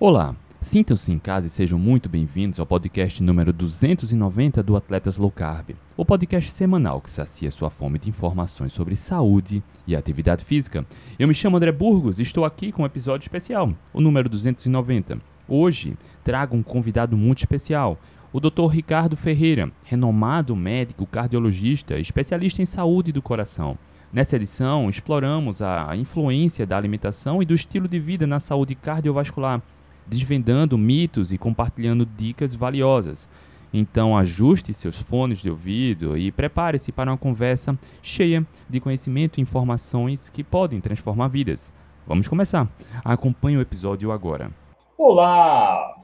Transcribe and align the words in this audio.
Olá, 0.00 0.36
sintam-se 0.60 1.10
em 1.10 1.18
casa 1.18 1.48
e 1.48 1.50
sejam 1.50 1.76
muito 1.76 2.08
bem-vindos 2.08 2.60
ao 2.60 2.66
podcast 2.66 3.20
número 3.20 3.52
290 3.52 4.62
do 4.62 4.76
Atletas 4.76 5.16
Low 5.16 5.28
Carb, 5.28 5.70
o 5.96 6.04
podcast 6.04 6.52
semanal 6.52 7.00
que 7.00 7.10
sacia 7.10 7.50
sua 7.50 7.68
fome 7.68 7.98
de 7.98 8.08
informações 8.08 8.72
sobre 8.72 8.94
saúde 8.94 9.60
e 9.88 9.96
atividade 9.96 10.44
física. 10.44 10.86
Eu 11.18 11.26
me 11.26 11.34
chamo 11.34 11.56
André 11.56 11.72
Burgos 11.72 12.20
e 12.20 12.22
estou 12.22 12.44
aqui 12.44 12.70
com 12.70 12.84
um 12.84 12.86
episódio 12.86 13.24
especial, 13.24 13.72
o 13.92 14.00
número 14.00 14.28
290. 14.28 15.18
Hoje 15.48 15.96
trago 16.22 16.56
um 16.56 16.62
convidado 16.62 17.16
muito 17.16 17.38
especial, 17.38 17.98
o 18.32 18.38
Dr. 18.38 18.68
Ricardo 18.70 19.16
Ferreira, 19.16 19.68
renomado 19.82 20.54
médico 20.54 21.06
cardiologista, 21.06 21.98
especialista 21.98 22.62
em 22.62 22.66
saúde 22.66 23.10
do 23.10 23.20
coração. 23.20 23.76
Nessa 24.12 24.36
edição, 24.36 24.88
exploramos 24.88 25.60
a 25.60 25.94
influência 25.96 26.64
da 26.64 26.76
alimentação 26.76 27.42
e 27.42 27.44
do 27.44 27.52
estilo 27.52 27.88
de 27.88 27.98
vida 27.98 28.28
na 28.28 28.38
saúde 28.38 28.76
cardiovascular, 28.76 29.60
desvendando 30.08 30.78
mitos 30.78 31.32
e 31.32 31.38
compartilhando 31.38 32.06
dicas 32.06 32.54
valiosas. 32.54 33.28
Então, 33.72 34.16
ajuste 34.16 34.72
seus 34.72 35.00
fones 35.00 35.40
de 35.40 35.50
ouvido 35.50 36.16
e 36.16 36.32
prepare-se 36.32 36.90
para 36.90 37.10
uma 37.10 37.18
conversa 37.18 37.78
cheia 38.02 38.46
de 38.68 38.80
conhecimento 38.80 39.38
e 39.38 39.42
informações 39.42 40.28
que 40.28 40.42
podem 40.42 40.80
transformar 40.80 41.28
vidas. 41.28 41.72
Vamos 42.06 42.26
começar. 42.26 42.66
Acompanhe 43.04 43.58
o 43.58 43.60
episódio 43.60 44.10
agora. 44.10 44.50
Olá! 44.96 45.96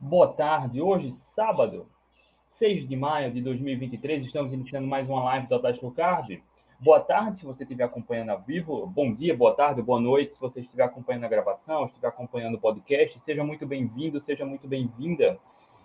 Boa 0.00 0.28
tarde. 0.28 0.80
Hoje, 0.80 1.14
sábado, 1.36 1.86
6 2.58 2.88
de 2.88 2.96
maio 2.96 3.32
de 3.32 3.42
2023, 3.42 4.24
estamos 4.24 4.52
iniciando 4.52 4.88
mais 4.88 5.08
uma 5.08 5.22
live 5.24 5.46
do 5.46 5.54
Atlético 5.54 5.90
Carb. 5.90 6.40
Boa 6.82 6.98
tarde, 6.98 7.38
se 7.38 7.46
você 7.46 7.62
estiver 7.62 7.84
acompanhando 7.84 8.30
ao 8.30 8.40
vivo. 8.40 8.88
Bom 8.88 9.14
dia, 9.14 9.36
boa 9.36 9.54
tarde, 9.54 9.80
boa 9.80 10.00
noite, 10.00 10.34
se 10.34 10.40
você 10.40 10.58
estiver 10.58 10.82
acompanhando 10.82 11.22
a 11.22 11.28
gravação, 11.28 11.86
estiver 11.86 12.08
acompanhando 12.08 12.56
o 12.56 12.60
podcast. 12.60 13.20
Seja 13.24 13.44
muito 13.44 13.64
bem-vindo, 13.64 14.20
seja 14.20 14.44
muito 14.44 14.66
bem-vinda. 14.66 15.38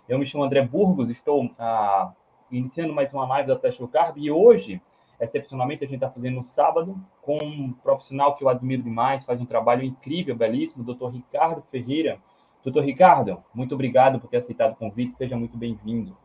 Eu 0.08 0.18
me 0.18 0.26
chamo 0.26 0.42
André 0.42 0.60
Burgos, 0.60 1.08
estou 1.08 1.48
ah, 1.56 2.12
iniciando 2.50 2.92
mais 2.92 3.12
uma 3.12 3.24
live 3.28 3.46
da 3.46 3.54
Teste 3.54 3.86
Carb 3.86 4.18
e 4.18 4.28
hoje, 4.28 4.82
excepcionalmente, 5.20 5.84
a 5.84 5.86
gente 5.86 6.02
está 6.02 6.10
fazendo 6.10 6.34
no 6.34 6.42
sábado 6.42 7.00
com 7.22 7.38
um 7.44 7.72
profissional 7.74 8.34
que 8.34 8.42
eu 8.42 8.48
admiro 8.48 8.82
demais, 8.82 9.24
faz 9.24 9.40
um 9.40 9.46
trabalho 9.46 9.84
incrível, 9.84 10.34
belíssimo, 10.34 10.82
o 10.82 10.94
Dr. 10.94 11.14
Ricardo 11.14 11.62
Ferreira. 11.70 12.18
Doutor 12.64 12.82
Ricardo, 12.82 13.40
muito 13.54 13.72
obrigado 13.72 14.18
por 14.18 14.28
ter 14.28 14.38
aceitado 14.38 14.72
o 14.72 14.76
convite, 14.76 15.16
seja 15.16 15.36
muito 15.36 15.56
bem-vindo. 15.56 16.16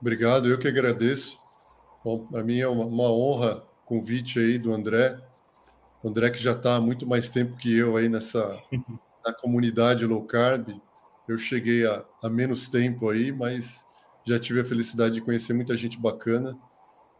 Obrigado, 0.00 0.48
eu 0.48 0.58
que 0.58 0.68
agradeço. 0.68 1.38
Bom, 2.02 2.20
para 2.20 2.42
mim 2.42 2.58
é 2.58 2.66
uma, 2.66 2.86
uma 2.86 3.12
honra 3.12 3.73
convite 3.84 4.38
aí 4.38 4.58
do 4.58 4.72
André. 4.72 5.18
O 6.02 6.08
André 6.08 6.30
que 6.30 6.42
já 6.42 6.52
está 6.52 6.76
há 6.76 6.80
muito 6.80 7.06
mais 7.06 7.30
tempo 7.30 7.56
que 7.56 7.74
eu 7.76 7.96
aí 7.96 8.08
nessa 8.08 8.62
na 9.24 9.32
comunidade 9.32 10.06
low 10.06 10.24
carb. 10.24 10.68
Eu 11.26 11.38
cheguei 11.38 11.86
a, 11.86 12.04
a 12.22 12.28
menos 12.28 12.68
tempo 12.68 13.08
aí, 13.08 13.32
mas 13.32 13.84
já 14.26 14.38
tive 14.38 14.60
a 14.60 14.64
felicidade 14.64 15.14
de 15.14 15.20
conhecer 15.20 15.54
muita 15.54 15.76
gente 15.76 15.98
bacana 15.98 16.56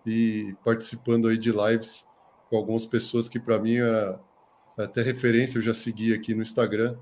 e 0.07 0.55
participando 0.65 1.29
aí 1.29 1.39
de 1.39 1.51
lives 1.51 2.07
com 2.51 2.57
algumas 2.57 2.85
pessoas 2.85 3.29
que 3.29 3.41
para 3.41 3.59
mim 3.59 3.77
era 3.77 4.21
até 4.77 5.03
referência, 5.03 5.59
eu 5.59 5.63
já 5.63 5.73
segui 5.73 6.13
aqui 6.13 6.35
no 6.35 6.43
Instagram 6.43 6.97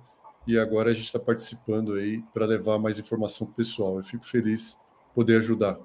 e 0.46 0.58
agora 0.58 0.90
a 0.90 0.94
gente 0.94 1.06
está 1.06 1.18
participando 1.18 1.94
aí 1.94 2.22
para 2.34 2.46
levar 2.46 2.78
mais 2.78 2.98
informação 2.98 3.46
para 3.46 3.52
o 3.52 3.56
pessoal. 3.56 3.96
Eu 3.96 4.04
fico 4.04 4.24
feliz 4.24 4.76
poder 5.14 5.36
ajudar. 5.36 5.78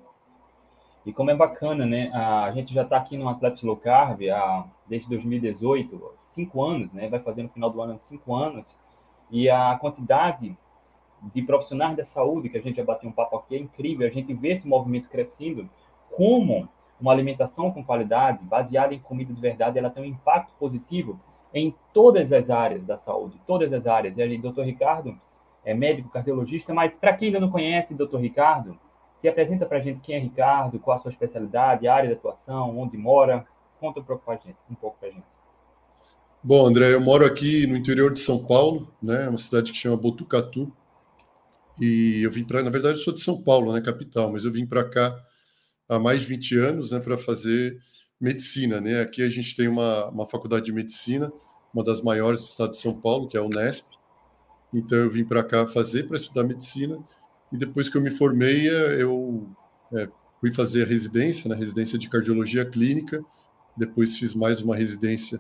E 1.08 1.14
como 1.14 1.32
é 1.32 1.36
bacana, 1.36 1.86
né? 1.86 2.12
A 2.14 2.52
gente 2.52 2.74
já 2.74 2.82
está 2.82 2.98
aqui 2.98 3.16
no 3.16 3.30
Atlético 3.30 3.66
Low 3.66 3.78
Carb 3.78 4.30
há, 4.30 4.66
desde 4.86 5.08
2018, 5.08 6.14
cinco 6.36 6.62
anos, 6.62 6.92
né? 6.92 7.08
Vai 7.08 7.22
fazer 7.22 7.44
no 7.44 7.50
final 7.50 7.70
do 7.70 7.82
ano 7.82 7.98
cinco 8.10 8.36
anos. 8.36 8.76
E 9.32 9.50
a 9.50 9.78
quantidade 9.80 10.58
de 11.34 11.42
profissionais 11.44 11.96
da 11.96 12.04
saúde 12.04 12.50
que 12.50 12.58
a 12.58 12.62
gente 12.62 12.76
já 12.76 12.84
bateu 12.84 13.10
um 13.10 13.14
papo 13.14 13.38
aqui 13.38 13.56
é 13.56 13.60
incrível. 13.60 14.06
A 14.06 14.12
gente 14.12 14.34
vê 14.34 14.50
esse 14.50 14.68
movimento 14.68 15.08
crescendo. 15.08 15.70
Como 16.12 16.68
uma 17.00 17.14
alimentação 17.14 17.72
com 17.72 17.86
qualidade, 17.86 18.44
baseada 18.44 18.94
em 18.94 19.00
comida 19.00 19.34
de 19.34 19.40
verdade, 19.40 19.80
ela 19.80 19.90
tem 19.90 20.04
um 20.04 20.08
impacto 20.08 20.52
positivo 20.60 21.18
em 21.54 21.74
todas 21.94 22.34
as 22.34 22.50
áreas 22.50 22.84
da 22.84 22.98
saúde, 22.98 23.40
todas 23.48 23.72
as 23.72 23.88
áreas. 23.88 24.18
E 24.18 24.22
aí, 24.22 24.38
doutor 24.38 24.66
Ricardo 24.66 25.18
é 25.64 25.74
médico 25.74 26.10
cardiologista, 26.10 26.74
mas 26.74 26.94
para 26.94 27.14
quem 27.14 27.28
ainda 27.28 27.40
não 27.40 27.50
conhece, 27.50 27.96
doutor 27.96 28.20
Ricardo, 28.20 28.78
se 29.22 29.28
apresenta 29.28 29.66
para 29.66 29.78
a 29.78 29.82
gente 29.82 30.00
quem 30.02 30.16
é 30.16 30.20
Ricardo, 30.20 30.80
qual 30.80 30.98
a 30.98 31.02
sua 31.02 31.12
especialidade, 31.12 31.88
área 31.88 32.08
de 32.08 32.16
atuação, 32.16 32.78
onde 32.78 32.98
mora. 32.98 33.46
Conta 33.80 34.00
um 34.00 34.04
pouco 34.04 34.24
para 34.26 34.36
gente. 34.36 34.58
Um 34.70 34.76
pouco 34.76 34.98
para 35.00 35.10
gente. 35.10 35.26
Bom, 36.44 36.68
André, 36.68 36.94
eu 36.94 37.02
moro 37.02 37.26
aqui 37.26 37.66
no 37.68 37.76
interior 37.76 38.14
de 38.14 38.20
São 38.20 38.46
Paulo, 38.46 38.94
né, 39.02 39.28
uma 39.28 39.38
cidade 39.38 39.72
que 39.72 39.78
chama 39.78 39.98
Botucatu. 39.98 40.72
E 41.80 42.22
eu 42.24 42.32
vim 42.32 42.44
para, 42.44 42.64
na 42.64 42.70
verdade, 42.70 42.98
eu 42.98 43.04
sou 43.04 43.14
de 43.14 43.20
São 43.20 43.42
Paulo, 43.42 43.74
né, 43.74 43.82
capital, 43.82 44.32
mas 44.32 44.46
eu 44.46 44.52
vim 44.52 44.66
para 44.66 44.88
cá 44.88 45.20
há 45.90 46.00
mais 46.00 46.22
de 46.22 46.28
20 46.28 46.58
anos, 46.58 46.92
né, 46.92 47.00
para 47.00 47.18
fazer 47.18 47.78
medicina, 48.20 48.82
né? 48.82 49.02
Aqui 49.02 49.22
a 49.22 49.30
gente 49.30 49.56
tem 49.56 49.68
uma, 49.68 50.10
uma 50.10 50.28
faculdade 50.28 50.66
de 50.66 50.74
medicina, 50.74 51.32
uma 51.74 51.84
das 51.84 52.02
maiores 52.02 52.40
do 52.42 52.48
estado 52.48 52.72
de 52.72 52.78
São 52.78 53.00
Paulo, 53.00 53.28
que 53.28 53.38
é 53.38 53.40
a 53.40 53.44
Unesp. 53.44 53.88
Então 54.74 54.98
eu 54.98 55.10
vim 55.10 55.24
para 55.24 55.44
cá 55.44 55.68
fazer 55.68 56.08
para 56.08 56.18
estudar 56.18 56.44
medicina 56.44 56.98
e 57.52 57.58
depois 57.58 57.88
que 57.90 57.98
eu 57.98 58.02
me 58.02 58.10
formei, 58.10 58.68
eh, 58.68 59.02
eu 59.02 59.48
é, 59.94 60.10
fui 60.40 60.54
fazer 60.54 60.88
residência, 60.88 61.48
na 61.48 61.56
né, 61.56 61.62
residência 61.62 61.98
de 61.98 62.10
cardiologia 62.10 62.66
clínica. 62.66 63.24
Depois 63.76 64.18
fiz 64.18 64.34
mais 64.36 64.62
uma 64.62 64.76
residência 64.76 65.40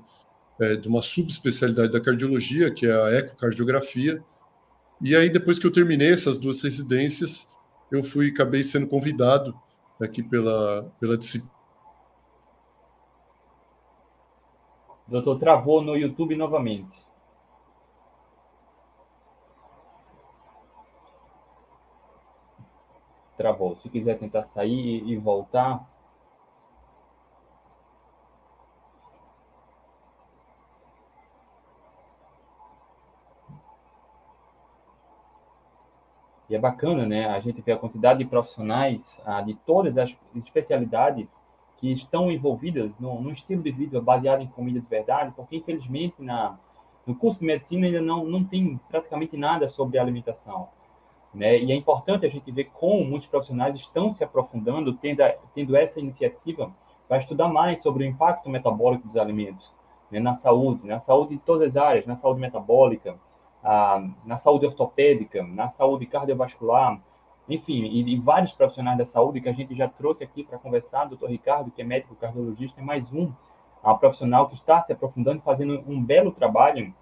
é, 0.59 0.75
de 0.75 0.87
uma 0.87 1.01
subespecialidade 1.01 1.91
da 1.91 2.01
cardiologia, 2.01 2.71
que 2.71 2.85
é 2.87 2.93
a 2.93 3.11
ecocardiografia. 3.19 4.23
E 5.01 5.15
aí, 5.15 5.29
depois 5.29 5.59
que 5.59 5.67
eu 5.67 5.71
terminei 5.71 6.11
essas 6.11 6.37
duas 6.37 6.61
residências, 6.61 7.47
eu 7.91 8.03
fui, 8.03 8.29
acabei 8.29 8.63
sendo 8.63 8.87
convidado 8.87 9.53
aqui 10.01 10.23
pela, 10.23 10.91
pela 10.99 11.17
disciplina. 11.17 11.55
Doutor, 15.07 15.39
travou 15.39 15.81
no 15.81 15.95
YouTube 15.95 16.35
novamente. 16.35 17.06
Travou. 23.37 23.75
Se 23.77 23.89
quiser 23.89 24.17
tentar 24.17 24.43
sair 24.47 25.03
e 25.07 25.15
voltar. 25.15 25.87
E 36.49 36.55
é 36.55 36.59
bacana, 36.59 37.05
né? 37.05 37.27
A 37.27 37.39
gente 37.41 37.61
vê 37.61 37.73
a 37.73 37.77
quantidade 37.77 38.19
de 38.19 38.25
profissionais 38.25 39.01
de 39.45 39.53
todas 39.65 39.97
as 39.97 40.09
especialidades 40.35 41.27
que 41.77 41.91
estão 41.91 42.31
envolvidas 42.31 42.91
no, 42.99 43.21
no, 43.21 43.31
estilo 43.31 43.61
de 43.61 43.71
vida 43.71 44.01
baseado 44.01 44.41
em 44.41 44.47
comida 44.47 44.79
de 44.79 44.87
verdade, 44.87 45.31
porque 45.35 45.57
infelizmente 45.57 46.15
na, 46.19 46.57
no 47.05 47.15
curso 47.15 47.39
de 47.39 47.45
medicina 47.45 47.85
ainda 47.85 48.01
não, 48.01 48.25
não 48.25 48.43
tem 48.43 48.79
praticamente 48.89 49.37
nada 49.37 49.69
sobre 49.69 49.99
alimentação. 49.99 50.69
Né? 51.37 51.59
E 51.59 51.71
é 51.71 51.75
importante 51.75 52.25
a 52.25 52.29
gente 52.29 52.51
ver 52.51 52.71
como 52.73 53.05
muitos 53.05 53.27
profissionais 53.27 53.75
estão 53.75 54.11
se 54.15 54.23
aprofundando, 54.23 54.91
tendo, 54.93 55.21
tendo 55.53 55.75
essa 55.75 55.99
iniciativa 55.99 56.71
para 57.07 57.19
estudar 57.19 57.47
mais 57.47 57.79
sobre 57.83 58.03
o 58.03 58.07
impacto 58.07 58.49
metabólico 58.49 59.07
dos 59.07 59.15
alimentos 59.15 59.71
né? 60.09 60.19
na 60.19 60.33
saúde, 60.33 60.87
na 60.87 60.99
saúde 60.99 61.35
de 61.35 61.41
todas 61.41 61.69
as 61.69 61.77
áreas, 61.77 62.07
na 62.07 62.15
saúde 62.15 62.41
metabólica, 62.41 63.15
na 64.25 64.37
saúde 64.37 64.65
ortopédica, 64.65 65.43
na 65.43 65.69
saúde 65.69 66.07
cardiovascular, 66.07 66.99
enfim, 67.47 67.83
e, 67.83 68.15
e, 68.15 68.19
vários 68.19 68.51
profissionais 68.53 68.97
da 68.97 69.05
saúde 69.05 69.39
que 69.39 69.47
a 69.47 69.53
gente 69.53 69.75
já 69.75 69.87
trouxe 69.87 70.23
aqui 70.23 70.43
para 70.43 70.57
conversar, 70.57 71.05
doutor 71.05 71.29
Ricardo, 71.29 71.69
que 71.69 71.81
é 71.81 71.85
médico 71.85 72.15
cardiologista, 72.15 72.81
é 72.81 72.83
mais 72.83 73.05
um 73.13 73.31
profissional 73.99 74.49
que 74.49 74.55
está 74.55 74.81
se 74.81 74.91
aprofundando, 74.91 75.41
fazendo 75.41 75.83
um 75.87 76.03
belo 76.03 76.31
trabalho, 76.31 76.93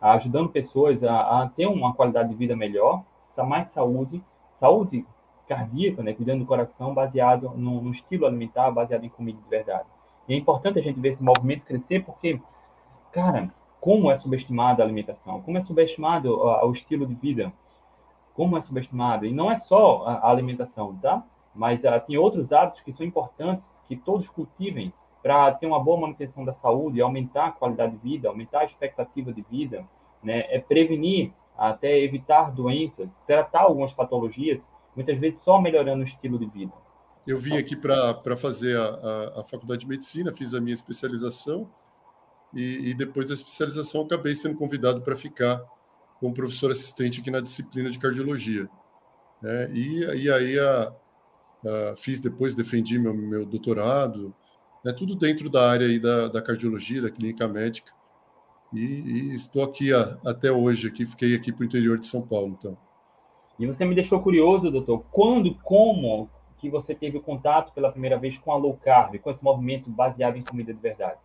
ajudando 0.00 0.48
pessoas 0.48 1.04
a, 1.04 1.42
a 1.42 1.48
ter 1.48 1.66
uma 1.66 1.94
qualidade 1.94 2.30
de 2.30 2.34
vida 2.34 2.56
melhor, 2.56 3.02
mais 3.44 3.70
saúde, 3.72 4.22
saúde 4.58 5.04
cardíaca, 5.48 6.02
né, 6.02 6.12
cuidando 6.12 6.40
do 6.40 6.46
coração, 6.46 6.94
baseado 6.94 7.50
no, 7.56 7.82
no, 7.82 7.90
estilo 7.90 8.26
alimentar, 8.26 8.70
baseado 8.70 9.04
em 9.04 9.08
comida 9.08 9.38
de 9.42 9.48
verdade. 9.48 9.88
E 10.28 10.34
é 10.34 10.36
importante 10.36 10.78
a 10.78 10.82
gente 10.82 11.00
ver 11.00 11.14
esse 11.14 11.22
movimento 11.22 11.64
crescer, 11.64 12.04
porque, 12.04 12.40
cara, 13.10 13.52
como 13.80 14.10
é 14.10 14.18
subestimada 14.18 14.82
a 14.82 14.86
alimentação, 14.86 15.40
como 15.40 15.58
é 15.58 15.62
subestimado 15.62 16.32
o 16.38 16.72
estilo 16.72 17.04
de 17.04 17.14
vida, 17.14 17.52
como 18.34 18.56
é 18.56 18.62
subestimado. 18.62 19.26
E 19.26 19.32
não 19.32 19.50
é 19.50 19.58
só 19.58 20.04
a 20.06 20.30
alimentação, 20.30 20.94
tá? 20.96 21.22
Mas 21.54 21.80
uh, 21.80 22.00
tem 22.06 22.16
outros 22.16 22.52
hábitos 22.52 22.82
que 22.82 22.92
são 22.92 23.04
importantes, 23.04 23.64
que 23.88 23.96
todos 23.96 24.28
cultivem 24.28 24.92
para 25.22 25.52
ter 25.52 25.66
uma 25.66 25.82
boa 25.82 26.00
manutenção 26.00 26.44
da 26.44 26.54
saúde, 26.54 27.00
aumentar 27.00 27.46
a 27.46 27.52
qualidade 27.52 27.92
de 27.92 27.98
vida, 27.98 28.28
aumentar 28.28 28.60
a 28.60 28.64
expectativa 28.64 29.32
de 29.32 29.42
vida, 29.42 29.84
né? 30.22 30.44
É 30.48 30.58
prevenir 30.58 31.32
até 31.60 32.00
evitar 32.00 32.50
doenças, 32.50 33.10
tratar 33.26 33.60
algumas 33.60 33.92
patologias, 33.92 34.66
muitas 34.96 35.18
vezes 35.18 35.40
só 35.42 35.60
melhorando 35.60 36.02
o 36.02 36.06
estilo 36.06 36.38
de 36.38 36.46
vida. 36.46 36.72
Eu 37.26 37.38
vim 37.38 37.58
aqui 37.58 37.76
para 37.76 38.34
fazer 38.34 38.78
a, 38.78 38.84
a, 38.84 39.40
a, 39.40 39.44
faculdade 39.44 39.82
de 39.82 39.86
medicina, 39.86 40.32
fiz 40.32 40.54
a 40.54 40.60
minha 40.60 40.72
especialização 40.72 41.70
e, 42.54 42.90
e 42.90 42.94
depois 42.94 43.28
da 43.28 43.34
especialização 43.34 44.02
acabei 44.02 44.34
sendo 44.34 44.56
convidado 44.56 45.02
para 45.02 45.14
ficar 45.14 45.62
como 46.18 46.32
professor 46.32 46.70
assistente 46.70 47.20
aqui 47.20 47.30
na 47.30 47.40
disciplina 47.40 47.90
de 47.90 47.98
cardiologia. 47.98 48.66
Né? 49.42 49.70
E, 49.74 50.00
e 50.24 50.32
aí 50.32 50.58
a, 50.58 50.94
a, 51.66 51.96
fiz 51.96 52.20
depois, 52.20 52.54
defendi 52.54 52.98
meu, 52.98 53.12
meu 53.12 53.44
doutorado, 53.44 54.34
né? 54.82 54.94
tudo 54.94 55.14
dentro 55.14 55.50
da 55.50 55.70
área 55.70 56.00
da, 56.00 56.28
da 56.28 56.40
cardiologia, 56.40 57.02
da 57.02 57.10
clínica 57.10 57.46
médica. 57.46 57.92
E, 58.72 58.80
e 58.80 59.34
estou 59.34 59.62
aqui 59.62 59.92
a, 59.92 60.18
até 60.24 60.50
hoje, 60.50 60.88
aqui, 60.88 61.04
fiquei 61.04 61.34
aqui 61.34 61.52
para 61.52 61.62
o 61.62 61.66
interior 61.66 61.98
de 61.98 62.06
São 62.06 62.22
Paulo, 62.22 62.56
então. 62.58 62.76
E 63.58 63.66
você 63.66 63.84
me 63.84 63.94
deixou 63.94 64.20
curioso, 64.20 64.70
doutor, 64.70 65.04
quando, 65.10 65.54
como 65.56 66.30
que 66.58 66.70
você 66.70 66.94
teve 66.94 67.18
contato 67.20 67.72
pela 67.72 67.90
primeira 67.90 68.18
vez 68.18 68.38
com 68.38 68.52
a 68.52 68.56
low 68.56 68.76
carb, 68.76 69.18
com 69.18 69.30
esse 69.30 69.42
movimento 69.42 69.90
baseado 69.90 70.36
em 70.36 70.42
comida 70.42 70.72
de 70.72 70.80
verdade? 70.80 71.18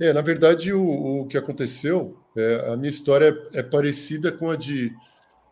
É, 0.00 0.12
na 0.12 0.20
verdade, 0.20 0.72
o, 0.72 1.20
o 1.20 1.26
que 1.26 1.38
aconteceu, 1.38 2.18
é, 2.36 2.72
a 2.72 2.76
minha 2.76 2.90
história 2.90 3.36
é, 3.54 3.60
é, 3.60 3.62
parecida 3.62 4.32
com 4.32 4.50
a 4.50 4.56
de 4.56 4.92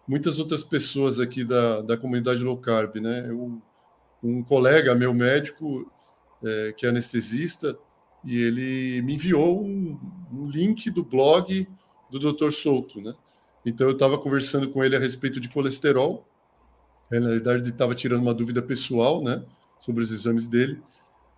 muitas 0.07 0.41
outras 0.41 0.65
pessoas 0.65 1.21
aqui 1.21 1.45
da, 1.45 1.81
da 1.81 1.97
comunidade 1.97 2.43
low 2.43 2.57
carb, 2.57 2.97
né? 2.97 3.27
Eu, 3.29 3.63
um 4.23 4.43
colega, 4.43 4.95
meu 4.95 5.15
médico, 5.15 5.91
é, 6.45 6.75
que 6.77 6.87
é 6.87 6.89
anestesista, 6.89 7.79
e 8.25 8.41
ele 8.41 9.03
me 9.03 9.15
enviou 9.15 9.63
um, 9.63 9.99
um 10.33 10.47
link 10.47 10.91
do 10.91 11.05
blog 11.05 11.69
do 12.11 12.19
Dr. 12.19 12.51
Souto, 12.51 13.01
né? 13.01 13.15
Então 13.65 13.87
eu 13.87 13.93
estava 13.93 14.19
conversando 14.19 14.69
com 14.71 14.83
ele 14.83 14.97
a 14.97 14.99
respeito 14.99 15.39
de 15.39 15.49
colesterol. 15.49 16.27
Na 17.11 17.21
realidade, 17.21 17.63
ele 17.63 17.71
estava 17.71 17.95
tirando 17.95 18.23
uma 18.23 18.35
dúvida 18.35 18.63
pessoal, 18.63 19.23
né, 19.23 19.45
sobre 19.79 20.03
os 20.03 20.11
exames 20.11 20.49
dele. 20.49 20.81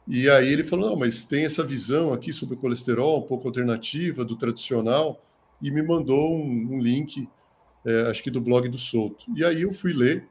E 0.06 0.30
aí 0.30 0.48
ele 0.52 0.64
falou: 0.64 0.90
não, 0.90 0.96
mas 0.96 1.24
tem 1.24 1.44
essa 1.44 1.64
visão 1.64 2.12
aqui 2.12 2.32
sobre 2.32 2.54
o 2.54 2.58
colesterol, 2.58 3.18
um 3.18 3.26
pouco 3.26 3.48
alternativa 3.48 4.24
do 4.24 4.36
tradicional, 4.36 5.20
e 5.60 5.70
me 5.70 5.82
mandou 5.82 6.36
um, 6.36 6.74
um 6.74 6.78
link, 6.78 7.28
é, 7.84 8.02
acho 8.02 8.22
que 8.22 8.30
do 8.30 8.40
blog 8.40 8.68
do 8.68 8.78
Souto. 8.78 9.24
E 9.36 9.44
aí 9.44 9.62
eu 9.62 9.72
fui 9.72 9.92
ler, 9.92 10.28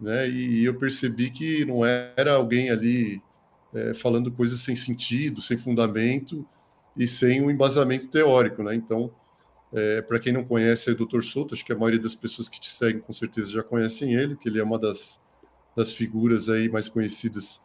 né, 0.00 0.28
e 0.28 0.64
eu 0.64 0.74
percebi 0.78 1.30
que 1.30 1.64
não 1.64 1.84
era 1.84 2.34
alguém 2.34 2.70
ali 2.70 3.22
é, 3.72 3.94
falando 3.94 4.32
coisas 4.32 4.60
sem 4.60 4.74
sentido, 4.74 5.40
sem 5.40 5.56
fundamento 5.56 6.46
e 6.96 7.06
sem 7.06 7.42
um 7.42 7.50
embasamento 7.50 8.08
teórico, 8.08 8.62
né? 8.62 8.74
Então, 8.74 9.10
é, 9.72 10.02
para 10.02 10.18
quem 10.18 10.32
não 10.32 10.44
conhece 10.44 10.90
o 10.90 10.94
Dr. 10.94 11.22
Souto, 11.22 11.54
acho 11.54 11.64
que 11.64 11.72
a 11.72 11.76
maioria 11.76 12.00
das 12.00 12.14
pessoas 12.14 12.48
que 12.48 12.60
te 12.60 12.70
seguem 12.70 13.00
com 13.00 13.12
certeza 13.12 13.50
já 13.50 13.62
conhecem 13.62 14.14
ele, 14.14 14.36
que 14.36 14.48
ele 14.48 14.58
é 14.58 14.64
uma 14.64 14.78
das, 14.78 15.20
das 15.76 15.92
figuras 15.92 16.48
aí 16.48 16.68
mais 16.68 16.88
conhecidas 16.88 17.60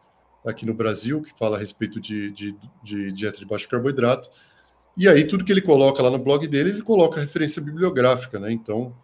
aqui 0.46 0.64
no 0.64 0.72
Brasil, 0.72 1.20
que 1.20 1.36
fala 1.38 1.56
a 1.56 1.60
respeito 1.60 2.00
de, 2.00 2.30
de, 2.30 2.56
de 2.82 3.12
dieta 3.12 3.38
de 3.38 3.44
baixo 3.44 3.68
carboidrato. 3.68 4.30
E 4.96 5.06
aí, 5.06 5.24
tudo 5.24 5.44
que 5.44 5.52
ele 5.52 5.60
coloca 5.60 6.02
lá 6.02 6.10
no 6.10 6.18
blog 6.18 6.46
dele, 6.46 6.70
ele 6.70 6.82
coloca 6.82 7.20
referência 7.20 7.60
bibliográfica, 7.60 8.40
né? 8.40 8.50
Então, 8.50 8.94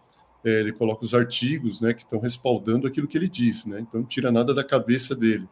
é, 0.44 0.61
ele 0.61 0.73
coloca 0.73 1.05
os 1.05 1.15
artigos, 1.15 1.81
né, 1.81 1.94
que 1.94 2.03
estão 2.03 2.19
respaldando 2.19 2.87
aquilo 2.87 3.09
que 3.09 3.17
ele 3.17 3.29
diz, 3.29 3.65
né? 3.65 3.81
Então, 3.81 4.00
não 4.00 4.06
tira 4.06 4.32
nada 4.32 4.53
da 4.53 4.65
cabeça 4.65 5.15
dele. 5.15 5.49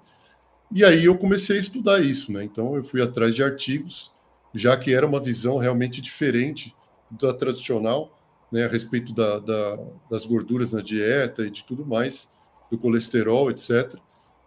E 0.75 0.84
aí 0.84 1.04
eu 1.04 1.16
comecei 1.16 1.58
a 1.58 1.60
estudar 1.60 2.00
isso, 2.00 2.32
né? 2.32 2.42
Então, 2.44 2.76
eu 2.76 2.82
fui 2.82 3.00
atrás 3.00 3.34
de 3.34 3.42
artigos, 3.42 4.12
já 4.54 4.76
que 4.76 4.94
era 4.94 5.06
uma 5.06 5.20
visão 5.20 5.58
realmente 5.58 6.00
diferente 6.00 6.75
da 7.10 7.32
tradicional, 7.32 8.19
né, 8.50 8.64
a 8.64 8.69
respeito 8.69 9.14
da, 9.14 9.38
da, 9.38 9.78
das 10.10 10.26
gorduras 10.26 10.72
na 10.72 10.82
dieta 10.82 11.46
e 11.46 11.50
de 11.50 11.64
tudo 11.64 11.87
mais, 11.87 12.28
do 12.70 12.78
colesterol, 12.78 13.50
etc. 13.50 13.94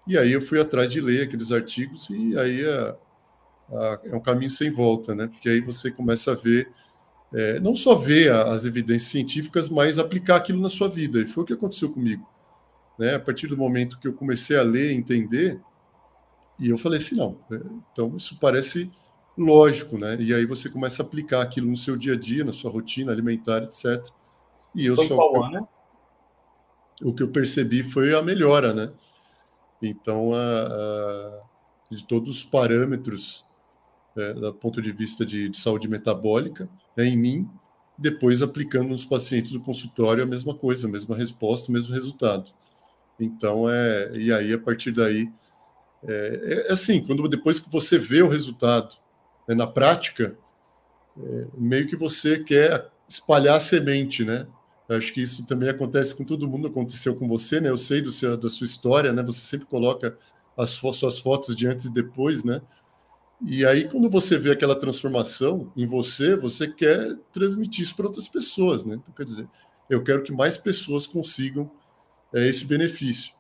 E 0.08 0.18
aí 0.18 0.32
eu 0.32 0.42
fui 0.42 0.60
atrás 0.60 0.90
de 0.90 1.02
ler 1.02 1.24
aqueles 1.24 1.52
artigos 1.52 2.08
e 2.10 2.38
aí 2.38 2.64
é, 2.64 2.96
é 4.06 4.16
um 4.16 4.20
caminho 4.20 4.52
sem 4.52 4.72
volta, 4.72 5.16
né? 5.16 5.28
Porque 5.28 5.50
aí 5.50 5.62
você 5.62 5.90
começa 5.90 6.32
a 6.32 6.36
ver, 6.36 6.72
é, 7.34 7.60
não 7.60 7.76
só 7.76 7.96
ver 7.96 8.32
as 8.32 8.66
evidências 8.66 9.12
científicas, 9.12 9.70
mas 9.70 9.98
aplicar 9.98 10.36
aquilo 10.36 10.62
na 10.62 10.70
sua 10.70 10.88
vida. 10.88 11.20
E 11.20 11.26
foi 11.26 11.44
o 11.44 11.46
que 11.46 11.54
aconteceu 11.54 11.90
comigo. 11.92 12.28
Né? 13.00 13.16
A 13.16 13.20
partir 13.20 13.48
do 13.48 13.58
momento 13.58 14.00
que 14.00 14.08
eu 14.08 14.14
comecei 14.14 14.58
a 14.58 14.62
ler, 14.62 14.94
entender, 14.94 15.60
e 16.60 16.70
eu 16.70 16.78
falei 16.78 17.00
assim, 17.00 17.16
não, 17.16 17.38
é, 17.52 17.60
então 17.92 18.16
isso 18.16 18.38
parece 18.40 18.92
lógico, 19.38 19.98
né? 19.98 20.18
E 20.20 20.34
aí 20.34 20.46
você 20.46 20.70
começa 20.70 21.02
a 21.02 21.06
aplicar 21.06 21.42
aquilo 21.42 21.70
no 21.70 21.78
seu 21.78 21.96
dia 21.96 22.14
a 22.14 22.18
dia, 22.18 22.44
na 22.44 22.54
sua 22.54 22.72
rotina 22.72 23.12
alimentar, 23.12 23.64
etc. 23.64 24.04
E 24.74 24.86
eu 24.86 24.96
foi 24.96 25.08
só. 25.08 25.16
Qual 25.16 25.44
ano? 25.44 25.68
O 27.04 27.14
que 27.14 27.24
eu 27.24 27.30
percebi 27.30 27.84
foi 27.84 28.14
a 28.16 28.22
melhora, 28.22 28.74
né? 28.74 28.92
Então, 29.82 30.34
a, 30.34 30.64
a, 30.64 31.42
de 31.92 32.06
todos 32.06 32.30
os 32.30 32.44
parâmetros, 32.44 33.46
é, 34.16 34.34
do 34.34 34.54
ponto 34.54 34.82
de 34.82 34.92
vista 34.92 35.26
de, 35.26 35.50
de 35.50 35.58
saúde 35.58 35.88
metabólica, 35.90 36.70
né, 36.96 37.06
em 37.06 37.18
mim, 37.18 37.50
depois 37.98 38.42
aplicando 38.42 38.90
nos 38.90 39.04
pacientes 39.04 39.52
do 39.52 39.60
consultório 39.60 40.24
a 40.24 40.28
mesma 40.28 40.56
coisa, 40.56 40.88
a 40.88 40.92
mesma 40.92 41.16
resposta, 41.16 41.70
o 41.70 41.74
mesmo 41.74 41.94
resultado. 41.94 42.52
Então, 43.20 43.70
é, 43.70 44.18
e 44.18 44.32
aí, 44.32 44.54
a 44.54 44.60
partir 44.60 44.92
daí, 44.92 45.30
é, 46.04 46.66
é 46.70 46.72
assim, 46.72 47.06
quando 47.06 47.28
depois 47.28 47.60
que 47.60 47.70
você 47.70 47.98
vê 47.98 48.22
o 48.22 48.30
resultado 48.30 48.96
né, 49.48 49.56
na 49.56 49.68
prática, 49.68 50.38
é, 51.18 51.46
meio 51.58 51.88
que 51.88 51.96
você 51.96 52.44
quer 52.44 52.90
espalhar 53.08 53.58
a 53.58 53.60
semente, 53.60 54.24
né? 54.24 54.48
Eu 54.88 54.98
acho 54.98 55.14
que 55.14 55.22
isso 55.22 55.46
também 55.48 55.70
acontece 55.70 56.14
com 56.16 56.24
todo 56.24 56.48
mundo, 56.48 56.68
aconteceu 56.68 57.16
com 57.16 57.28
você, 57.28 57.60
né? 57.60 57.70
Eu 57.70 57.78
sei 57.78 58.02
do 58.02 58.12
seu, 58.12 58.38
da 58.38 58.50
sua 58.50 58.66
história, 58.66 59.12
né? 59.12 59.24
Você 59.24 59.42
sempre 59.42 59.66
coloca 59.66 60.18
as 60.58 60.72
suas 60.72 61.20
fotos 61.20 61.56
de 61.56 61.68
antes 61.68 61.86
e 61.86 61.94
depois, 61.94 62.44
né? 62.44 62.62
E 63.44 63.66
aí, 63.66 63.90
quando 63.90 64.10
você 64.10 64.38
vê 64.38 64.52
aquela 64.52 64.76
transformação 64.76 65.72
em 65.76 65.86
você, 65.86 66.36
você 66.38 66.68
quer 66.68 67.18
transmitir 67.34 67.84
isso 67.84 67.96
para 67.96 68.06
outras 68.06 68.28
pessoas, 68.28 68.86
né? 68.86 68.96
Então, 68.96 69.14
quer 69.14 69.26
dizer, 69.26 69.48
eu 69.90 70.04
quero 70.04 70.24
que 70.24 70.32
mais 70.32 70.58
pessoas 70.58 71.06
consigam 71.06 71.70
é, 72.34 72.48
esse 72.48 72.66
benefício. 72.66 73.34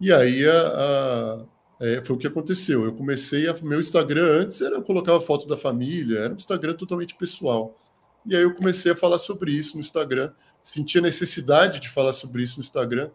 E 0.00 0.12
aí, 0.12 0.46
a, 0.46 0.58
a, 0.58 1.44
é, 1.82 2.00
foi 2.04 2.14
o 2.14 2.18
que 2.18 2.28
aconteceu. 2.28 2.84
Eu 2.84 2.94
comecei 2.94 3.48
a. 3.48 3.54
Meu 3.60 3.80
Instagram 3.80 4.42
antes 4.42 4.60
era 4.62 4.76
eu 4.76 4.82
colocava 4.82 5.20
foto 5.20 5.48
da 5.48 5.56
família, 5.56 6.20
era 6.20 6.32
um 6.32 6.36
Instagram 6.36 6.74
totalmente 6.74 7.16
pessoal. 7.16 7.76
E 8.24 8.36
aí 8.36 8.42
eu 8.42 8.54
comecei 8.54 8.92
a 8.92 8.96
falar 8.96 9.18
sobre 9.18 9.50
isso 9.50 9.76
no 9.76 9.80
Instagram, 9.80 10.32
senti 10.62 10.98
a 10.98 11.02
necessidade 11.02 11.80
de 11.80 11.88
falar 11.88 12.12
sobre 12.12 12.44
isso 12.44 12.58
no 12.58 12.62
Instagram 12.62 13.10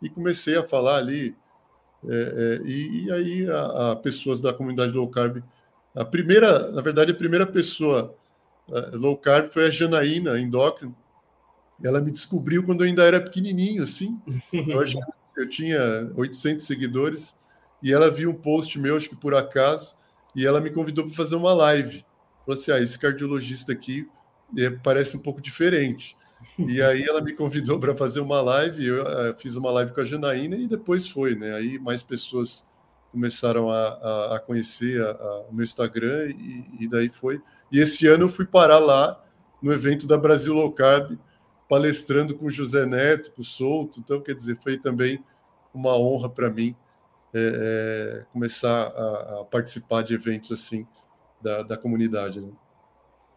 e 0.00 0.08
comecei 0.08 0.56
a 0.56 0.62
falar 0.62 0.98
ali. 0.98 1.34
É, 2.06 2.60
é, 2.62 2.68
e, 2.68 3.04
e, 3.04 3.12
aí 3.12 3.50
a, 3.50 3.92
a, 3.92 3.96
pessoas 3.96 4.40
da 4.40 4.52
comunidade 4.52 4.92
low 4.92 5.08
carb, 5.08 5.42
a 5.92 6.04
primeira, 6.04 6.70
na 6.70 6.82
verdade, 6.82 7.10
a 7.10 7.16
primeira 7.16 7.46
pessoa 7.46 8.14
a, 8.70 8.96
low 8.96 9.16
carb 9.16 9.48
foi 9.48 9.66
a 9.66 9.70
Janaína 9.70 10.38
endócrino. 10.38 10.94
Ela 11.82 12.00
me 12.00 12.12
descobriu 12.12 12.62
quando 12.62 12.84
eu 12.84 12.86
ainda 12.86 13.02
era 13.02 13.20
pequenininho, 13.20 13.82
assim. 13.82 14.20
Eu 14.52 14.84
eu 15.36 15.50
tinha 15.50 16.12
800 16.14 16.64
seguidores 16.64 17.34
e 17.84 17.92
ela 17.92 18.10
viu 18.10 18.30
um 18.30 18.34
post 18.34 18.78
meu, 18.78 18.96
acho 18.96 19.10
que 19.10 19.14
por 19.14 19.34
acaso, 19.34 19.94
e 20.34 20.46
ela 20.46 20.58
me 20.58 20.70
convidou 20.70 21.04
para 21.04 21.12
fazer 21.12 21.36
uma 21.36 21.52
live. 21.52 22.02
Falou 22.46 22.58
assim: 22.58 22.72
ah, 22.72 22.80
esse 22.80 22.98
cardiologista 22.98 23.72
aqui 23.72 24.08
é, 24.56 24.70
parece 24.70 25.14
um 25.16 25.20
pouco 25.20 25.40
diferente. 25.40 26.16
E 26.58 26.80
aí 26.82 27.02
ela 27.02 27.22
me 27.22 27.32
convidou 27.32 27.80
para 27.80 27.96
fazer 27.96 28.20
uma 28.20 28.40
live, 28.40 28.86
eu 28.86 29.02
uh, 29.02 29.34
fiz 29.38 29.56
uma 29.56 29.72
live 29.72 29.92
com 29.92 30.00
a 30.02 30.04
Janaína 30.04 30.56
e 30.56 30.68
depois 30.68 31.08
foi, 31.08 31.34
né? 31.34 31.54
Aí 31.54 31.78
mais 31.78 32.02
pessoas 32.02 32.64
começaram 33.10 33.70
a, 33.70 33.88
a, 33.88 34.36
a 34.36 34.40
conhecer 34.40 35.00
a, 35.02 35.46
o 35.48 35.54
meu 35.54 35.64
Instagram 35.64 36.30
e, 36.30 36.66
e, 36.80 36.88
daí 36.88 37.08
foi. 37.08 37.40
E 37.72 37.80
esse 37.80 38.06
ano 38.06 38.24
eu 38.24 38.28
fui 38.28 38.44
parar 38.44 38.78
lá 38.78 39.24
no 39.60 39.72
evento 39.72 40.06
da 40.06 40.18
Brasil 40.18 40.52
Low 40.52 40.70
Carb, 40.70 41.18
palestrando 41.68 42.36
com 42.36 42.46
o 42.46 42.50
José 42.50 42.84
Neto, 42.84 43.32
com 43.32 43.40
o 43.40 43.44
Souto. 43.44 43.98
Então, 43.98 44.20
quer 44.20 44.34
dizer, 44.34 44.56
foi 44.62 44.78
também 44.78 45.24
uma 45.72 45.96
honra 45.96 46.28
para 46.28 46.50
mim 46.50 46.76
é, 47.34 48.20
é, 48.20 48.24
começar 48.32 48.86
a, 48.86 49.40
a, 49.40 49.44
participar 49.44 50.02
de 50.02 50.14
eventos 50.14 50.52
assim 50.52 50.86
da, 51.40 51.62
da 51.62 51.76
comunidade. 51.76 52.40
Né? 52.40 52.52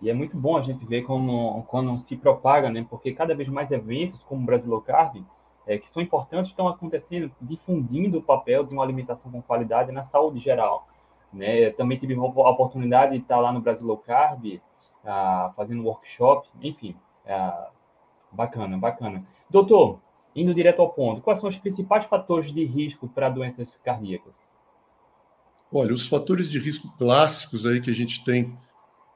E 0.02 0.10
é 0.10 0.14
muito 0.14 0.38
bom 0.38 0.56
a 0.56 0.62
gente 0.62 0.86
ver 0.86 1.02
como, 1.02 1.64
quando 1.64 1.98
se 2.00 2.16
propaga, 2.16 2.70
né? 2.70 2.86
porque 2.88 3.12
cada 3.12 3.34
vez 3.34 3.50
mais 3.50 3.72
eventos 3.72 4.22
como 4.24 4.44
o 4.44 4.46
Brasil 4.46 4.70
Low 4.70 4.82
Carb, 4.82 5.24
é, 5.66 5.80
que 5.80 5.92
são 5.92 6.02
importantes, 6.02 6.52
estão 6.52 6.68
acontecendo, 6.68 7.32
difundindo 7.42 8.20
o 8.20 8.24
papel 8.24 8.64
de 8.64 8.74
uma 8.74 8.84
alimentação 8.84 9.32
com 9.32 9.42
qualidade 9.42 9.92
na 9.92 10.06
saúde 10.06 10.40
geral. 10.40 10.88
Né? 11.34 11.72
Também 11.72 11.98
tive 11.98 12.14
a 12.14 12.22
oportunidade 12.22 13.14
de 13.14 13.18
estar 13.24 13.40
lá 13.40 13.52
no 13.52 13.62
Brasil 13.62 13.86
Low 13.86 13.98
Carb, 13.98 14.62
ah, 15.04 15.52
fazendo 15.56 15.84
workshop, 15.84 16.48
enfim, 16.62 16.96
ah, 17.28 17.70
bacana, 18.32 18.78
bacana. 18.78 19.26
Doutor, 19.50 20.00
indo 20.38 20.54
direto 20.54 20.82
ao 20.82 20.90
ponto, 20.92 21.22
quais 21.22 21.42
são 21.42 21.50
os 21.50 21.58
principais 21.58 22.06
fatores 22.06 22.54
de 22.54 22.64
risco 22.64 23.08
para 23.10 23.28
doenças 23.28 23.68
cardíacas? 23.84 24.34
Olha, 25.74 25.94
os 25.94 26.08
fatores 26.08 26.48
de 26.48 26.60
risco 26.60 26.96
clássicos 26.98 27.66
aí 27.66 27.82
que 27.82 27.90
a 27.90 27.94
gente 27.94 28.24
tem 28.24 28.56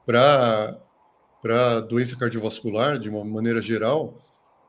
para 0.06 1.80
doença 1.88 2.18
cardiovascular, 2.18 2.98
de 2.98 3.08
uma 3.08 3.24
maneira 3.24 3.62
geral, 3.62 4.16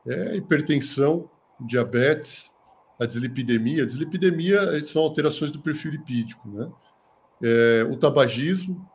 é 0.07 0.35
hipertensão, 0.35 1.27
diabetes, 1.59 2.51
a 2.99 3.05
dislipidemia. 3.05 3.83
A 3.83 3.85
dislipidemia 3.85 4.85
são 4.85 5.01
alterações 5.01 5.51
do 5.51 5.59
perfil 5.59 5.91
lipídico, 5.91 6.47
né? 6.47 6.71
É, 7.41 7.83
o 7.89 7.97
tabagismo, 7.97 8.87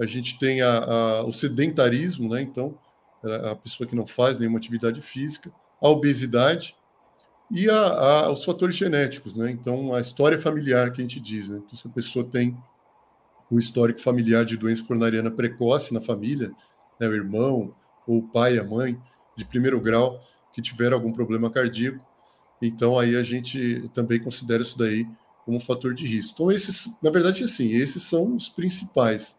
a 0.00 0.06
gente 0.06 0.38
tem 0.38 0.62
a, 0.62 0.78
a, 0.78 1.24
o 1.24 1.32
sedentarismo, 1.32 2.28
né? 2.28 2.40
Então, 2.40 2.76
a 3.50 3.54
pessoa 3.54 3.86
que 3.86 3.94
não 3.94 4.06
faz 4.06 4.38
nenhuma 4.38 4.58
atividade 4.58 5.00
física, 5.00 5.52
a 5.80 5.88
obesidade 5.88 6.74
e 7.52 7.68
a, 7.68 7.76
a, 7.76 8.32
os 8.32 8.44
fatores 8.44 8.74
genéticos, 8.74 9.36
né? 9.36 9.50
Então, 9.50 9.94
a 9.94 10.00
história 10.00 10.38
familiar 10.38 10.90
que 10.90 11.02
a 11.02 11.04
gente 11.04 11.20
diz, 11.20 11.50
né? 11.50 11.60
Então, 11.62 11.76
se 11.76 11.86
a 11.86 11.90
pessoa 11.90 12.24
tem 12.24 12.56
um 13.50 13.58
histórico 13.58 14.00
familiar 14.00 14.42
de 14.46 14.56
doença 14.56 14.82
coronariana 14.82 15.30
precoce 15.30 15.92
na 15.92 16.00
família, 16.00 16.50
né, 16.98 17.06
o 17.06 17.12
irmão, 17.12 17.74
ou 18.06 18.20
o 18.20 18.28
pai, 18.28 18.58
a 18.58 18.64
mãe, 18.64 18.98
de 19.36 19.44
primeiro 19.44 19.78
grau, 19.78 20.18
que 20.54 20.62
tiveram 20.62 20.96
algum 20.96 21.12
problema 21.12 21.50
cardíaco, 21.50 22.02
então 22.62 22.98
aí 22.98 23.14
a 23.16 23.22
gente 23.22 23.90
também 23.92 24.18
considera 24.18 24.62
isso 24.62 24.78
daí 24.78 25.06
como 25.44 25.58
um 25.58 25.60
fator 25.60 25.92
de 25.92 26.06
risco. 26.06 26.32
Então, 26.34 26.52
esses, 26.52 26.96
na 27.02 27.10
verdade, 27.10 27.44
assim, 27.44 27.72
esses 27.72 28.02
são 28.02 28.34
os 28.34 28.48
principais, 28.48 29.36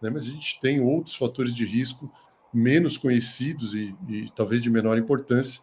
né? 0.00 0.08
mas 0.08 0.28
a 0.28 0.30
gente 0.30 0.60
tem 0.60 0.80
outros 0.80 1.16
fatores 1.16 1.52
de 1.52 1.64
risco 1.64 2.08
menos 2.54 2.96
conhecidos 2.96 3.74
e, 3.74 3.92
e 4.08 4.30
talvez 4.36 4.62
de 4.62 4.70
menor 4.70 4.96
importância, 4.96 5.62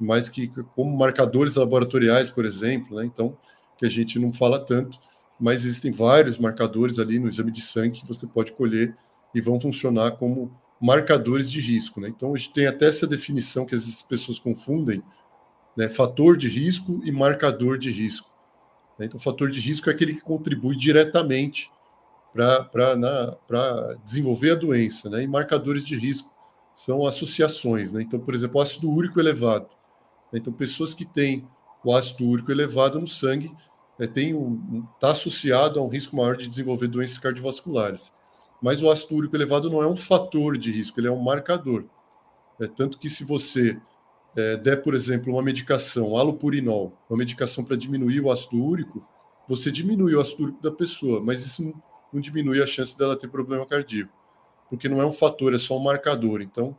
mas 0.00 0.28
que, 0.28 0.48
como 0.74 0.96
marcadores 0.96 1.56
laboratoriais, 1.56 2.30
por 2.30 2.44
exemplo, 2.44 2.96
né? 2.96 3.04
então, 3.04 3.36
que 3.76 3.86
a 3.86 3.90
gente 3.90 4.18
não 4.18 4.32
fala 4.32 4.58
tanto, 4.58 4.98
mas 5.38 5.64
existem 5.64 5.90
vários 5.90 6.38
marcadores 6.38 6.98
ali 6.98 7.18
no 7.18 7.28
exame 7.28 7.50
de 7.50 7.60
sangue 7.60 8.00
que 8.00 8.06
você 8.06 8.26
pode 8.26 8.52
colher 8.52 8.96
e 9.34 9.40
vão 9.40 9.58
funcionar 9.58 10.12
como 10.12 10.52
marcadores 10.80 11.50
de 11.50 11.60
risco. 11.60 12.00
Né? 12.00 12.08
Então, 12.08 12.34
a 12.34 12.36
gente 12.36 12.52
tem 12.52 12.66
até 12.66 12.86
essa 12.86 13.06
definição 13.06 13.64
que 13.64 13.74
as 13.74 14.02
pessoas 14.02 14.38
confundem, 14.38 15.02
né? 15.76 15.88
fator 15.88 16.36
de 16.36 16.48
risco 16.48 17.00
e 17.04 17.12
marcador 17.12 17.78
de 17.78 17.90
risco. 17.90 18.30
Né? 18.98 19.06
Então, 19.06 19.18
fator 19.18 19.50
de 19.50 19.60
risco 19.60 19.88
é 19.88 19.92
aquele 19.92 20.14
que 20.14 20.20
contribui 20.20 20.76
diretamente 20.76 21.70
para 22.32 23.96
desenvolver 24.04 24.52
a 24.52 24.54
doença, 24.56 25.08
né? 25.10 25.22
e 25.22 25.26
marcadores 25.26 25.84
de 25.84 25.96
risco 25.96 26.30
são 26.74 27.06
associações. 27.06 27.92
Né? 27.92 28.02
Então, 28.02 28.18
por 28.18 28.34
exemplo, 28.34 28.60
ácido 28.60 28.90
úrico 28.90 29.20
elevado. 29.20 29.68
Né? 30.32 30.38
Então, 30.38 30.52
pessoas 30.52 30.94
que 30.94 31.04
têm 31.04 31.46
o 31.84 31.94
ácido 31.94 32.26
úrico 32.26 32.50
elevado 32.50 33.00
no 33.00 33.06
sangue 33.06 33.52
é, 33.98 34.06
tem 34.06 34.34
um, 34.34 34.84
está 34.94 35.10
associado 35.10 35.78
a 35.78 35.82
um 35.82 35.88
risco 35.88 36.16
maior 36.16 36.36
de 36.36 36.48
desenvolver 36.48 36.88
doenças 36.88 37.18
cardiovasculares. 37.18 38.12
Mas 38.60 38.82
o 38.82 38.90
ácido 38.90 39.14
úrico 39.16 39.36
elevado 39.36 39.68
não 39.68 39.82
é 39.82 39.86
um 39.86 39.96
fator 39.96 40.56
de 40.56 40.70
risco, 40.70 40.98
ele 40.98 41.08
é 41.08 41.10
um 41.10 41.22
marcador. 41.22 41.84
É, 42.60 42.66
tanto 42.66 42.98
que 42.98 43.10
se 43.10 43.24
você 43.24 43.80
é, 44.36 44.56
der, 44.56 44.82
por 44.82 44.94
exemplo, 44.94 45.32
uma 45.32 45.42
medicação, 45.42 46.16
alopurinol, 46.16 46.96
uma 47.08 47.18
medicação 47.18 47.64
para 47.64 47.76
diminuir 47.76 48.20
o 48.20 48.30
ácido 48.30 48.62
úrico, 48.62 49.06
você 49.48 49.70
diminui 49.70 50.14
o 50.14 50.20
ácido 50.20 50.44
úrico 50.44 50.62
da 50.62 50.70
pessoa, 50.70 51.20
mas 51.20 51.44
isso 51.44 51.64
não, 51.64 51.74
não 52.12 52.20
diminui 52.20 52.62
a 52.62 52.66
chance 52.66 52.96
dela 52.96 53.16
ter 53.16 53.28
problema 53.28 53.66
cardíaco, 53.66 54.12
porque 54.70 54.88
não 54.88 55.02
é 55.02 55.06
um 55.06 55.12
fator, 55.12 55.52
é 55.52 55.58
só 55.58 55.76
um 55.76 55.82
marcador. 55.82 56.40
Então, 56.40 56.76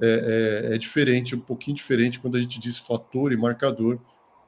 é, 0.00 0.68
é, 0.70 0.74
é 0.74 0.78
diferente, 0.78 1.34
um 1.34 1.40
pouquinho 1.40 1.76
diferente 1.76 2.20
quando 2.20 2.36
a 2.36 2.40
gente 2.40 2.58
diz 2.58 2.78
fator 2.78 3.32
e 3.32 3.36
marcador, 3.36 3.98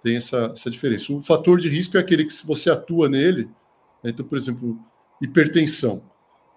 tem 0.02 0.17
essa, 0.17 0.52
essa 0.52 0.71
diferença. 0.71 1.12
O 1.12 1.21
fator 1.21 1.59
de 1.59 1.69
risco 1.69 1.97
é 1.97 2.00
aquele 2.00 2.25
que, 2.25 2.33
se 2.33 2.47
você 2.47 2.71
atua 2.71 3.09
nele, 3.09 3.45
né, 4.02 4.11
então, 4.11 4.25
por 4.25 4.38
exemplo, 4.38 4.78
hipertensão. 5.21 6.02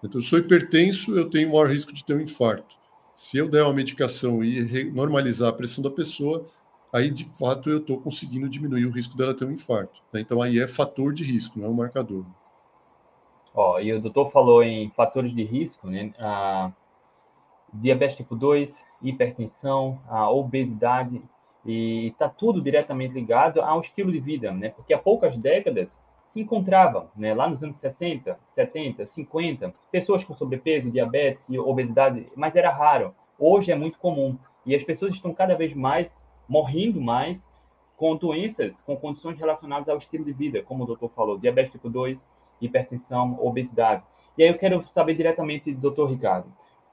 Então, 0.02 0.20
eu 0.20 0.22
sou 0.22 0.38
hipertenso, 0.38 1.16
eu 1.16 1.28
tenho 1.28 1.48
maior 1.48 1.68
risco 1.68 1.92
de 1.92 2.04
ter 2.04 2.14
um 2.14 2.20
infarto. 2.20 2.76
Se 3.14 3.36
eu 3.36 3.48
der 3.48 3.62
uma 3.62 3.74
medicação 3.74 4.42
e 4.42 4.90
normalizar 4.90 5.48
a 5.48 5.52
pressão 5.52 5.82
da 5.82 5.90
pessoa, 5.90 6.46
aí 6.92 7.10
de 7.10 7.24
fato 7.36 7.70
eu 7.70 7.78
estou 7.78 8.00
conseguindo 8.00 8.48
diminuir 8.48 8.86
o 8.86 8.90
risco 8.90 9.16
dela 9.16 9.34
ter 9.34 9.44
um 9.44 9.52
infarto. 9.52 10.00
Né? 10.12 10.20
Então 10.20 10.42
aí 10.42 10.58
é 10.58 10.66
fator 10.66 11.12
de 11.12 11.24
risco, 11.24 11.58
não 11.58 11.66
é 11.66 11.70
um 11.70 11.74
marcador. 11.74 12.24
Ó, 13.54 13.78
e 13.80 13.92
o 13.92 14.00
doutor 14.00 14.30
falou 14.30 14.62
em 14.62 14.90
fatores 14.90 15.34
de 15.34 15.44
risco, 15.44 15.86
né? 15.86 16.12
Ah, 16.18 16.72
diabetes 17.72 18.16
tipo 18.16 18.36
2, 18.36 18.74
hipertensão, 19.02 20.00
a 20.08 20.30
obesidade, 20.30 21.22
e 21.64 22.08
está 22.08 22.28
tudo 22.28 22.60
diretamente 22.60 23.14
ligado 23.14 23.60
ao 23.60 23.80
estilo 23.80 24.10
de 24.10 24.18
vida, 24.18 24.52
né? 24.52 24.70
Porque 24.70 24.92
há 24.92 24.98
poucas 24.98 25.36
décadas 25.36 25.88
se 26.32 26.40
encontravam, 26.40 27.08
né, 27.14 27.34
lá 27.34 27.46
nos 27.46 27.62
anos 27.62 27.76
60, 27.76 28.38
70, 28.54 29.06
50, 29.06 29.74
pessoas 29.90 30.24
com 30.24 30.34
sobrepeso, 30.34 30.90
diabetes 30.90 31.44
e 31.48 31.58
obesidade, 31.58 32.26
mas 32.34 32.56
era 32.56 32.70
raro. 32.70 33.14
Hoje 33.38 33.70
é 33.70 33.74
muito 33.76 33.98
comum 33.98 34.38
e 34.64 34.74
as 34.74 34.82
pessoas 34.82 35.12
estão 35.12 35.34
cada 35.34 35.54
vez 35.54 35.74
mais 35.74 36.10
morrendo 36.48 37.00
mais 37.00 37.38
com 37.96 38.16
doenças, 38.16 38.72
com 38.80 38.96
condições 38.96 39.38
relacionadas 39.38 39.88
ao 39.88 39.98
estilo 39.98 40.24
de 40.24 40.32
vida, 40.32 40.62
como 40.62 40.84
o 40.84 40.86
doutor 40.86 41.10
falou, 41.10 41.38
diabetes 41.38 41.72
tipo 41.72 41.90
2, 41.90 42.18
hipertensão, 42.60 43.38
obesidade. 43.40 44.02
E 44.36 44.42
aí 44.42 44.48
eu 44.48 44.58
quero 44.58 44.84
saber 44.94 45.14
diretamente, 45.14 45.72
doutor 45.74 46.10
Ricardo, 46.10 46.46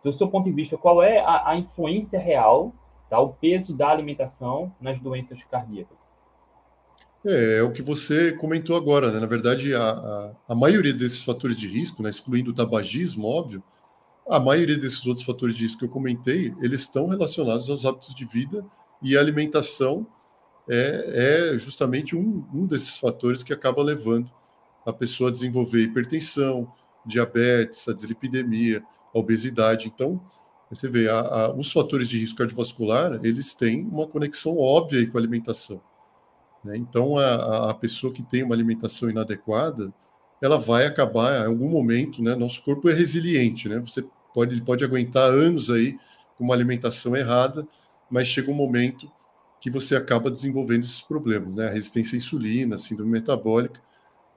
do 0.04 0.14
seu 0.14 0.28
ponto 0.28 0.46
de 0.46 0.52
vista, 0.52 0.78
qual 0.78 1.04
é 1.04 1.20
a, 1.20 1.50
a 1.50 1.58
influência 1.58 2.20
real, 2.20 2.74
tá, 3.10 3.20
o 3.20 3.34
peso 3.34 3.74
da 3.74 3.90
alimentação 3.90 4.74
nas 4.80 5.00
doenças 5.00 5.40
cardíacas? 5.50 5.98
É, 7.26 7.58
é 7.58 7.64
o 7.64 7.72
que 7.72 7.82
você 7.82 8.32
comentou 8.34 8.78
agora, 8.78 9.12
né? 9.12 9.20
Na 9.20 9.26
verdade, 9.26 9.76
a, 9.76 9.90
a, 9.90 10.32
a 10.50 10.56
maioria 10.56 10.94
desses 10.94 11.24
fatores 11.24 11.58
de 11.58 11.68
risco, 11.68 12.02
né, 12.02 12.10
excluindo 12.10 12.52
o 12.52 12.54
tabagismo, 12.54 13.28
óbvio, 13.28 13.62
a 14.30 14.40
maioria 14.40 14.78
desses 14.78 15.06
outros 15.06 15.26
fatores 15.26 15.56
de 15.56 15.64
risco 15.64 15.80
que 15.80 15.86
eu 15.86 15.90
comentei, 15.90 16.54
eles 16.62 16.82
estão 16.82 17.08
relacionados 17.08 17.70
aos 17.70 17.86
hábitos 17.86 18.14
de 18.14 18.26
vida 18.26 18.64
e 19.02 19.18
a 19.18 19.20
alimentação 19.20 20.06
é, 20.70 21.54
é 21.54 21.58
justamente 21.58 22.16
um, 22.16 22.46
um 22.54 22.68
desses 22.68 22.98
fatores 22.98 23.42
que 23.42 23.52
acaba 23.52 23.82
levando 23.82 24.32
a 24.86 24.94
pessoa 24.94 25.30
a 25.30 25.32
desenvolver 25.32 25.82
hipertensão, 25.82 26.72
diabetes, 27.06 27.88
a 27.88 27.94
dislipidemia, 27.94 28.84
a 29.14 29.20
obesidade. 29.20 29.88
Então, 29.88 30.22
você 30.70 30.88
vê, 30.88 31.10
a, 31.10 31.20
a, 31.20 31.54
os 31.54 31.72
fatores 31.72 32.08
de 32.08 32.20
risco 32.20 32.38
cardiovascular, 32.38 33.20
eles 33.24 33.54
têm 33.54 33.82
uma 33.84 34.08
conexão 34.08 34.58
óbvia 34.58 35.10
com 35.10 35.18
a 35.18 35.22
alimentação. 35.22 35.82
Né? 36.64 36.78
Então, 36.78 37.18
a, 37.18 37.72
a, 37.72 37.74
pessoa 37.74 38.14
que 38.14 38.22
tem 38.22 38.44
uma 38.44 38.54
alimentação 38.54 39.10
inadequada, 39.10 39.94
ela 40.42 40.58
vai 40.58 40.86
acabar, 40.86 41.44
em 41.44 41.48
algum 41.48 41.70
momento, 41.70 42.22
né? 42.22 42.36
Nosso 42.36 42.64
corpo 42.64 42.90
é 42.90 42.94
resiliente, 42.94 43.68
né? 43.68 43.80
Você 43.80 44.06
pode, 44.34 44.54
ele 44.54 44.62
pode 44.62 44.84
aguentar 44.84 45.30
anos 45.30 45.70
aí 45.70 45.98
com 46.38 46.46
uma 46.46 46.54
alimentação 46.54 47.16
errada, 47.16 47.68
mas 48.10 48.28
chega 48.28 48.50
um 48.50 48.56
momento 48.56 49.12
que 49.60 49.70
você 49.70 49.96
acaba 49.96 50.32
desenvolvendo 50.32 50.84
esses 50.84 51.02
problemas, 51.02 51.56
né? 51.56 51.68
A 51.68 51.72
resistência 51.72 52.16
à 52.16 52.18
insulina, 52.18 52.78
síndrome 52.78 53.12
metabólica, 53.12 53.82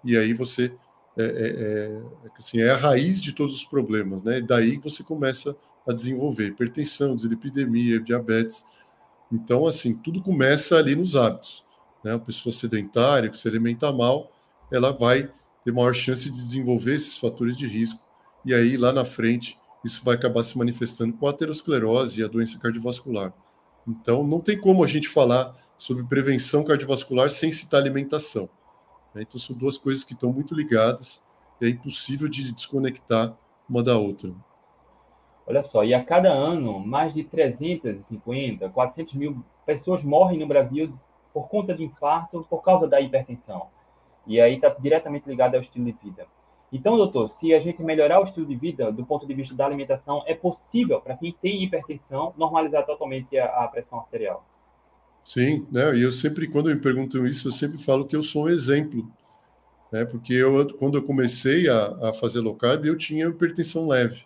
e 0.04 0.16
aí 0.16 0.32
você 0.32 0.74
é, 1.16 1.24
é, 1.24 2.26
é, 2.26 2.30
assim, 2.38 2.60
é 2.60 2.70
a 2.70 2.76
raiz 2.76 3.20
de 3.20 3.32
todos 3.32 3.54
os 3.56 3.64
problemas, 3.64 4.22
né? 4.22 4.40
Daí 4.40 4.78
você 4.78 5.02
começa 5.02 5.56
a 5.86 5.92
desenvolver 5.92 6.48
hipertensão, 6.48 7.16
dislipidemia, 7.16 8.00
diabetes. 8.00 8.64
Então, 9.30 9.66
assim, 9.66 9.94
tudo 9.94 10.22
começa 10.22 10.76
ali 10.76 10.94
nos 10.94 11.16
hábitos 11.16 11.64
né, 12.02 12.12
uma 12.12 12.20
pessoa 12.20 12.52
sedentária, 12.52 13.30
que 13.30 13.38
se 13.38 13.46
alimenta 13.48 13.92
mal, 13.92 14.32
ela 14.70 14.92
vai 14.92 15.30
ter 15.64 15.72
maior 15.72 15.94
chance 15.94 16.28
de 16.28 16.36
desenvolver 16.36 16.94
esses 16.94 17.16
fatores 17.16 17.56
de 17.56 17.66
risco. 17.66 18.00
E 18.44 18.52
aí, 18.52 18.76
lá 18.76 18.92
na 18.92 19.04
frente, 19.04 19.58
isso 19.84 20.04
vai 20.04 20.16
acabar 20.16 20.42
se 20.42 20.58
manifestando 20.58 21.12
com 21.14 21.26
a 21.26 21.30
aterosclerose 21.30 22.20
e 22.20 22.24
a 22.24 22.28
doença 22.28 22.58
cardiovascular. 22.58 23.32
Então, 23.86 24.26
não 24.26 24.40
tem 24.40 24.58
como 24.58 24.82
a 24.82 24.86
gente 24.86 25.08
falar 25.08 25.56
sobre 25.78 26.04
prevenção 26.04 26.64
cardiovascular 26.64 27.30
sem 27.30 27.52
citar 27.52 27.80
alimentação. 27.80 28.48
Né? 29.14 29.22
Então, 29.22 29.38
são 29.38 29.56
duas 29.56 29.78
coisas 29.78 30.04
que 30.04 30.14
estão 30.14 30.32
muito 30.32 30.54
ligadas 30.54 31.24
é 31.64 31.68
impossível 31.68 32.28
de 32.28 32.52
desconectar 32.52 33.36
uma 33.68 33.82
da 33.82 33.96
outra. 33.96 34.32
Olha 35.46 35.62
só, 35.62 35.84
e 35.84 35.94
a 35.94 36.04
cada 36.04 36.30
ano, 36.30 36.78
mais 36.80 37.14
de 37.14 37.24
350, 37.24 38.68
400 38.68 39.14
mil 39.14 39.44
pessoas 39.64 40.02
morrem 40.02 40.38
no 40.38 40.46
Brasil 40.46 40.92
por 41.32 41.48
conta 41.48 41.74
de 41.74 41.84
infarto, 41.84 42.44
por 42.48 42.62
causa 42.62 42.86
da 42.86 43.00
hipertensão. 43.00 43.68
E 44.26 44.40
aí 44.40 44.56
está 44.56 44.68
diretamente 44.68 45.28
ligado 45.28 45.54
ao 45.54 45.62
estilo 45.62 45.84
de 45.84 45.92
vida. 45.92 46.26
Então, 46.72 46.96
doutor, 46.96 47.28
se 47.28 47.52
a 47.52 47.60
gente 47.60 47.82
melhorar 47.82 48.20
o 48.20 48.24
estilo 48.24 48.46
de 48.46 48.56
vida 48.56 48.90
do 48.90 49.04
ponto 49.04 49.26
de 49.26 49.34
vista 49.34 49.54
da 49.54 49.66
alimentação, 49.66 50.22
é 50.26 50.34
possível 50.34 51.00
para 51.00 51.16
quem 51.16 51.32
tem 51.32 51.62
hipertensão 51.62 52.32
normalizar 52.36 52.86
totalmente 52.86 53.36
a, 53.38 53.46
a, 53.64 53.68
pressão 53.68 53.98
arterial? 53.98 54.44
Sim, 55.24 55.66
né? 55.70 55.96
E 55.96 56.02
eu 56.02 56.12
sempre, 56.12 56.48
quando 56.48 56.66
me 56.66 56.80
perguntam 56.80 57.26
isso, 57.26 57.48
eu 57.48 57.52
sempre 57.52 57.78
falo 57.78 58.06
que 58.06 58.16
eu 58.16 58.22
sou 58.22 58.44
um 58.44 58.48
exemplo, 58.48 59.10
né? 59.92 60.04
Porque 60.04 60.32
eu, 60.34 60.66
quando 60.78 60.98
eu 60.98 61.02
comecei 61.02 61.68
a, 61.68 62.08
a 62.08 62.12
fazer 62.12 62.40
low 62.40 62.56
carb, 62.56 62.86
eu 62.86 62.96
tinha 62.96 63.26
hipertensão 63.26 63.86
leve. 63.86 64.24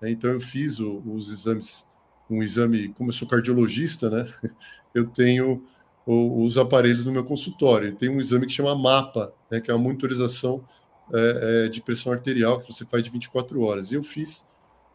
Né? 0.00 0.10
Então 0.10 0.30
eu 0.30 0.40
fiz 0.40 0.78
o, 0.78 1.02
os 1.06 1.32
exames, 1.32 1.86
um 2.28 2.42
exame, 2.42 2.88
como 2.94 3.10
eu 3.10 3.14
sou 3.14 3.28
cardiologista, 3.28 4.10
né? 4.10 4.32
Eu 4.92 5.06
tenho 5.06 5.64
os 6.04 6.58
aparelhos 6.58 7.06
no 7.06 7.12
meu 7.12 7.22
consultório. 7.22 7.94
Tem 7.94 8.08
um 8.08 8.18
exame 8.18 8.44
que 8.44 8.52
chama 8.52 8.74
MAPA, 8.74 9.32
né, 9.48 9.60
que 9.60 9.70
é 9.70 9.74
uma 9.74 9.84
monitorização 9.84 10.64
é, 11.12 11.66
é, 11.66 11.68
de 11.68 11.80
pressão 11.80 12.12
arterial 12.12 12.58
que 12.58 12.72
você 12.72 12.84
faz 12.84 13.04
de 13.04 13.10
24 13.10 13.60
horas. 13.60 13.92
E 13.92 13.94
eu 13.94 14.02
fiz 14.02 14.44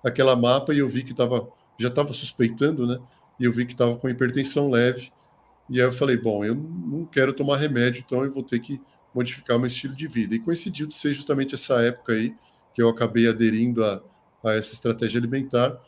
aquela 0.03 0.36
MAPA 0.36 0.74
e 0.74 0.79
eu 0.79 0.89
vi 0.89 1.03
que 1.03 1.12
estava, 1.12 1.48
já 1.79 1.88
estava 1.88 2.12
suspeitando, 2.12 2.86
né? 2.86 3.00
E 3.39 3.46
eu 3.46 3.51
vi 3.51 3.65
que 3.65 3.74
estava 3.74 3.96
com 3.96 4.10
hipertensão 4.10 4.70
leve. 4.70 5.12
E 5.70 5.82
aí 5.82 5.88
eu 5.88 5.92
falei, 5.92 6.18
bom, 6.18 6.46
eu 6.46 6.56
não 6.56 7.06
quero 7.06 7.34
tomar 7.34 7.58
remédio, 7.58 8.04
então 8.06 8.24
eu 8.24 8.32
vou 8.32 8.44
ter 8.44 8.60
que 8.60 8.80
modificar 9.13 9.58
meu 9.58 9.68
estilo 9.68 9.96
de 9.96 10.08
vida. 10.08 10.36
E 10.36 10.39
coincidiu 10.39 10.88
de 10.88 10.94
ser 10.94 11.13
justamente 11.13 11.56
essa 11.56 11.82
época 11.82 12.13
aí 12.13 12.36
que 12.74 12.82
eu 12.82 12.89
acabei 12.89 13.27
aderindo 13.27 13.84
a, 13.84 14.01
a 14.44 14.54
essa 14.54 14.74
estratégia 14.74 15.20
alimentar. 15.20 15.80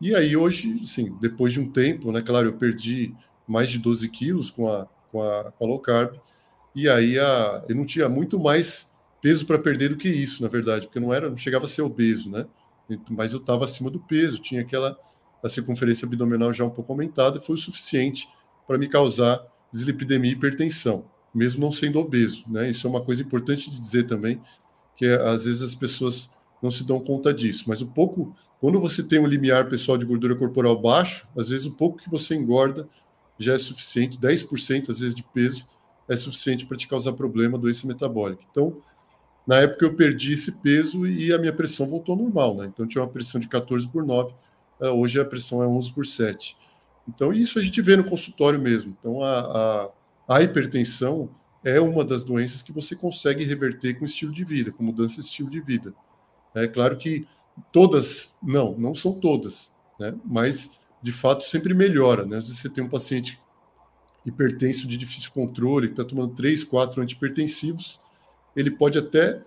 E 0.00 0.14
aí 0.14 0.36
hoje, 0.36 0.86
sim, 0.86 1.16
depois 1.20 1.52
de 1.52 1.60
um 1.60 1.70
tempo, 1.70 2.10
né, 2.12 2.20
claro, 2.20 2.48
eu 2.48 2.52
perdi 2.54 3.14
mais 3.46 3.70
de 3.70 3.78
12 3.78 4.08
quilos 4.08 4.50
com 4.50 4.70
a, 4.70 4.86
com 5.10 5.22
a, 5.22 5.52
com 5.52 5.64
a 5.64 5.68
low 5.68 5.78
carb, 5.78 6.16
e 6.74 6.88
aí 6.88 7.18
a, 7.18 7.64
eu 7.68 7.76
não 7.76 7.84
tinha 7.84 8.08
muito 8.08 8.38
mais 8.38 8.90
peso 9.22 9.46
para 9.46 9.58
perder 9.58 9.90
do 9.90 9.96
que 9.96 10.08
isso, 10.08 10.42
na 10.42 10.48
verdade, 10.48 10.86
porque 10.86 11.00
não 11.00 11.14
era, 11.14 11.30
não 11.30 11.36
chegava 11.36 11.66
a 11.66 11.68
ser 11.68 11.82
obeso, 11.82 12.30
né? 12.30 12.46
Mas 13.10 13.32
eu 13.32 13.38
estava 13.38 13.64
acima 13.64 13.90
do 13.90 14.00
peso, 14.00 14.38
tinha 14.38 14.60
aquela 14.60 14.98
a 15.44 15.48
circunferência 15.48 16.06
abdominal 16.06 16.52
já 16.52 16.64
um 16.64 16.70
pouco 16.70 16.92
aumentada, 16.92 17.40
foi 17.40 17.54
o 17.54 17.58
suficiente 17.58 18.26
para 18.66 18.78
me 18.78 18.88
causar 18.88 19.44
dislipidemia 19.70 20.30
e 20.30 20.34
hipertensão, 20.34 21.04
mesmo 21.34 21.60
não 21.60 21.70
sendo 21.70 21.98
obeso, 21.98 22.44
né? 22.48 22.70
Isso 22.70 22.86
é 22.86 22.90
uma 22.90 23.02
coisa 23.02 23.22
importante 23.22 23.70
de 23.70 23.78
dizer 23.78 24.04
também, 24.04 24.40
que 24.96 25.04
é, 25.04 25.20
às 25.28 25.44
vezes 25.44 25.60
as 25.60 25.74
pessoas 25.74 26.30
não 26.62 26.70
se 26.70 26.84
dão 26.84 26.98
conta 26.98 27.34
disso, 27.34 27.64
mas 27.66 27.82
o 27.82 27.86
pouco, 27.86 28.34
quando 28.58 28.80
você 28.80 29.02
tem 29.02 29.18
um 29.18 29.26
limiar 29.26 29.68
pessoal 29.68 29.98
de 29.98 30.06
gordura 30.06 30.34
corporal 30.34 30.80
baixo, 30.80 31.28
às 31.36 31.50
vezes 31.50 31.66
o 31.66 31.72
pouco 31.72 31.98
que 31.98 32.08
você 32.08 32.34
engorda 32.34 32.88
já 33.38 33.52
é 33.52 33.58
suficiente, 33.58 34.18
10% 34.18 34.88
às 34.88 35.00
vezes 35.00 35.14
de 35.14 35.22
peso 35.22 35.66
é 36.08 36.16
suficiente 36.16 36.64
para 36.64 36.76
te 36.76 36.88
causar 36.88 37.12
problema, 37.12 37.58
doença 37.58 37.86
metabólica. 37.86 38.42
Então, 38.50 38.78
na 39.46 39.56
época 39.56 39.84
eu 39.84 39.94
perdi 39.94 40.34
esse 40.34 40.52
peso 40.52 41.06
e 41.06 41.32
a 41.32 41.38
minha 41.38 41.52
pressão 41.52 41.86
voltou 41.86 42.14
ao 42.14 42.22
normal, 42.22 42.56
né? 42.56 42.66
Então 42.72 42.86
tinha 42.86 43.02
uma 43.02 43.10
pressão 43.10 43.40
de 43.40 43.48
14 43.48 43.86
por 43.88 44.04
9, 44.04 44.30
eh, 44.30 44.34
hoje 44.90 45.20
a 45.20 45.24
pressão 45.24 45.62
é 45.62 45.66
11 45.66 45.92
por 45.92 46.06
7. 46.06 46.56
Então 47.08 47.32
isso 47.32 47.58
a 47.58 47.62
gente 47.62 47.80
vê 47.82 47.96
no 47.96 48.04
consultório 48.04 48.58
mesmo. 48.58 48.96
Então 48.98 49.22
a, 49.22 49.90
a, 50.28 50.36
a 50.36 50.42
hipertensão 50.42 51.30
é 51.62 51.80
uma 51.80 52.04
das 52.04 52.24
doenças 52.24 52.62
que 52.62 52.72
você 52.72 52.94
consegue 52.94 53.44
reverter 53.44 53.98
com 53.98 54.04
estilo 54.04 54.32
de 54.32 54.44
vida, 54.44 54.70
com 54.70 54.82
mudança 54.82 55.16
de 55.16 55.22
estilo 55.22 55.50
de 55.50 55.60
vida. 55.60 55.94
É 56.54 56.66
claro 56.68 56.96
que 56.96 57.26
todas, 57.72 58.36
não, 58.42 58.76
não 58.76 58.94
são 58.94 59.12
todas, 59.12 59.72
né? 59.98 60.14
Mas 60.24 60.78
de 61.02 61.12
fato 61.12 61.44
sempre 61.44 61.74
melhora, 61.74 62.24
né? 62.24 62.36
Às 62.36 62.46
vezes 62.46 62.60
você 62.60 62.68
tem 62.68 62.84
um 62.84 62.88
paciente 62.88 63.40
hipertenso 64.24 64.88
de 64.88 64.96
difícil 64.96 65.30
controle, 65.32 65.88
que 65.88 65.92
está 65.92 66.04
tomando 66.04 66.34
três, 66.34 66.64
quatro 66.64 67.02
antipertensivos, 67.02 68.00
ele 68.56 68.70
pode 68.70 68.98
até 68.98 69.42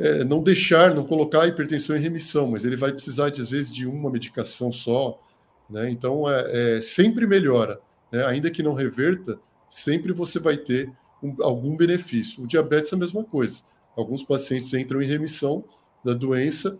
é, 0.00 0.24
não 0.24 0.42
deixar, 0.42 0.94
não 0.94 1.04
colocar 1.04 1.42
a 1.42 1.46
hipertensão 1.46 1.94
em 1.94 2.00
remissão, 2.00 2.50
mas 2.50 2.64
ele 2.64 2.74
vai 2.74 2.90
precisar, 2.90 3.28
de, 3.28 3.42
às 3.42 3.50
vezes, 3.50 3.70
de 3.70 3.86
uma 3.86 4.10
medicação 4.10 4.72
só. 4.72 5.20
Né? 5.68 5.90
Então, 5.90 6.28
é, 6.30 6.78
é, 6.78 6.80
sempre 6.80 7.26
melhora. 7.26 7.78
Né? 8.10 8.24
Ainda 8.24 8.50
que 8.50 8.62
não 8.62 8.72
reverta, 8.72 9.38
sempre 9.68 10.12
você 10.12 10.38
vai 10.38 10.56
ter 10.56 10.90
um, 11.22 11.36
algum 11.42 11.76
benefício. 11.76 12.42
O 12.42 12.46
diabetes 12.46 12.90
é 12.92 12.96
a 12.96 12.98
mesma 12.98 13.22
coisa. 13.22 13.62
Alguns 13.94 14.22
pacientes 14.22 14.72
entram 14.72 15.02
em 15.02 15.06
remissão 15.06 15.62
da 16.02 16.14
doença, 16.14 16.78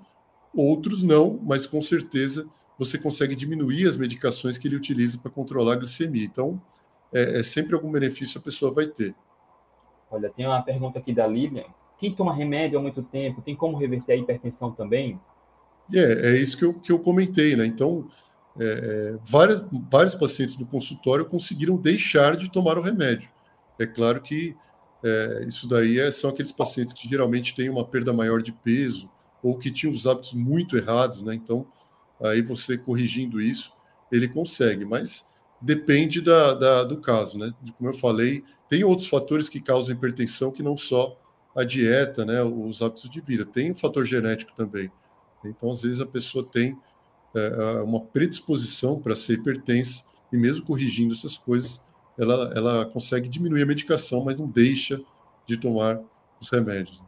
outros 0.56 1.02
não, 1.02 1.38
mas 1.42 1.66
com 1.66 1.82
certeza 1.82 2.48
você 2.78 2.96
consegue 2.96 3.36
diminuir 3.36 3.86
as 3.86 3.98
medicações 3.98 4.56
que 4.56 4.66
ele 4.66 4.76
utiliza 4.76 5.18
para 5.18 5.30
controlar 5.30 5.74
a 5.74 5.76
glicemia. 5.76 6.24
Então, 6.24 6.58
é, 7.12 7.40
é 7.40 7.42
sempre 7.42 7.74
algum 7.74 7.92
benefício 7.92 8.40
a 8.40 8.42
pessoa 8.42 8.72
vai 8.72 8.86
ter. 8.86 9.14
Olha, 10.10 10.30
tem 10.30 10.46
uma 10.46 10.62
pergunta 10.62 10.98
aqui 10.98 11.12
da 11.12 11.26
Lívia. 11.26 11.66
Quem 12.00 12.14
toma 12.14 12.34
remédio 12.34 12.78
há 12.78 12.82
muito 12.82 13.02
tempo, 13.02 13.42
tem 13.42 13.54
como 13.54 13.76
reverter 13.76 14.14
a 14.14 14.16
hipertensão 14.16 14.72
também? 14.72 15.20
É, 15.92 16.30
é 16.30 16.38
isso 16.38 16.56
que 16.56 16.64
eu, 16.64 16.72
que 16.72 16.90
eu 16.90 16.98
comentei, 16.98 17.54
né? 17.54 17.66
Então, 17.66 18.08
é, 18.58 18.64
é, 18.64 19.18
várias, 19.24 19.62
vários 19.90 20.14
pacientes 20.14 20.56
do 20.56 20.64
consultório 20.64 21.26
conseguiram 21.26 21.76
deixar 21.76 22.36
de 22.36 22.50
tomar 22.50 22.78
o 22.78 22.82
remédio. 22.82 23.28
É 23.78 23.86
claro 23.86 24.20
que 24.22 24.56
é, 25.04 25.44
isso 25.46 25.68
daí 25.68 25.98
é, 25.98 26.10
são 26.10 26.30
aqueles 26.30 26.52
pacientes 26.52 26.94
que 26.94 27.08
geralmente 27.08 27.54
têm 27.54 27.68
uma 27.68 27.84
perda 27.84 28.12
maior 28.12 28.42
de 28.42 28.52
peso 28.52 29.10
ou 29.42 29.58
que 29.58 29.70
tinham 29.70 29.92
os 29.92 30.06
hábitos 30.06 30.32
muito 30.32 30.76
errados, 30.76 31.22
né? 31.22 31.34
Então, 31.34 31.66
aí 32.22 32.40
você 32.40 32.78
corrigindo 32.78 33.40
isso, 33.40 33.72
ele 34.10 34.28
consegue, 34.28 34.84
mas 34.84 35.26
depende 35.60 36.20
da, 36.20 36.54
da, 36.54 36.84
do 36.84 36.98
caso, 36.98 37.38
né? 37.38 37.52
Como 37.76 37.90
eu 37.90 37.94
falei, 37.94 38.42
tem 38.68 38.84
outros 38.84 39.08
fatores 39.08 39.48
que 39.48 39.60
causam 39.60 39.94
hipertensão 39.94 40.50
que 40.50 40.62
não 40.62 40.76
só 40.76 41.16
a 41.54 41.64
dieta, 41.64 42.24
né, 42.24 42.42
os 42.42 42.80
hábitos 42.80 43.08
de 43.08 43.20
vida. 43.20 43.44
Tem 43.44 43.72
um 43.72 43.74
fator 43.74 44.04
genético 44.04 44.52
também. 44.54 44.90
Então, 45.44 45.70
às 45.70 45.82
vezes, 45.82 46.00
a 46.00 46.06
pessoa 46.06 46.44
tem 46.44 46.76
é, 47.34 47.82
uma 47.82 48.00
predisposição 48.00 49.00
para 49.00 49.16
ser 49.16 49.34
hipertensa 49.34 50.04
e 50.32 50.36
mesmo 50.36 50.64
corrigindo 50.64 51.12
essas 51.12 51.36
coisas, 51.36 51.82
ela, 52.18 52.52
ela 52.54 52.86
consegue 52.86 53.28
diminuir 53.28 53.62
a 53.62 53.66
medicação, 53.66 54.24
mas 54.24 54.36
não 54.36 54.46
deixa 54.46 55.00
de 55.46 55.56
tomar 55.56 56.00
os 56.40 56.50
remédios. 56.50 57.02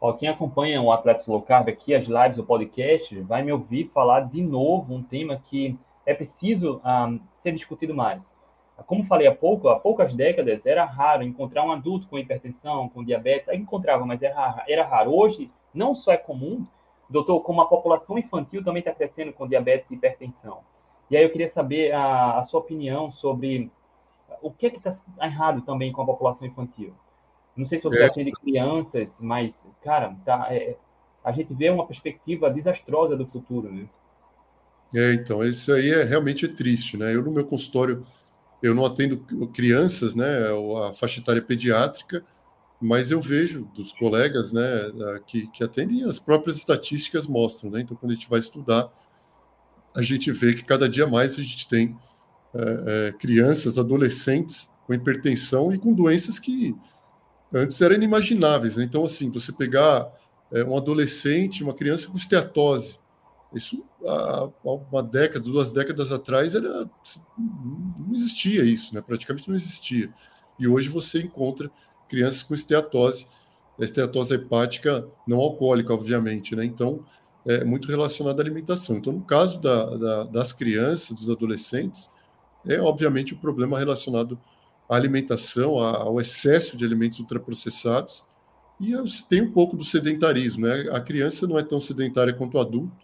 Ó, 0.00 0.12
quem 0.12 0.28
acompanha 0.28 0.80
o 0.82 0.92
Atletas 0.92 1.26
Low 1.26 1.40
Carb 1.42 1.68
aqui, 1.68 1.94
as 1.94 2.06
lives, 2.06 2.38
o 2.38 2.44
podcast, 2.44 3.18
vai 3.22 3.42
me 3.42 3.52
ouvir 3.52 3.90
falar 3.92 4.20
de 4.20 4.42
novo 4.42 4.94
um 4.94 5.02
tema 5.02 5.42
que 5.48 5.76
é 6.04 6.12
preciso 6.12 6.76
um, 6.76 6.80
ah, 6.84 7.14
ser 7.42 7.52
discutido 7.52 7.94
mais 7.94 8.20
como 8.82 9.06
falei 9.06 9.26
há 9.26 9.34
pouco, 9.34 9.68
há 9.68 9.78
poucas 9.78 10.12
décadas 10.14 10.66
era 10.66 10.84
raro 10.84 11.22
encontrar 11.22 11.64
um 11.64 11.72
adulto 11.72 12.08
com 12.08 12.18
hipertensão, 12.18 12.88
com 12.88 13.04
diabetes, 13.04 13.48
aí 13.48 13.58
encontrava, 13.58 14.04
mas 14.04 14.22
era, 14.22 14.64
era 14.68 14.84
raro. 14.84 15.14
Hoje, 15.14 15.50
não 15.72 15.94
só 15.94 16.12
é 16.12 16.16
comum, 16.16 16.66
doutor, 17.08 17.40
como 17.40 17.60
a 17.60 17.68
população 17.68 18.18
infantil 18.18 18.64
também 18.64 18.80
está 18.80 18.92
crescendo 18.92 19.32
com 19.32 19.46
diabetes 19.46 19.90
e 19.90 19.94
hipertensão. 19.94 20.60
E 21.10 21.16
aí 21.16 21.22
eu 21.22 21.30
queria 21.30 21.48
saber 21.48 21.92
a, 21.92 22.38
a 22.38 22.44
sua 22.44 22.60
opinião 22.60 23.12
sobre 23.12 23.70
o 24.42 24.50
que 24.50 24.66
é 24.66 24.70
que 24.70 24.78
está 24.78 24.98
errado 25.22 25.62
também 25.62 25.92
com 25.92 26.02
a 26.02 26.06
população 26.06 26.46
infantil. 26.46 26.92
Não 27.56 27.66
sei 27.66 27.78
se 27.78 27.84
você 27.84 28.02
é. 28.02 28.06
atende 28.06 28.32
crianças, 28.32 29.08
mas, 29.20 29.54
cara, 29.82 30.16
tá, 30.24 30.48
é, 30.50 30.76
a 31.22 31.30
gente 31.30 31.54
vê 31.54 31.70
uma 31.70 31.86
perspectiva 31.86 32.50
desastrosa 32.50 33.16
do 33.16 33.26
futuro, 33.26 33.70
né? 33.72 33.86
É, 34.94 35.14
então, 35.14 35.44
isso 35.44 35.72
aí 35.72 35.90
é 35.90 36.04
realmente 36.04 36.46
triste, 36.48 36.96
né? 36.96 37.14
Eu, 37.14 37.22
no 37.22 37.30
meu 37.30 37.44
consultório, 37.44 38.04
eu 38.64 38.74
não 38.74 38.86
atendo 38.86 39.18
crianças, 39.52 40.14
né, 40.14 40.48
a 40.88 40.92
faixa 40.94 41.20
etária 41.20 41.42
pediátrica, 41.42 42.24
mas 42.80 43.10
eu 43.10 43.20
vejo 43.20 43.68
dos 43.74 43.92
colegas, 43.92 44.54
né, 44.54 44.90
que, 45.26 45.46
que 45.48 45.62
atendem, 45.62 46.02
as 46.04 46.18
próprias 46.18 46.56
estatísticas 46.56 47.26
mostram, 47.26 47.70
né, 47.70 47.82
então 47.82 47.94
quando 47.94 48.12
a 48.12 48.14
gente 48.14 48.28
vai 48.28 48.38
estudar, 48.38 48.90
a 49.94 50.00
gente 50.00 50.32
vê 50.32 50.54
que 50.54 50.64
cada 50.64 50.88
dia 50.88 51.06
mais 51.06 51.34
a 51.34 51.42
gente 51.42 51.68
tem 51.68 51.94
é, 52.54 53.08
é, 53.08 53.12
crianças, 53.12 53.78
adolescentes 53.78 54.70
com 54.86 54.94
hipertensão 54.94 55.70
e 55.70 55.78
com 55.78 55.92
doenças 55.92 56.38
que 56.38 56.74
antes 57.52 57.78
eram 57.82 57.96
inimagináveis, 57.96 58.78
né? 58.78 58.84
então 58.84 59.04
assim, 59.04 59.30
você 59.30 59.52
pegar 59.52 60.10
é, 60.50 60.64
um 60.64 60.74
adolescente, 60.74 61.62
uma 61.62 61.74
criança 61.74 62.08
com 62.08 62.16
esteatose, 62.16 62.98
isso 63.54 63.84
há 64.06 64.48
uma 64.64 65.02
década, 65.02 65.40
duas 65.40 65.72
décadas 65.72 66.12
atrás 66.12 66.54
era 66.54 66.90
não 67.38 68.14
existia 68.14 68.64
isso, 68.64 68.94
né? 68.94 69.00
Praticamente 69.00 69.48
não 69.48 69.56
existia. 69.56 70.12
E 70.58 70.68
hoje 70.68 70.88
você 70.88 71.22
encontra 71.22 71.70
crianças 72.08 72.42
com 72.42 72.54
esteatose, 72.54 73.26
esteatose 73.78 74.34
hepática 74.34 75.06
não 75.26 75.38
alcoólica, 75.38 75.92
obviamente, 75.92 76.54
né? 76.54 76.64
Então 76.64 77.04
é 77.46 77.64
muito 77.64 77.88
relacionada 77.88 78.40
à 78.40 78.44
alimentação. 78.44 78.96
Então, 78.96 79.12
no 79.12 79.22
caso 79.22 79.60
da, 79.60 79.96
da, 79.96 80.24
das 80.24 80.52
crianças, 80.52 81.14
dos 81.14 81.28
adolescentes, 81.28 82.10
é 82.66 82.80
obviamente 82.80 83.34
o 83.34 83.36
um 83.36 83.40
problema 83.40 83.78
relacionado 83.78 84.38
à 84.88 84.96
alimentação, 84.96 85.78
ao 85.78 86.20
excesso 86.20 86.76
de 86.76 86.84
alimentos 86.84 87.18
ultraprocessados, 87.18 88.24
e 88.80 88.92
tem 89.28 89.42
um 89.42 89.52
pouco 89.52 89.76
do 89.76 89.84
sedentarismo. 89.84 90.66
Né? 90.66 90.88
A 90.90 91.00
criança 91.00 91.46
não 91.46 91.58
é 91.58 91.62
tão 91.62 91.78
sedentária 91.78 92.32
quanto 92.32 92.56
o 92.56 92.60
adulto, 92.60 93.03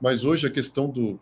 mas 0.00 0.24
hoje 0.24 0.46
a 0.46 0.50
questão 0.50 0.88
do, 0.88 1.18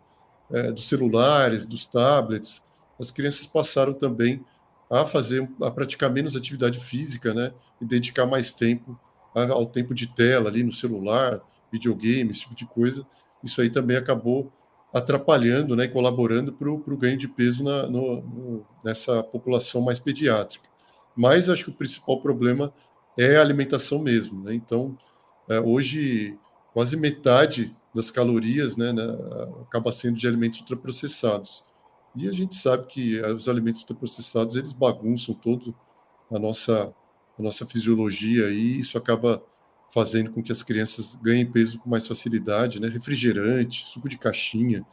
é, 0.51 0.71
dos 0.71 0.87
celulares, 0.87 1.65
dos 1.65 1.85
tablets, 1.85 2.63
as 2.99 3.11
crianças 3.11 3.45
passaram 3.45 3.93
também 3.93 4.43
a 4.89 5.05
fazer, 5.05 5.47
a 5.61 5.69
praticar 5.69 6.11
menos 6.11 6.35
atividade 6.35 6.79
física, 6.79 7.33
né? 7.33 7.51
E 7.81 7.85
dedicar 7.85 8.25
mais 8.25 8.53
tempo 8.53 8.99
ao 9.33 9.65
tempo 9.67 9.93
de 9.93 10.07
tela 10.07 10.49
ali 10.49 10.63
no 10.63 10.71
celular, 10.71 11.39
videogame, 11.71 12.31
esse 12.31 12.41
tipo 12.41 12.55
de 12.55 12.65
coisa. 12.65 13.05
Isso 13.43 13.61
aí 13.61 13.69
também 13.69 13.95
acabou 13.97 14.51
atrapalhando, 14.93 15.75
né? 15.75 15.87
Colaborando 15.87 16.53
para 16.53 16.69
o 16.69 16.97
ganho 16.97 17.17
de 17.17 17.27
peso 17.27 17.63
na, 17.63 17.85
no, 17.87 18.21
no, 18.21 18.65
nessa 18.83 19.21
população 19.21 19.81
mais 19.81 19.99
pediátrica. 19.99 20.67
Mas 21.15 21.49
acho 21.49 21.65
que 21.65 21.69
o 21.69 21.73
principal 21.73 22.21
problema 22.21 22.73
é 23.17 23.35
a 23.35 23.41
alimentação 23.41 23.99
mesmo, 23.99 24.43
né? 24.43 24.53
Então, 24.53 24.97
é, 25.49 25.59
hoje 25.59 26.37
quase 26.73 26.95
metade 26.95 27.75
das 27.97 28.11
calorias, 28.11 28.77
né, 28.77 28.93
né, 28.93 29.03
acaba 29.63 29.91
sendo 29.91 30.17
de 30.19 30.27
alimentos 30.27 30.59
ultraprocessados. 30.59 31.63
E 32.15 32.29
a 32.29 32.31
gente 32.31 32.55
sabe 32.55 32.85
que 32.85 33.19
eh, 33.19 33.33
os 33.33 33.47
alimentos 33.47 33.81
ultraprocessados, 33.81 34.55
eles 34.55 34.71
bagunçam 34.71 35.33
todo 35.33 35.75
a 36.31 36.37
nossa, 36.37 36.93
a 37.37 37.41
nossa 37.41 37.65
fisiologia 37.65 38.49
e 38.49 38.79
isso 38.79 38.97
acaba 38.97 39.43
fazendo 39.91 40.31
com 40.31 40.43
que 40.43 40.51
as 40.51 40.61
crianças 40.61 41.15
ganhem 41.15 41.49
peso 41.49 41.79
com 41.79 41.89
mais 41.89 42.07
facilidade, 42.07 42.79
né? 42.79 42.87
Refrigerante, 42.87 43.85
suco 43.87 44.07
de 44.07 44.17
caixinha, 44.17 44.85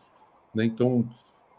né? 0.55 0.65
Então, 0.65 1.07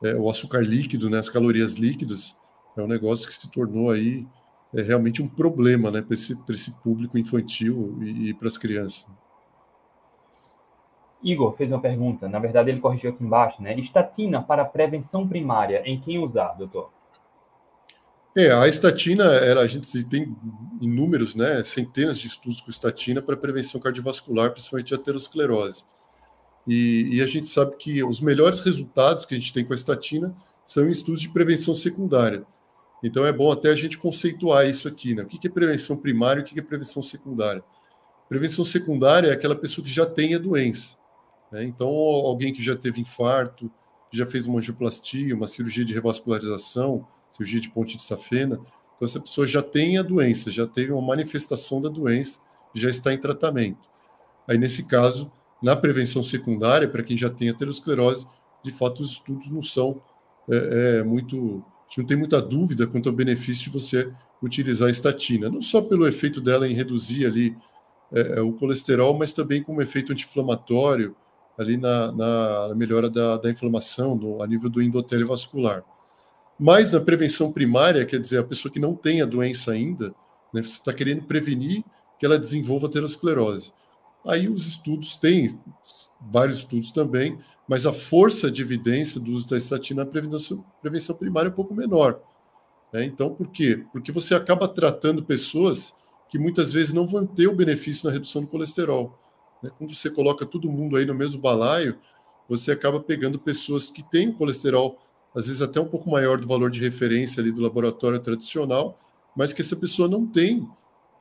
é, 0.04 0.16
o 0.16 0.30
açúcar 0.30 0.62
líquido, 0.62 1.10
né? 1.10 1.20
As 1.20 1.30
calorias 1.30 1.76
líquidas 1.76 2.36
é 2.76 2.82
um 2.82 2.88
negócio 2.88 3.28
que 3.28 3.34
se 3.36 3.52
tornou 3.52 3.92
aí 3.92 4.26
é, 4.74 4.82
realmente 4.82 5.22
um 5.22 5.28
problema, 5.28 5.92
né? 5.92 6.02
Para 6.02 6.16
esse, 6.16 6.36
esse 6.50 6.72
público 6.82 7.18
infantil 7.18 8.00
e, 8.02 8.30
e 8.30 8.34
para 8.34 8.48
as 8.48 8.58
crianças. 8.58 9.08
Igor 11.24 11.56
fez 11.56 11.72
uma 11.72 11.82
pergunta, 11.82 12.28
na 12.28 12.40
verdade 12.40 12.70
ele 12.70 12.80
corrigiu 12.80 13.10
aqui 13.10 13.24
embaixo, 13.24 13.62
né? 13.62 13.78
Estatina 13.80 14.42
para 14.42 14.64
prevenção 14.66 15.28
primária, 15.28 15.82
em 15.86 16.00
quem 16.00 16.20
usar, 16.20 16.54
doutor? 16.54 16.92
É, 18.38 18.52
a 18.52 18.68
estatina, 18.68 19.24
ela, 19.24 19.62
a 19.62 19.68
gente 19.68 20.04
tem 20.04 20.36
inúmeros, 20.82 21.36
né, 21.36 21.64
centenas 21.64 22.20
de 22.20 22.28
estudos 22.28 22.60
com 22.60 22.70
estatina 22.70 23.22
para 23.22 23.38
prevenção 23.38 23.80
cardiovascular, 23.80 24.52
principalmente 24.52 24.88
de 24.88 24.94
aterosclerose. 24.94 25.86
E, 26.68 27.10
e, 27.14 27.22
a 27.22 27.28
gente 27.28 27.48
sabe 27.48 27.78
que 27.78 28.04
os 28.04 28.20
melhores 28.20 28.60
resultados 28.60 29.26
que 29.26 29.36
a 29.36 29.38
gente 29.38 29.54
tem 29.54 29.64
com 29.64 29.72
a 29.72 29.76
estatina 29.76 30.36
são 30.66 30.86
em 30.86 30.92
estudos 30.92 31.22
de 31.22 31.30
prevenção 31.30 31.74
secundária. 31.74 32.46
Então 33.02 33.26
é 33.26 33.32
bom 33.32 33.52
até 33.52 33.70
a 33.70 33.76
gente 33.76 33.98
conceituar 33.98 34.68
isso 34.68 34.88
aqui, 34.88 35.14
né? 35.14 35.24
O 35.24 35.28
que 35.28 35.48
é 35.48 35.50
prevenção 35.50 35.96
primária 35.96 36.42
e 36.42 36.44
o 36.44 36.46
que 36.46 36.60
é 36.60 36.64
prevenção 36.64 37.04
secundária? 37.04 37.64
Prevenção 38.28 38.66
secundária 38.66 39.30
é 39.30 39.32
aquela 39.32 39.56
pessoa 39.56 39.86
que 39.86 39.94
já 39.94 40.06
tem 40.06 40.34
a 40.34 40.40
doença. 40.40 40.98
Né? 41.56 41.64
Então, 41.64 41.88
alguém 41.88 42.54
que 42.54 42.62
já 42.62 42.76
teve 42.76 43.00
infarto, 43.00 43.72
que 44.12 44.18
já 44.18 44.26
fez 44.26 44.46
uma 44.46 44.60
angioplastia, 44.60 45.34
uma 45.34 45.48
cirurgia 45.48 45.86
de 45.86 45.94
revascularização, 45.94 47.08
cirurgia 47.30 47.62
de 47.62 47.70
ponte 47.70 47.96
de 47.96 48.04
safena. 48.04 48.56
Então, 48.56 49.06
essa 49.08 49.22
pessoa 49.22 49.48
já 49.48 49.62
tem 49.62 49.98
a 49.98 50.04
doença, 50.04 50.52
já 50.52 50.68
teve 50.68 50.92
uma 50.92 51.02
manifestação 51.02 51.82
da 51.82 51.88
doença, 51.88 52.42
já 52.74 52.90
está 52.90 53.14
em 53.14 53.18
tratamento. 53.18 53.88
Aí, 54.46 54.58
nesse 54.58 54.84
caso, 54.84 55.32
na 55.64 55.78
prevenção 55.78 56.22
secundária, 56.22 56.90
para 56.90 57.02
quem 57.02 57.18
já 57.18 57.30
tem 57.30 57.48
aterosclerose, 57.48 58.28
de 58.62 58.72
fato, 58.72 59.02
os 59.02 59.12
estudos 59.12 59.50
não 59.50 59.62
são 59.62 60.02
é, 60.50 61.00
é, 61.00 61.04
muito. 61.04 61.64
A 61.86 61.88
gente 61.88 62.00
não 62.00 62.06
tem 62.06 62.18
muita 62.18 62.42
dúvida 62.42 62.86
quanto 62.86 63.08
ao 63.08 63.16
benefício 63.16 63.64
de 63.64 63.70
você 63.70 64.12
utilizar 64.44 64.90
a 64.90 64.92
estatina, 64.92 65.50
não 65.50 65.62
só 65.62 65.82
pelo 65.82 66.06
efeito 66.06 66.42
dela 66.42 66.68
em 66.68 66.74
reduzir 66.74 67.26
ali 67.26 67.56
é, 68.12 68.40
é 68.40 68.42
o 68.42 68.52
colesterol, 68.52 69.18
mas 69.18 69.32
também 69.32 69.64
como 69.64 69.82
efeito 69.82 70.12
anti-inflamatório, 70.12 71.16
ali 71.58 71.78
na, 71.78 72.12
na 72.12 72.76
melhora 72.76 73.10
da, 73.10 73.38
da 73.38 73.50
inflamação, 73.50 74.42
a 74.42 74.48
nível 74.48 74.70
do 74.70 74.82
endotélio 74.82 75.28
vascular. 75.28 75.84
Mas 76.60 76.92
na 76.92 77.00
prevenção 77.00 77.52
primária, 77.52 78.06
quer 78.06 78.20
dizer, 78.20 78.40
a 78.40 78.44
pessoa 78.44 78.72
que 78.72 78.80
não 78.80 78.96
tem 78.96 79.22
a 79.22 79.26
doença 79.26 79.72
ainda, 79.72 80.14
né, 80.54 80.62
você 80.62 80.78
está 80.78 80.94
querendo 80.94 81.24
prevenir 81.24 81.84
que 82.18 82.26
ela 82.26 82.40
desenvolva 82.40 82.88
aterosclerose. 82.88 83.72
Aí 84.26 84.48
os 84.50 84.66
estudos 84.66 85.18
têm, 85.18 85.60
vários 86.22 86.60
estudos 86.60 86.92
também, 86.92 87.38
mas 87.68 87.86
a 87.86 87.94
força 87.94 88.50
de 88.50 88.62
evidência 88.62 89.20
do 89.20 89.32
uso 89.32 89.48
da 89.48 89.58
estatina 89.58 90.04
na 90.04 90.10
prevenção, 90.10 90.64
prevenção 90.82 91.16
primária 91.16 91.50
é 91.50 91.52
um 91.52 91.56
pouco 91.56 91.74
menor. 91.74 92.22
Né? 92.92 93.06
Então, 93.06 93.34
por 93.34 93.48
quê? 93.50 93.84
Porque 93.92 94.12
você 94.12 94.34
acaba 94.34 94.68
tratando 94.68 95.24
pessoas 95.24 95.94
que 96.30 96.40
muitas 96.40 96.72
vezes 96.74 96.94
não 96.94 97.06
vão 97.06 97.26
ter 97.26 97.48
o 97.48 97.56
benefício 97.56 98.08
na 98.08 98.14
redução 98.14 98.42
do 98.42 98.48
colesterol. 98.48 99.18
Né? 99.66 99.72
Quando 99.78 99.94
você 99.94 100.10
coloca 100.10 100.46
todo 100.46 100.72
mundo 100.72 100.96
aí 100.96 101.06
no 101.06 101.16
mesmo 101.16 101.42
balaio, 101.42 101.98
você 102.48 102.72
acaba 102.72 103.00
pegando 103.00 103.40
pessoas 103.40 103.90
que 103.90 104.04
têm 104.04 104.32
colesterol 104.32 105.00
às 105.36 105.48
vezes 105.48 105.62
até 105.62 105.82
um 105.82 105.88
pouco 105.88 106.10
maior 106.10 106.40
do 106.40 106.48
valor 106.48 106.72
de 106.72 106.80
referência 106.80 107.42
ali 107.42 107.52
do 107.52 107.60
laboratório 107.60 108.18
tradicional, 108.20 108.98
mas 109.36 109.52
que 109.52 109.62
essa 109.62 109.76
pessoa 109.76 110.08
não 110.08 110.26
tem 110.26 110.66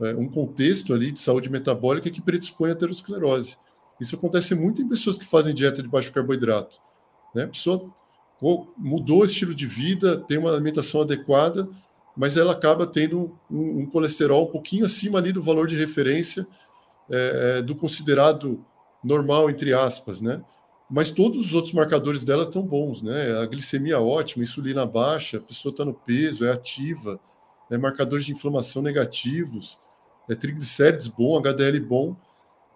é, 0.01 0.15
um 0.15 0.29
contexto 0.29 0.95
ali 0.95 1.11
de 1.11 1.19
saúde 1.19 1.51
metabólica 1.51 2.09
que 2.09 2.23
predispõe 2.23 2.71
a 2.71 2.75
aterosclerose. 2.75 3.57
Isso 4.01 4.15
acontece 4.15 4.55
muito 4.55 4.81
em 4.81 4.89
pessoas 4.89 5.19
que 5.19 5.25
fazem 5.25 5.53
dieta 5.53 5.83
de 5.83 5.89
baixo 5.89 6.13
carboidrato. 6.13 6.79
Né? 7.35 7.45
A 7.45 7.49
pessoa 7.49 7.91
mudou 8.77 9.23
o 9.23 9.25
estilo 9.25 9.55
de 9.55 9.67
vida, 9.67 10.19
tem 10.29 10.39
uma 10.39 10.53
alimentação 10.53 11.01
adequada, 11.01 11.69
mas 12.17 12.37
ela 12.37 12.53
acaba 12.53 12.87
tendo 12.87 13.37
um, 13.51 13.81
um 13.81 13.87
colesterol 13.87 14.45
um 14.45 14.53
pouquinho 14.53 14.87
acima 14.87 15.19
ali 15.19 15.33
do 15.33 15.43
valor 15.43 15.67
de 15.67 15.77
referência 15.77 16.47
é, 17.11 17.59
é 17.59 17.63
do 17.63 17.75
considerado 17.75 18.65
normal, 19.03 19.51
entre 19.51 19.73
aspas, 19.73 20.21
né? 20.21 20.43
mas 20.89 21.11
todos 21.11 21.47
os 21.47 21.55
outros 21.55 21.73
marcadores 21.73 22.25
dela 22.25 22.45
estão 22.45 22.63
bons, 22.63 23.03
né? 23.03 23.39
A 23.39 23.47
glicemia 23.47 23.99
ótima, 24.01 24.45
insulina 24.45 24.87
baixa, 24.87 25.39
a 25.39 25.41
pessoa 25.41 25.71
está 25.71 25.85
no 25.85 25.95
peso, 25.95 26.45
é 26.45 26.53
ativa, 26.53 27.19
né? 27.71 27.79
marcadores 27.79 28.25
de 28.25 28.33
inflamação 28.33 28.83
negativos, 28.83 29.81
é 30.29 30.35
triglicérides 30.35 31.09
bom, 31.09 31.37
HDL 31.39 31.81
bom. 31.81 32.17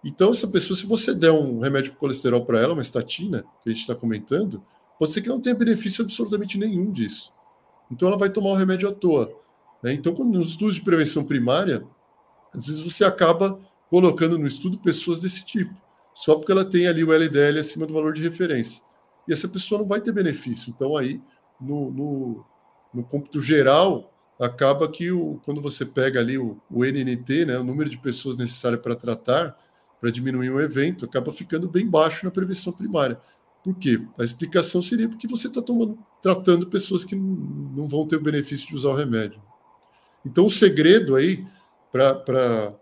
Então, 0.03 0.31
essa 0.31 0.47
pessoa, 0.47 0.77
se 0.77 0.85
você 0.85 1.13
der 1.13 1.31
um 1.31 1.59
remédio 1.59 1.91
para 1.91 1.99
colesterol 1.99 2.45
para 2.45 2.59
ela, 2.59 2.73
uma 2.73 2.81
estatina, 2.81 3.43
que 3.63 3.69
a 3.69 3.71
gente 3.71 3.81
está 3.81 3.95
comentando, 3.95 4.63
pode 4.97 5.11
ser 5.11 5.21
que 5.21 5.29
não 5.29 5.41
tenha 5.41 5.55
benefício 5.55 6.03
absolutamente 6.03 6.57
nenhum 6.57 6.91
disso. 6.91 7.31
Então, 7.91 8.07
ela 8.07 8.17
vai 8.17 8.29
tomar 8.29 8.49
o 8.49 8.55
remédio 8.55 8.89
à 8.89 8.91
toa. 8.91 9.31
Né? 9.83 9.93
Então, 9.93 10.13
quando, 10.13 10.37
nos 10.37 10.49
estudos 10.49 10.75
de 10.75 10.81
prevenção 10.81 11.23
primária, 11.23 11.85
às 12.53 12.67
vezes 12.67 12.81
você 12.81 13.03
acaba 13.03 13.59
colocando 13.89 14.37
no 14.37 14.47
estudo 14.47 14.77
pessoas 14.77 15.19
desse 15.19 15.45
tipo 15.45 15.73
só 16.19 16.35
porque 16.35 16.51
ela 16.51 16.65
tem 16.65 16.85
ali 16.85 17.01
o 17.01 17.13
LDL 17.13 17.59
acima 17.59 17.85
do 17.85 17.93
valor 17.93 18.13
de 18.13 18.21
referência. 18.21 18.83
E 19.25 19.31
essa 19.31 19.47
pessoa 19.47 19.79
não 19.79 19.87
vai 19.87 20.01
ter 20.01 20.11
benefício. 20.11 20.69
Então, 20.69 20.97
aí, 20.97 21.21
no, 21.61 21.89
no, 21.91 22.45
no 22.93 23.03
cômputo 23.05 23.39
geral, 23.39 24.13
acaba 24.37 24.89
que 24.89 25.09
o, 25.13 25.39
quando 25.45 25.61
você 25.61 25.85
pega 25.85 26.19
ali 26.19 26.37
o, 26.37 26.59
o 26.69 26.83
NNT, 26.83 27.45
né, 27.45 27.57
o 27.57 27.63
número 27.63 27.89
de 27.89 27.97
pessoas 27.97 28.35
necessárias 28.35 28.81
para 28.81 28.97
tratar, 28.97 29.57
para 30.01 30.11
diminuir 30.11 30.51
um 30.51 30.59
evento, 30.59 31.05
acaba 31.05 31.31
ficando 31.31 31.69
bem 31.69 31.87
baixo 31.87 32.25
na 32.25 32.31
prevenção 32.31 32.73
primária. 32.73 33.17
Por 33.63 33.75
quê? 33.75 34.05
A 34.17 34.23
explicação 34.25 34.81
seria 34.81 35.07
porque 35.07 35.25
você 35.25 35.47
está 35.47 35.61
tratando 36.21 36.67
pessoas 36.67 37.05
que 37.05 37.15
não 37.15 37.87
vão 37.87 38.05
ter 38.05 38.17
o 38.17 38.21
benefício 38.21 38.67
de 38.67 38.75
usar 38.75 38.89
o 38.89 38.95
remédio. 38.95 39.41
Então, 40.25 40.45
o 40.45 40.51
segredo 40.51 41.15
aí 41.15 41.47
para 41.93 42.75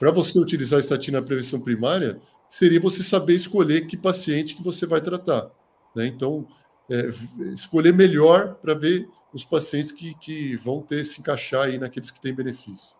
você 0.00 0.38
utilizar 0.38 0.78
a 0.78 0.80
estatina 0.80 1.20
na 1.20 1.26
prevenção 1.26 1.60
primária 1.60 2.20
seria 2.48 2.80
você 2.80 3.02
saber 3.02 3.34
escolher 3.34 3.86
que 3.86 3.96
paciente 3.96 4.54
que 4.54 4.62
você 4.62 4.86
vai 4.86 5.00
tratar. 5.00 5.50
Né? 5.94 6.06
Então, 6.06 6.46
é, 6.90 7.08
escolher 7.52 7.92
melhor 7.92 8.54
para 8.54 8.74
ver 8.74 9.08
os 9.32 9.44
pacientes 9.44 9.92
que, 9.92 10.14
que 10.14 10.56
vão 10.56 10.80
ter 10.80 11.04
se 11.04 11.20
encaixar 11.20 11.66
aí 11.66 11.78
naqueles 11.78 12.10
que 12.10 12.20
têm 12.20 12.34
benefício. 12.34 12.96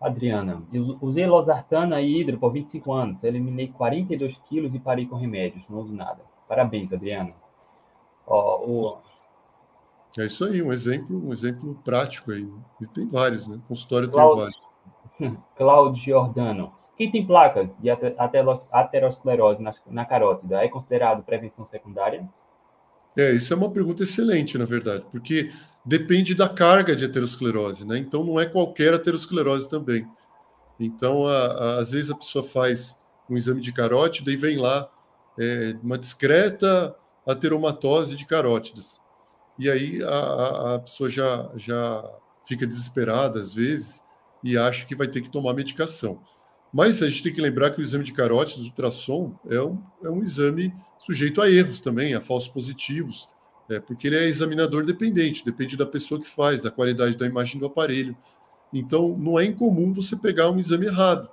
Adriana, 0.00 0.62
eu 0.70 0.98
usei 1.00 1.26
losartana 1.26 1.98
e 2.02 2.20
hidro 2.20 2.38
por 2.38 2.52
25 2.52 2.92
anos, 2.92 3.24
eliminei 3.24 3.68
42 3.68 4.36
quilos 4.48 4.74
e 4.74 4.78
parei 4.78 5.06
com 5.06 5.16
remédios, 5.16 5.64
não 5.68 5.78
uso 5.78 5.94
nada. 5.94 6.20
Parabéns, 6.46 6.92
Adriana. 6.92 7.32
Ó, 8.26 8.66
o... 8.66 8.98
É 10.18 10.26
isso 10.26 10.44
aí, 10.44 10.62
um 10.62 10.70
exemplo, 10.70 11.26
um 11.26 11.32
exemplo 11.32 11.74
prático 11.82 12.32
aí. 12.32 12.44
Né? 12.44 12.60
E 12.82 12.86
tem 12.86 13.08
vários, 13.08 13.48
né? 13.48 13.58
Consultório 13.66 14.10
Cláudio... 14.10 14.34
tem 14.34 14.44
vários. 14.44 14.63
Cláudio 15.56 16.02
Giordano. 16.02 16.72
Quem 16.96 17.10
tem 17.10 17.26
placas 17.26 17.68
de 17.80 17.90
aterosclerose 18.70 19.60
na, 19.60 19.74
na 19.86 20.04
carótida 20.04 20.64
é 20.64 20.68
considerado 20.68 21.24
prevenção 21.24 21.66
secundária? 21.70 22.28
É, 23.16 23.32
isso 23.32 23.52
é 23.52 23.56
uma 23.56 23.70
pergunta 23.70 24.02
excelente, 24.02 24.58
na 24.58 24.64
verdade, 24.64 25.04
porque 25.10 25.52
depende 25.84 26.34
da 26.34 26.48
carga 26.48 26.96
de 26.96 27.04
aterosclerose, 27.04 27.86
né? 27.86 27.98
Então 27.98 28.24
não 28.24 28.40
é 28.40 28.46
qualquer 28.46 28.94
aterosclerose 28.94 29.68
também. 29.68 30.06
Então, 30.78 31.26
a, 31.26 31.46
a, 31.46 31.78
às 31.78 31.92
vezes 31.92 32.10
a 32.10 32.16
pessoa 32.16 32.44
faz 32.44 32.98
um 33.28 33.36
exame 33.36 33.60
de 33.60 33.72
carótida 33.72 34.30
e 34.30 34.36
vem 34.36 34.56
lá 34.56 34.88
é, 35.38 35.76
uma 35.82 35.96
discreta 35.96 36.94
ateromatose 37.26 38.16
de 38.16 38.26
carótidas. 38.26 39.00
E 39.58 39.70
aí 39.70 40.02
a, 40.02 40.74
a, 40.74 40.78
pessoa 40.80 41.08
já, 41.08 41.50
já 41.54 42.04
fica 42.46 42.66
desesperada 42.66 43.40
às 43.40 43.54
vezes 43.54 44.03
e 44.44 44.58
acha 44.58 44.84
que 44.84 44.94
vai 44.94 45.08
ter 45.08 45.22
que 45.22 45.30
tomar 45.30 45.54
medicação. 45.54 46.20
Mas 46.70 47.02
a 47.02 47.08
gente 47.08 47.22
tem 47.22 47.32
que 47.32 47.40
lembrar 47.40 47.70
que 47.70 47.80
o 47.80 47.82
exame 47.82 48.04
de 48.04 48.12
carótidas, 48.12 48.66
ultrassom, 48.66 49.34
é 49.48 49.60
um, 49.60 49.82
é 50.02 50.10
um 50.10 50.22
exame 50.22 50.74
sujeito 50.98 51.40
a 51.40 51.50
erros 51.50 51.80
também, 51.80 52.14
a 52.14 52.20
falsos 52.20 52.48
positivos, 52.48 53.26
é, 53.70 53.80
porque 53.80 54.08
ele 54.08 54.16
é 54.16 54.24
examinador 54.24 54.84
dependente, 54.84 55.44
depende 55.44 55.76
da 55.76 55.86
pessoa 55.86 56.20
que 56.20 56.28
faz, 56.28 56.60
da 56.60 56.70
qualidade 56.70 57.16
da 57.16 57.26
imagem 57.26 57.58
do 57.58 57.66
aparelho. 57.66 58.14
Então, 58.72 59.16
não 59.16 59.38
é 59.38 59.44
incomum 59.44 59.92
você 59.94 60.16
pegar 60.16 60.50
um 60.50 60.58
exame 60.58 60.86
errado. 60.86 61.30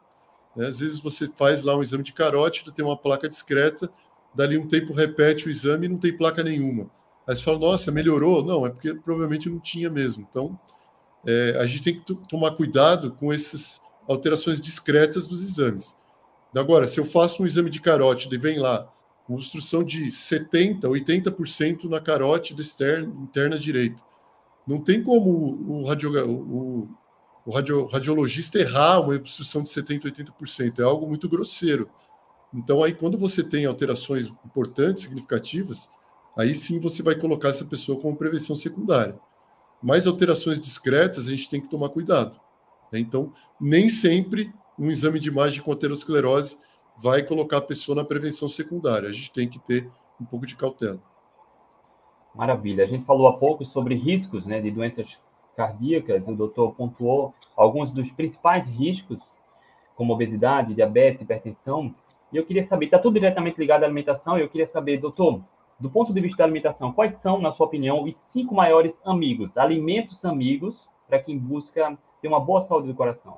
Né? 0.55 0.67
Às 0.67 0.79
vezes 0.79 0.99
você 0.99 1.27
faz 1.35 1.63
lá 1.63 1.75
um 1.75 1.81
exame 1.81 2.03
de 2.03 2.13
carótida, 2.13 2.71
tem 2.71 2.85
uma 2.85 2.95
placa 2.95 3.27
discreta, 3.27 3.91
dali 4.33 4.57
um 4.57 4.67
tempo 4.67 4.93
repete 4.93 5.47
o 5.47 5.49
exame 5.49 5.87
e 5.87 5.89
não 5.89 5.97
tem 5.97 6.15
placa 6.15 6.43
nenhuma. 6.43 6.89
Aí 7.27 7.35
você 7.35 7.43
fala, 7.43 7.59
nossa, 7.59 7.91
melhorou? 7.91 8.43
Não, 8.43 8.65
é 8.65 8.69
porque 8.69 8.93
provavelmente 8.93 9.49
não 9.49 9.59
tinha 9.59 9.89
mesmo. 9.89 10.25
Então, 10.29 10.57
é, 11.25 11.57
a 11.59 11.67
gente 11.67 11.83
tem 11.83 11.99
que 11.99 12.27
tomar 12.27 12.51
cuidado 12.51 13.11
com 13.11 13.33
esses 13.33 13.79
alterações 14.07 14.59
discretas 14.59 15.27
dos 15.27 15.43
exames. 15.43 15.95
Agora, 16.55 16.87
se 16.87 16.99
eu 16.99 17.05
faço 17.05 17.41
um 17.41 17.45
exame 17.45 17.69
de 17.69 17.79
carótida 17.79 18.35
e 18.35 18.37
vem 18.37 18.59
lá 18.59 18.91
uma 19.27 19.37
obstrução 19.37 19.83
de 19.83 20.07
70%, 20.07 20.81
80% 20.81 21.85
na 21.85 22.01
carótida 22.01 22.61
externa, 22.61 23.07
interna 23.21 23.57
direita, 23.57 24.03
não 24.67 24.81
tem 24.81 25.01
como 25.03 25.29
o, 25.29 25.85
radio, 25.85 26.11
o, 26.29 26.89
o 27.45 27.51
radio, 27.51 27.85
radiologista 27.85 28.59
errar 28.59 28.99
uma 28.99 29.15
obstrução 29.15 29.63
de 29.63 29.69
70%, 29.69 30.03
80%. 30.03 30.79
É 30.79 30.83
algo 30.83 31.07
muito 31.07 31.29
grosseiro. 31.29 31.89
Então, 32.53 32.83
aí, 32.83 32.93
quando 32.93 33.17
você 33.17 33.43
tem 33.43 33.65
alterações 33.65 34.25
importantes, 34.45 35.03
significativas, 35.03 35.89
aí 36.37 36.53
sim 36.53 36.79
você 36.79 37.01
vai 37.01 37.15
colocar 37.15 37.49
essa 37.49 37.63
pessoa 37.63 37.99
como 37.99 38.17
prevenção 38.17 38.55
secundária. 38.55 39.17
Mas 39.81 40.05
alterações 40.05 40.59
discretas, 40.59 41.27
a 41.27 41.31
gente 41.31 41.49
tem 41.49 41.61
que 41.61 41.67
tomar 41.67 41.89
cuidado. 41.89 42.39
Né? 42.91 42.99
Então, 42.99 43.33
nem 43.59 43.89
sempre 43.89 44.53
um 44.77 44.89
exame 44.89 45.19
de 45.19 45.29
imagem 45.29 45.61
com 45.61 45.71
aterosclerose 45.71 46.57
vai 46.97 47.23
colocar 47.23 47.57
a 47.57 47.61
pessoa 47.61 47.95
na 47.95 48.03
prevenção 48.03 48.47
secundária. 48.47 49.09
A 49.09 49.13
gente 49.13 49.31
tem 49.31 49.47
que 49.47 49.59
ter 49.59 49.89
um 50.19 50.25
pouco 50.25 50.45
de 50.45 50.55
cautela. 50.55 50.99
Maravilha. 52.33 52.83
A 52.83 52.87
gente 52.87 53.05
falou 53.05 53.27
há 53.27 53.37
pouco 53.37 53.65
sobre 53.65 53.95
riscos 53.95 54.45
né, 54.45 54.61
de 54.61 54.71
doenças 54.71 55.17
cardíacas. 55.55 56.27
O 56.27 56.35
doutor 56.35 56.73
pontuou 56.73 57.33
alguns 57.55 57.91
dos 57.91 58.09
principais 58.11 58.67
riscos, 58.67 59.19
como 59.95 60.13
obesidade, 60.13 60.73
diabetes, 60.73 61.21
hipertensão. 61.21 61.93
E 62.31 62.37
eu 62.37 62.45
queria 62.45 62.63
saber, 62.63 62.85
está 62.85 62.97
tudo 62.97 63.15
diretamente 63.15 63.59
ligado 63.59 63.83
à 63.83 63.85
alimentação, 63.85 64.37
eu 64.37 64.47
queria 64.47 64.67
saber, 64.67 64.97
doutor, 64.97 65.41
do 65.81 65.89
ponto 65.89 66.13
de 66.13 66.21
vista 66.21 66.37
da 66.37 66.43
alimentação, 66.43 66.93
quais 66.93 67.19
são, 67.21 67.41
na 67.41 67.51
sua 67.51 67.65
opinião, 67.65 68.03
os 68.03 68.13
cinco 68.29 68.53
maiores 68.53 68.93
amigos, 69.03 69.49
alimentos 69.57 70.23
amigos, 70.23 70.87
para 71.07 71.19
quem 71.19 71.37
busca 71.37 71.97
ter 72.21 72.27
uma 72.27 72.39
boa 72.39 72.61
saúde 72.67 72.87
do 72.87 72.93
coração? 72.93 73.37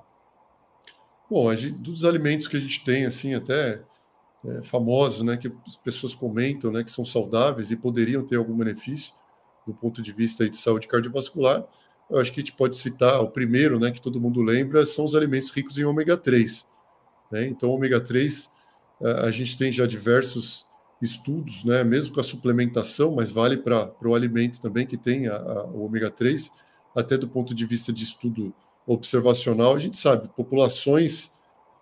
Bom, 1.29 1.55
gente, 1.55 1.77
dos 1.77 2.03
alimentos 2.03 2.47
que 2.47 2.57
a 2.57 2.59
gente 2.59 2.83
tem, 2.83 3.05
assim, 3.05 3.33
até 3.33 3.81
é, 4.45 4.61
famosos, 4.61 5.23
né, 5.23 5.37
que 5.37 5.51
as 5.65 5.77
pessoas 5.77 6.13
comentam, 6.13 6.69
né, 6.69 6.83
que 6.83 6.91
são 6.91 7.05
saudáveis 7.05 7.71
e 7.71 7.77
poderiam 7.77 8.25
ter 8.25 8.35
algum 8.35 8.55
benefício 8.55 9.13
do 9.65 9.73
ponto 9.73 10.01
de 10.01 10.11
vista 10.11 10.47
de 10.49 10.57
saúde 10.57 10.87
cardiovascular, 10.87 11.65
eu 12.09 12.19
acho 12.19 12.31
que 12.33 12.41
a 12.41 12.43
gente 12.43 12.53
pode 12.53 12.75
citar 12.75 13.21
o 13.21 13.29
primeiro, 13.29 13.79
né, 13.79 13.89
que 13.89 14.01
todo 14.01 14.19
mundo 14.19 14.41
lembra, 14.41 14.85
são 14.85 15.05
os 15.05 15.15
alimentos 15.15 15.49
ricos 15.49 15.77
em 15.77 15.85
ômega 15.85 16.17
3. 16.17 16.67
Né? 17.31 17.47
Então, 17.47 17.69
ômega 17.71 18.01
3, 18.01 18.51
a 19.23 19.31
gente 19.31 19.57
tem 19.57 19.71
já 19.71 19.85
diversos 19.85 20.67
estudos, 21.03 21.63
né, 21.63 21.83
mesmo 21.83 22.13
com 22.13 22.19
a 22.19 22.23
suplementação, 22.23 23.13
mas 23.13 23.31
vale 23.31 23.57
para 23.57 23.93
o 24.03 24.15
alimento 24.15 24.61
também 24.61 24.87
que 24.87 24.97
tem 24.97 25.27
a, 25.27 25.35
a, 25.35 25.65
o 25.65 25.85
ômega 25.85 26.09
3, 26.09 26.51
até 26.95 27.17
do 27.17 27.27
ponto 27.27 27.53
de 27.53 27.65
vista 27.65 27.91
de 27.91 28.03
estudo 28.03 28.53
observacional, 28.85 29.75
a 29.75 29.79
gente 29.79 29.97
sabe, 29.97 30.29
populações 30.29 31.31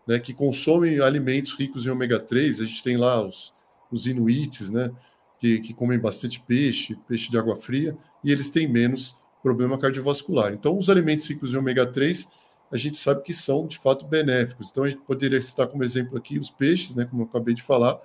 né, 0.08 0.20
que 0.20 0.34
consomem 0.34 1.00
alimentos 1.00 1.54
ricos 1.54 1.86
em 1.86 1.90
ômega 1.90 2.20
3, 2.20 2.62
a 2.62 2.66
gente 2.66 2.84
tem 2.84 2.98
lá 2.98 3.22
os, 3.22 3.54
os 3.92 4.08
inuites, 4.08 4.70
né, 4.70 4.92
que, 5.40 5.60
que 5.60 5.74
comem 5.74 6.00
bastante 6.00 6.40
peixe, 6.40 6.98
peixe 7.08 7.30
de 7.30 7.38
água 7.38 7.58
fria, 7.58 7.98
e 8.24 8.32
eles 8.32 8.50
têm 8.50 8.68
menos 8.68 9.16
problema 9.42 9.78
cardiovascular. 9.78 10.54
Então, 10.54 10.78
os 10.78 10.90
alimentos 10.90 11.28
ricos 11.28 11.54
em 11.54 11.58
ômega 11.58 11.86
3, 11.86 12.28
a 12.72 12.78
gente 12.78 12.98
sabe 12.98 13.22
que 13.24 13.34
são 13.34 13.68
de 13.68 13.78
fato 13.78 14.06
benéficos. 14.06 14.70
Então, 14.70 14.84
a 14.84 14.90
gente 14.90 15.02
poderia 15.02 15.42
citar 15.42 15.68
como 15.68 15.84
exemplo 15.84 16.18
aqui 16.18 16.40
os 16.40 16.50
peixes, 16.50 16.96
né, 16.96 17.06
como 17.06 17.24
eu 17.24 17.26
acabei 17.26 17.54
de 17.54 17.64
falar, 17.64 18.00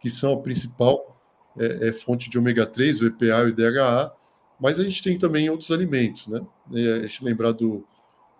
que 0.00 0.10
são 0.10 0.32
a 0.32 0.40
principal 0.40 1.20
é, 1.58 1.88
é, 1.88 1.92
fonte 1.92 2.30
de 2.30 2.38
ômega 2.38 2.66
3, 2.66 3.02
o 3.02 3.06
EPA 3.06 3.24
e 3.24 3.50
o 3.50 3.54
DHA, 3.54 4.12
mas 4.60 4.78
a 4.78 4.84
gente 4.84 5.02
tem 5.02 5.18
também 5.18 5.48
outros 5.48 5.70
alimentos, 5.70 6.26
né? 6.26 6.40
A 6.72 7.06
gente 7.06 7.24
lembrar 7.24 7.52
do, 7.52 7.84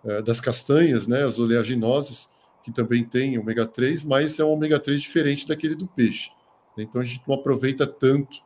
é, 0.05 0.21
das 0.21 0.39
castanhas, 0.39 1.07
né, 1.07 1.23
as 1.23 1.37
oleaginosas, 1.37 2.29
que 2.63 2.71
também 2.71 3.03
tem 3.03 3.37
ômega 3.37 3.65
3, 3.65 4.03
mas 4.03 4.39
é 4.39 4.45
um 4.45 4.51
ômega 4.51 4.79
3 4.79 5.01
diferente 5.01 5.47
daquele 5.47 5.75
do 5.75 5.87
peixe. 5.87 6.29
Então 6.77 7.01
a 7.01 7.03
gente 7.03 7.21
não 7.27 7.35
aproveita 7.35 7.85
tanto 7.85 8.37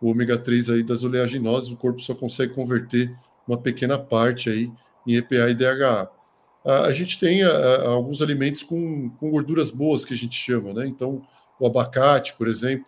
o 0.00 0.10
ômega 0.10 0.38
3 0.38 0.70
aí 0.70 0.82
das 0.82 1.02
oleaginosas, 1.02 1.70
o 1.70 1.76
corpo 1.76 2.00
só 2.00 2.14
consegue 2.14 2.54
converter 2.54 3.14
uma 3.46 3.58
pequena 3.58 3.98
parte 3.98 4.50
aí 4.50 4.70
em 5.06 5.14
EPA 5.14 5.50
e 5.50 5.54
DHA. 5.54 6.10
A, 6.64 6.92
gente 6.92 7.18
tem 7.18 7.44
a, 7.44 7.82
alguns 7.86 8.20
alimentos 8.20 8.62
com, 8.64 9.08
com, 9.10 9.30
gorduras 9.30 9.70
boas 9.70 10.04
que 10.04 10.12
a 10.12 10.16
gente 10.16 10.34
chama, 10.34 10.72
né? 10.72 10.86
Então, 10.86 11.22
o 11.58 11.66
abacate, 11.66 12.34
por 12.34 12.48
exemplo, 12.48 12.86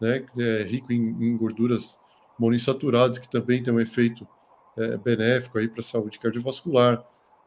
né, 0.00 0.24
é 0.38 0.62
rico 0.62 0.92
em, 0.92 1.16
em 1.20 1.36
gorduras 1.36 1.98
monoinsaturadas, 2.38 3.18
que 3.18 3.28
também 3.28 3.62
tem 3.62 3.72
um 3.72 3.80
efeito 3.80 4.26
é, 4.76 4.96
benéfico 4.96 5.58
para 5.68 5.80
a 5.80 5.82
saúde 5.82 6.18
cardiovascular. 6.18 7.04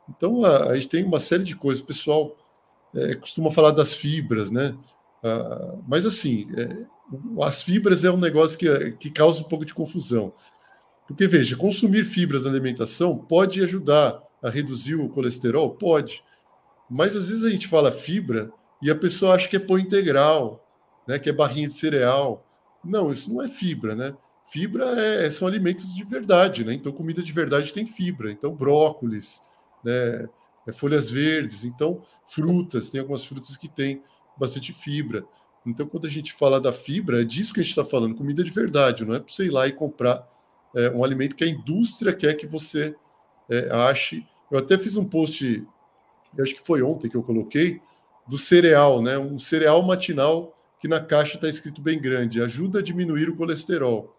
Então, 0.10 0.44
a, 0.44 0.70
a, 0.70 0.76
gente 0.76 0.90
tem 0.90 1.04
uma 1.04 1.20
série 1.20 1.44
de 1.44 1.56
coisas. 1.56 1.82
O 1.82 1.88
pessoal 1.88 2.36
é, 2.94 3.16
costuma 3.16 3.52
falar 3.52 3.72
das 3.72 3.94
fibras, 3.94 4.52
né? 4.52 4.78
Ah, 5.24 5.76
mas, 5.88 6.06
assim, 6.06 6.48
é, 6.58 6.86
as 7.44 7.64
fibras 7.64 8.04
é 8.04 8.12
um 8.12 8.18
negócio 8.18 8.58
que, 8.58 8.92
que 8.94 9.10
causa 9.10 9.42
um 9.42 9.48
pouco 9.48 9.66
de 9.66 9.74
confusão. 9.74 10.34
Porque, 11.08 11.28
veja, 11.28 11.56
consumir 11.56 12.06
fibras 12.06 12.44
na 12.44 12.50
alimentação 12.50 13.18
pode 13.18 13.62
ajudar 13.64 14.22
a 14.42 14.50
reduzir 14.50 14.96
o 14.96 15.10
colesterol? 15.10 15.72
Pode. 15.72 16.24
Mas, 16.90 17.16
às 17.16 17.30
vezes, 17.30 17.46
a 17.46 17.50
gente 17.50 17.68
fala 17.68 17.92
fibra 17.92 18.52
e 18.82 18.90
a 18.90 18.96
pessoa 18.96 19.36
acha 19.36 19.48
que 19.48 19.56
é 19.56 19.60
pão 19.60 19.78
integral, 19.78 20.66
né, 21.08 21.20
que 21.20 21.30
é 21.30 21.34
barrinha 21.34 21.68
de 21.68 21.74
cereal. 21.74 22.46
Não, 22.84 23.12
isso 23.12 23.34
não 23.34 23.42
é 23.42 23.48
fibra, 23.48 23.96
né? 23.96 24.16
Fibra 24.48 24.86
é, 25.00 25.30
são 25.30 25.48
alimentos 25.48 25.94
de 25.94 26.04
verdade, 26.04 26.66
né? 26.66 26.74
Então, 26.74 26.92
comida 26.92 27.22
de 27.22 27.32
verdade 27.32 27.72
tem 27.72 27.86
fibra. 27.86 28.32
Então, 28.32 28.54
brócolis, 28.54 29.42
né, 29.84 30.28
é, 30.68 30.74
folhas 30.74 31.10
verdes, 31.10 31.64
então, 31.64 32.02
frutas, 32.28 32.90
tem 32.90 33.00
algumas 33.00 33.24
frutas 33.26 33.56
que 33.56 33.70
têm 33.70 34.02
bastante 34.38 34.74
fibra. 34.74 35.24
Então, 35.66 35.88
quando 35.88 36.08
a 36.08 36.10
gente 36.10 36.34
fala 36.34 36.60
da 36.60 36.74
fibra, 36.74 37.22
é 37.22 37.24
disso 37.24 37.54
que 37.54 37.60
a 37.60 37.64
gente 37.64 37.72
está 37.72 37.86
falando, 37.86 38.16
comida 38.16 38.44
de 38.44 38.52
verdade, 38.52 39.06
não 39.06 39.14
é 39.14 39.20
para 39.20 39.32
você 39.32 39.46
ir 39.46 39.52
lá 39.52 39.68
e 39.68 39.72
comprar 39.72 40.28
é, 40.76 40.90
um 40.90 41.04
alimento 41.04 41.36
que 41.36 41.44
a 41.44 41.48
indústria 41.48 42.14
quer 42.14 42.34
que 42.34 42.48
você 42.48 42.96
é, 43.50 43.70
ache. 43.72 44.26
Eu 44.50 44.58
até 44.58 44.78
fiz 44.78 44.96
um 44.96 45.06
post, 45.06 45.66
acho 46.40 46.56
que 46.56 46.66
foi 46.66 46.82
ontem 46.82 47.10
que 47.10 47.16
eu 47.16 47.24
coloquei, 47.24 47.80
do 48.28 48.38
cereal, 48.38 49.02
né? 49.02 49.18
Um 49.18 49.40
cereal 49.40 49.82
matinal 49.84 50.58
que 50.80 50.88
na 50.88 51.00
caixa 51.00 51.36
está 51.36 51.48
escrito 51.48 51.82
bem 51.82 52.00
grande, 52.00 52.42
ajuda 52.42 52.80
a 52.80 52.82
diminuir 52.82 53.30
o 53.30 53.36
colesterol. 53.36 54.16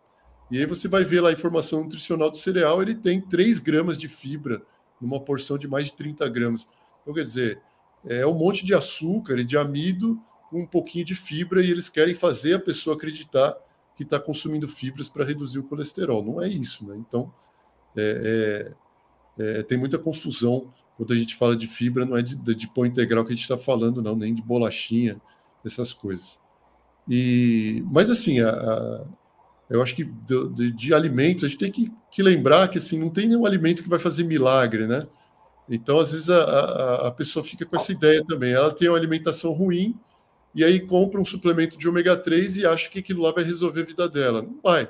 E 0.51 0.59
aí 0.59 0.67
você 0.67 0.87
vai 0.87 1.05
ver 1.05 1.21
lá 1.21 1.31
a 1.31 1.33
informação 1.33 1.83
nutricional 1.83 2.31
do 2.31 2.37
cereal, 2.37 2.81
ele 2.83 2.95
tem 2.95 3.21
3 3.21 3.59
gramas 3.59 3.99
de 3.99 4.07
fibra 4.07 4.63
numa 5.01 5.19
porção 5.19 5.59
de 5.59 5.67
mais 5.67 5.87
de 5.87 5.95
30 5.95 6.29
gramas. 6.29 6.69
Então, 7.01 7.15
quer 7.15 7.25
dizer, 7.25 7.61
é 8.05 8.27
um 8.27 8.35
monte 8.35 8.65
de 8.65 8.75
açúcar 8.75 9.39
e 9.39 9.45
de 9.45 9.59
amido 9.59 10.21
com 10.51 10.61
um 10.61 10.67
pouquinho 10.67 11.05
de 11.05 11.15
fibra 11.15 11.65
e 11.65 11.71
eles 11.71 11.89
querem 11.89 12.15
fazer 12.15 12.55
a 12.55 12.61
pessoa 12.61 12.95
acreditar 12.95 13.57
que 13.97 14.03
está 14.03 14.21
consumindo 14.21 14.69
fibras 14.69 15.09
para 15.09 15.25
reduzir 15.25 15.59
o 15.59 15.65
colesterol. 15.65 16.23
Não 16.23 16.41
é 16.41 16.49
isso, 16.49 16.87
né? 16.87 16.97
Então, 16.97 17.33
é, 17.97 18.73
é, 19.39 19.59
é, 19.59 19.63
tem 19.63 19.79
muita 19.79 19.99
confusão 19.99 20.73
quando 21.03 21.15
a 21.15 21.17
gente 21.17 21.35
fala 21.35 21.57
de 21.57 21.67
fibra, 21.67 22.07
não 22.07 22.17
é 22.17 22.23
de, 22.23 22.37
de 22.37 22.69
pão 22.69 22.87
integral 22.87 23.25
que 23.25 23.33
a 23.33 23.35
gente 23.35 23.43
está 23.43 23.59
falando, 23.59 24.01
não, 24.01 24.15
nem 24.15 24.33
de 24.33 24.41
bolachinha, 24.41 25.21
essas 25.67 25.93
coisas. 25.93 26.41
E, 27.11 27.83
mas 27.91 28.09
assim, 28.09 28.39
a, 28.39 28.51
a, 28.51 29.05
eu 29.69 29.83
acho 29.83 29.97
que 29.97 30.05
de, 30.05 30.49
de, 30.51 30.71
de, 30.71 30.95
alimentos 30.95 31.43
a 31.43 31.49
gente 31.49 31.59
tem 31.59 31.73
que, 31.73 31.93
que, 32.09 32.23
lembrar 32.23 32.69
que 32.69 32.79
assim 32.79 33.01
não 33.01 33.11
tem 33.11 33.27
nenhum 33.27 33.45
alimento 33.45 33.83
que 33.83 33.89
vai 33.89 33.99
fazer 33.99 34.23
milagre, 34.23 34.87
né? 34.87 35.09
Então, 35.69 35.99
às 35.99 36.13
vezes 36.13 36.31
a, 36.31 37.09
a, 37.09 37.11
pessoa 37.11 37.45
fica 37.45 37.67
com 37.67 37.75
essa 37.75 37.91
ideia 37.91 38.25
também. 38.25 38.53
Ela 38.53 38.73
tem 38.73 38.89
uma 38.89 38.97
alimentação 38.97 39.51
ruim 39.51 39.99
e 40.55 40.63
aí 40.63 40.79
compra 40.79 41.21
um 41.21 41.25
suplemento 41.25 41.77
de 41.77 41.89
ômega 41.89 42.17
3 42.17 42.59
e 42.59 42.67
acha 42.67 42.89
que 42.89 43.01
aquilo 43.01 43.23
lá 43.23 43.33
vai 43.33 43.43
resolver 43.43 43.81
a 43.81 43.87
vida 43.87 44.09
dela. 44.09 44.43
Não 44.43 44.61
vai. 44.63 44.89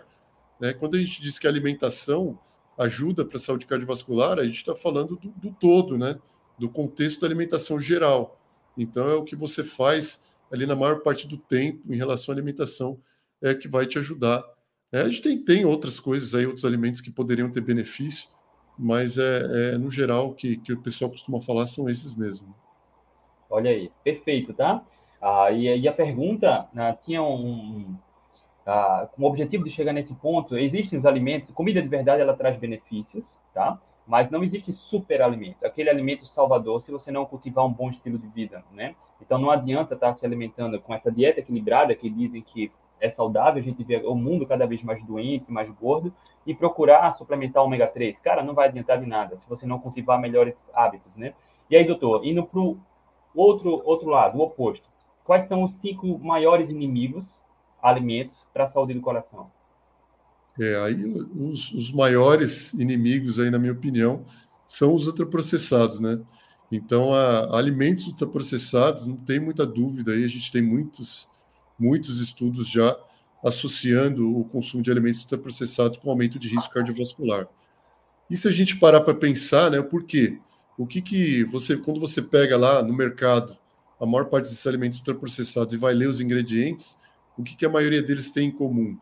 Né? 0.60 0.74
Quando 0.74 0.96
a 0.96 0.98
gente 0.98 1.22
diz 1.22 1.38
que 1.38 1.46
a 1.46 1.50
alimentação 1.50 2.38
ajuda 2.78 3.24
para 3.24 3.36
a 3.36 3.40
saúde 3.40 3.66
cardiovascular, 3.66 4.38
a 4.38 4.44
gente 4.44 4.56
está 4.56 4.74
falando 4.74 5.16
do, 5.16 5.28
do, 5.30 5.50
todo, 5.52 5.98
né? 5.98 6.18
do 6.58 6.68
contexto 6.68 7.20
da 7.20 7.26
alimentação 7.26 7.80
geral. 7.80 8.40
Então, 8.76 9.08
é 9.08 9.14
o 9.14 9.24
que 9.24 9.36
você 9.36 9.62
faz 9.62 10.22
ali 10.52 10.66
na 10.66 10.76
maior 10.76 11.00
parte 11.00 11.26
do 11.26 11.36
tempo 11.36 11.92
em 11.92 11.96
relação 11.96 12.32
à 12.32 12.36
alimentação 12.36 12.98
é 13.42 13.54
que 13.54 13.68
vai 13.68 13.86
te 13.86 13.98
ajudar. 13.98 14.44
É, 14.92 15.00
a 15.00 15.08
gente 15.08 15.22
tem, 15.22 15.42
tem 15.42 15.64
outras 15.64 15.98
coisas 15.98 16.34
aí, 16.34 16.46
outros 16.46 16.64
alimentos 16.64 17.00
que 17.00 17.10
poderiam 17.10 17.50
ter 17.50 17.62
benefício, 17.62 18.28
mas 18.78 19.18
é, 19.18 19.72
é 19.72 19.78
no 19.78 19.90
geral 19.90 20.34
que, 20.34 20.58
que 20.58 20.72
o 20.72 20.80
pessoal 20.80 21.10
costuma 21.10 21.40
falar 21.40 21.66
são 21.66 21.88
esses 21.88 22.14
mesmo. 22.14 22.54
Olha 23.50 23.70
aí, 23.70 23.90
perfeito, 24.04 24.52
tá? 24.52 24.84
Ah, 25.20 25.50
e, 25.50 25.80
e 25.80 25.88
a 25.88 25.92
pergunta 25.92 26.68
ah, 26.74 26.92
tinha 27.04 27.22
um, 27.22 27.96
ah, 28.66 29.08
com 29.12 29.22
o 29.22 29.26
objetivo 29.26 29.64
de 29.64 29.70
chegar 29.70 29.92
nesse 29.92 30.14
ponto, 30.14 30.56
existem 30.56 30.98
os 30.98 31.06
alimentos, 31.06 31.50
comida 31.52 31.82
de 31.82 31.88
verdade 31.88 32.22
ela 32.22 32.34
traz 32.34 32.56
benefícios, 32.56 33.24
tá? 33.52 33.78
Mas 34.06 34.30
não 34.30 34.42
existe 34.42 34.72
super 34.72 35.22
alimento, 35.22 35.64
aquele 35.64 35.90
alimento 35.90 36.26
salvador 36.26 36.82
se 36.82 36.90
você 36.90 37.10
não 37.10 37.24
cultivar 37.24 37.64
um 37.64 37.72
bom 37.72 37.90
estilo 37.90 38.18
de 38.18 38.28
vida, 38.28 38.64
né? 38.72 38.94
Então 39.20 39.38
não 39.38 39.50
adianta 39.50 39.94
estar 39.94 40.14
se 40.14 40.26
alimentando 40.26 40.80
com 40.80 40.94
essa 40.94 41.10
dieta 41.10 41.40
equilibrada 41.40 41.94
que 41.94 42.10
dizem 42.10 42.42
que 42.42 42.70
é 43.00 43.10
saudável, 43.10 43.60
a 43.60 43.64
gente 43.64 43.82
vê 43.82 43.96
o 43.96 44.14
mundo 44.14 44.46
cada 44.46 44.64
vez 44.64 44.82
mais 44.82 45.04
doente, 45.04 45.50
mais 45.50 45.68
gordo, 45.70 46.12
e 46.46 46.54
procurar 46.54 47.12
suplementar 47.12 47.62
ômega 47.62 47.86
3. 47.86 48.18
Cara, 48.20 48.44
não 48.44 48.54
vai 48.54 48.68
adiantar 48.68 49.00
de 49.00 49.06
nada 49.06 49.36
se 49.36 49.48
você 49.48 49.66
não 49.66 49.80
cultivar 49.80 50.20
melhores 50.20 50.54
hábitos, 50.72 51.16
né? 51.16 51.34
E 51.68 51.76
aí, 51.76 51.84
doutor, 51.84 52.24
indo 52.24 52.44
para 52.44 52.60
o 52.60 52.78
outro, 53.34 53.82
outro 53.84 54.08
lado, 54.08 54.38
o 54.38 54.42
oposto. 54.42 54.88
Quais 55.24 55.48
são 55.48 55.64
os 55.64 55.72
cinco 55.80 56.18
maiores 56.18 56.70
inimigos 56.70 57.41
alimentos 57.82 58.36
para 58.52 58.64
a 58.64 58.70
saúde 58.70 58.94
do 58.94 59.00
coração? 59.00 59.50
É, 60.60 60.76
aí 60.84 61.04
os, 61.34 61.72
os, 61.72 61.90
maiores 61.92 62.74
inimigos 62.74 63.38
aí, 63.38 63.50
na 63.50 63.58
minha 63.58 63.72
opinião, 63.72 64.24
são 64.66 64.94
os 64.94 65.06
ultraprocessados, 65.06 65.98
né? 65.98 66.20
Então, 66.70 67.14
a, 67.14 67.58
alimentos 67.58 68.06
ultraprocessados, 68.06 69.06
não 69.06 69.16
tem 69.16 69.40
muita 69.40 69.66
dúvida 69.66 70.12
aí, 70.12 70.24
a 70.24 70.28
gente 70.28 70.52
tem 70.52 70.62
muitos, 70.62 71.28
muitos 71.78 72.20
estudos 72.20 72.68
já 72.68 72.96
associando 73.42 74.38
o 74.38 74.44
consumo 74.44 74.82
de 74.82 74.90
alimentos 74.90 75.22
ultraprocessados 75.22 75.98
com 75.98 76.10
aumento 76.10 76.38
de 76.38 76.48
risco 76.48 76.72
cardiovascular. 76.72 77.48
E 78.30 78.36
se 78.36 78.46
a 78.46 78.52
gente 78.52 78.76
parar 78.76 79.00
para 79.00 79.14
pensar, 79.14 79.70
né, 79.70 79.82
por 79.82 80.04
quê? 80.04 80.38
O 80.78 80.86
que 80.86 81.02
que 81.02 81.44
você, 81.44 81.76
quando 81.76 82.00
você 82.00 82.22
pega 82.22 82.56
lá 82.56 82.82
no 82.82 82.94
mercado 82.94 83.56
a 84.00 84.06
maior 84.06 84.24
parte 84.26 84.48
desses 84.48 84.66
alimentos 84.66 84.98
ultraprocessados 84.98 85.74
e 85.74 85.76
vai 85.76 85.94
ler 85.94 86.08
os 86.08 86.20
ingredientes, 86.20 86.98
o 87.36 87.42
que, 87.42 87.56
que 87.56 87.66
a 87.66 87.70
maioria 87.70 88.02
deles 88.02 88.30
tem 88.30 88.48
em 88.48 88.52
comum? 88.52 88.96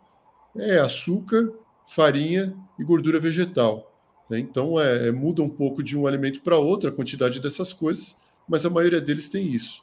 É 0.56 0.78
açúcar, 0.78 1.52
farinha 1.86 2.54
e 2.78 2.84
gordura 2.84 3.18
vegetal. 3.18 3.90
Né? 4.28 4.38
Então, 4.38 4.80
é, 4.80 5.08
é, 5.08 5.12
muda 5.12 5.42
um 5.42 5.48
pouco 5.48 5.82
de 5.82 5.98
um 5.98 6.06
alimento 6.06 6.40
para 6.40 6.56
outro 6.56 6.88
a 6.88 6.92
quantidade 6.92 7.40
dessas 7.40 7.72
coisas, 7.72 8.16
mas 8.48 8.64
a 8.64 8.70
maioria 8.70 9.00
deles 9.00 9.28
tem 9.28 9.46
isso. 9.46 9.82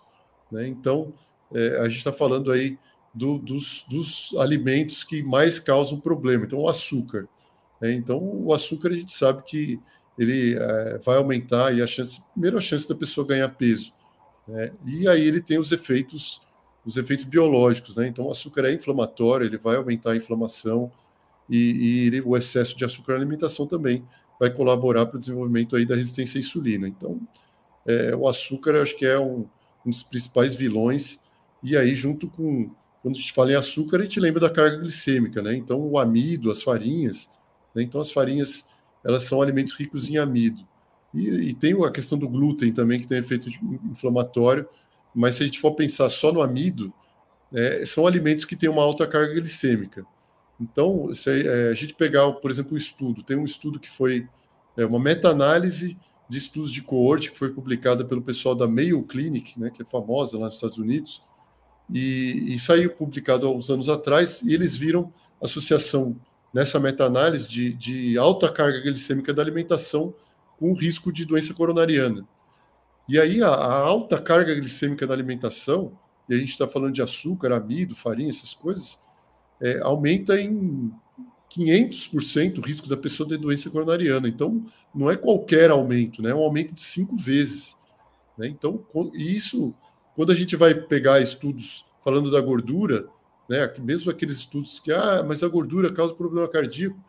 Né? 0.51 0.67
Então, 0.67 1.13
é, 1.53 1.79
a 1.79 1.89
gente 1.89 1.97
está 1.97 2.13
falando 2.13 2.51
aí 2.51 2.79
do, 3.13 3.37
dos, 3.37 3.85
dos, 3.89 4.35
alimentos 4.37 5.03
que 5.03 5.21
mais 5.21 5.59
causam 5.59 5.99
problema. 5.99 6.45
Então, 6.45 6.59
o 6.59 6.69
açúcar. 6.69 7.27
Né? 7.81 7.93
Então, 7.93 8.17
o 8.17 8.53
açúcar 8.53 8.89
a 8.89 8.93
gente 8.93 9.11
sabe 9.11 9.43
que 9.43 9.79
ele 10.17 10.55
é, 10.55 10.97
vai 10.99 11.17
aumentar 11.17 11.75
e 11.75 11.81
a 11.81 11.87
chance, 11.87 12.21
primeiro 12.31 12.57
a 12.57 12.61
chance 12.61 12.87
da 12.87 12.95
pessoa 12.95 13.27
ganhar 13.27 13.49
peso. 13.49 13.93
Né? 14.47 14.71
E 14.85 15.07
aí 15.07 15.27
ele 15.27 15.41
tem 15.41 15.59
os 15.59 15.71
efeitos, 15.71 16.41
os 16.87 16.95
efeitos 16.95 17.25
biológicos. 17.25 17.97
Né? 17.97 18.07
Então, 18.07 18.25
o 18.25 18.31
açúcar 18.31 18.63
é 18.65 18.73
inflamatório, 18.73 19.45
ele 19.45 19.57
vai 19.57 19.75
aumentar 19.75 20.11
a 20.11 20.15
inflamação 20.15 20.89
e, 21.49 22.09
e 22.13 22.21
o 22.21 22.37
excesso 22.37 22.77
de 22.77 22.85
açúcar 22.85 23.13
na 23.13 23.19
alimentação 23.19 23.67
também 23.67 24.05
vai 24.39 24.49
colaborar 24.49 25.05
para 25.05 25.17
o 25.17 25.19
desenvolvimento 25.19 25.75
aí 25.75 25.85
da 25.85 25.95
resistência 25.95 26.37
à 26.37 26.41
insulina. 26.41 26.87
Então, 26.87 27.19
é, 27.85 28.15
o 28.15 28.25
açúcar 28.27 28.81
acho 28.81 28.95
que 28.97 29.05
é 29.05 29.19
um, 29.19 29.45
um, 29.85 29.89
dos 29.89 30.01
principais 30.01 30.55
vilões. 30.55 31.19
E 31.61 31.75
aí, 31.75 31.93
junto 31.93 32.29
com 32.29 32.71
quando 33.01 33.17
a 33.17 33.19
gente 33.19 33.33
fala 33.33 33.51
em 33.51 33.55
açúcar, 33.55 33.99
a 33.99 34.03
gente 34.03 34.19
lembra 34.19 34.39
da 34.39 34.49
carga 34.49 34.77
glicêmica, 34.77 35.41
né? 35.41 35.55
Então, 35.55 35.79
o 35.79 35.99
amido, 35.99 36.49
as 36.49 36.63
farinhas, 36.63 37.29
né? 37.75 37.83
então 37.83 38.01
as 38.01 38.11
farinhas 38.11 38.65
elas 39.03 39.23
são 39.23 39.41
alimentos 39.41 39.73
ricos 39.73 40.09
em 40.09 40.17
amido. 40.17 40.67
E, 41.13 41.29
e, 41.29 41.53
tem 41.53 41.73
a 41.85 41.91
questão 41.91 42.17
do 42.17 42.27
glúten 42.27 42.71
também, 42.73 42.99
que 42.99 43.07
tem 43.07 43.17
efeito 43.17 43.49
inflamatório, 43.89 44.67
mas 45.17 45.33
se 45.35 45.43
a 45.43 45.45
gente 45.47 45.59
for 45.59 45.71
pensar 45.71 46.09
só 46.09 46.31
no 46.31 46.43
amido, 46.43 46.93
é, 47.51 47.83
são 47.87 48.05
alimentos 48.05 48.45
que 48.45 48.55
têm 48.55 48.69
uma 48.69 48.83
alta 48.83 49.07
carga 49.07 49.33
glicêmica. 49.33 50.05
Então, 50.61 51.11
se 51.13 51.47
é, 51.47 51.69
a 51.69 51.73
gente 51.73 51.95
pegar, 51.95 52.31
por 52.33 52.51
exemplo, 52.51 52.75
um 52.75 52.77
estudo, 52.77 53.23
tem 53.23 53.35
um 53.35 53.43
estudo 53.43 53.79
que 53.79 53.89
foi 53.89 54.27
é, 54.77 54.85
uma 54.85 54.99
meta-análise 54.99 55.97
de 56.29 56.37
estudos 56.37 56.71
de 56.71 56.83
coorte 56.83 57.31
que 57.31 57.37
foi 57.37 57.49
publicada 57.49 58.05
pelo 58.05 58.21
pessoal 58.21 58.53
da 58.53 58.67
Mayo 58.67 59.01
Clinic, 59.01 59.59
né, 59.59 59.71
que 59.71 59.81
é 59.81 59.85
famosa 59.85 60.37
lá 60.37 60.45
nos 60.45 60.55
Estados 60.55 60.77
Unidos, 60.77 61.21
e, 61.91 62.53
e 62.53 62.59
saiu 62.59 62.91
publicado 62.91 63.47
há 63.47 63.51
uns 63.51 63.71
anos 63.71 63.89
atrás, 63.89 64.43
e 64.43 64.53
eles 64.53 64.75
viram 64.75 65.11
associação 65.41 66.15
nessa 66.53 66.79
meta-análise 66.79 67.47
de, 67.47 67.73
de 67.73 68.17
alta 68.19 68.51
carga 68.51 68.81
glicêmica 68.81 69.33
da 69.33 69.41
alimentação 69.41 70.13
com 70.59 70.73
risco 70.73 71.11
de 71.11 71.25
doença 71.25 71.55
coronariana. 71.55 72.27
E 73.07 73.19
aí 73.19 73.41
a, 73.41 73.49
a 73.49 73.77
alta 73.79 74.19
carga 74.19 74.53
glicêmica 74.53 75.07
da 75.07 75.13
alimentação, 75.13 75.97
e 76.29 76.33
a 76.33 76.37
gente 76.37 76.49
está 76.49 76.67
falando 76.67 76.93
de 76.93 77.01
açúcar, 77.01 77.53
amido, 77.53 77.95
farinha, 77.95 78.29
essas 78.29 78.53
coisas, 78.53 78.99
é, 79.61 79.79
aumenta 79.81 80.39
em 80.39 80.91
500% 81.57 82.57
o 82.57 82.61
risco 82.61 82.87
da 82.87 82.97
pessoa 82.97 83.27
ter 83.27 83.37
doença 83.37 83.69
coronariana. 83.69 84.27
Então, 84.27 84.65
não 84.93 85.09
é 85.09 85.15
qualquer 85.15 85.71
aumento, 85.71 86.21
né? 86.21 86.31
é 86.31 86.35
um 86.35 86.43
aumento 86.43 86.73
de 86.73 86.81
cinco 86.81 87.15
vezes. 87.15 87.77
Né? 88.37 88.47
Então, 88.47 88.85
isso, 89.13 89.73
quando 90.15 90.31
a 90.31 90.35
gente 90.35 90.55
vai 90.55 90.73
pegar 90.73 91.21
estudos 91.21 91.85
falando 92.03 92.29
da 92.29 92.41
gordura, 92.41 93.07
né? 93.49 93.73
mesmo 93.79 94.11
aqueles 94.11 94.37
estudos 94.37 94.79
que, 94.79 94.91
ah, 94.91 95.23
mas 95.25 95.43
a 95.43 95.47
gordura 95.47 95.91
causa 95.91 96.13
problema 96.13 96.47
cardíaco, 96.47 97.01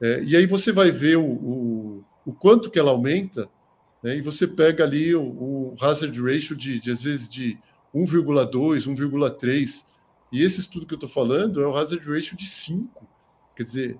é, 0.00 0.22
e 0.24 0.36
aí 0.36 0.46
você 0.46 0.72
vai 0.72 0.90
ver 0.90 1.16
o, 1.16 1.24
o, 1.24 2.04
o 2.24 2.32
quanto 2.32 2.70
que 2.70 2.78
ela 2.78 2.90
aumenta, 2.90 3.48
né? 4.02 4.16
e 4.16 4.20
você 4.20 4.46
pega 4.46 4.84
ali 4.84 5.14
o, 5.14 5.22
o 5.22 5.76
hazard 5.80 6.20
ratio 6.20 6.54
de, 6.54 6.80
de, 6.80 6.90
às 6.90 7.02
vezes, 7.02 7.28
de 7.28 7.58
1,2, 7.94 8.86
1,3, 8.86 9.84
e 10.32 10.42
esse 10.42 10.60
estudo 10.60 10.86
que 10.86 10.94
eu 10.94 10.96
estou 10.96 11.08
falando 11.08 11.62
é 11.62 11.66
o 11.66 11.76
hazard 11.76 12.04
ratio 12.08 12.36
de 12.36 12.46
5. 12.46 13.06
Quer 13.54 13.62
dizer, 13.62 13.98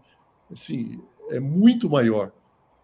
assim, 0.51 1.01
é 1.31 1.41
muito 1.41 1.89
maior. 1.89 2.33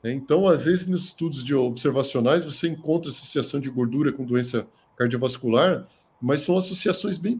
Né? 0.03 0.13
Então, 0.13 0.47
às 0.47 0.65
vezes, 0.65 0.87
nos 0.87 1.07
estudos 1.07 1.45
de 1.45 1.55
observacionais, 1.55 2.45
você 2.45 2.69
encontra 2.69 3.11
associação 3.11 3.61
de 3.61 3.71
gordura 3.71 4.13
com 4.13 4.25
doença 4.25 4.67
cardiovascular, 4.97 5.87
mas 6.21 6.43
são 6.43 6.57
associações 6.57 7.19
bem 7.19 7.37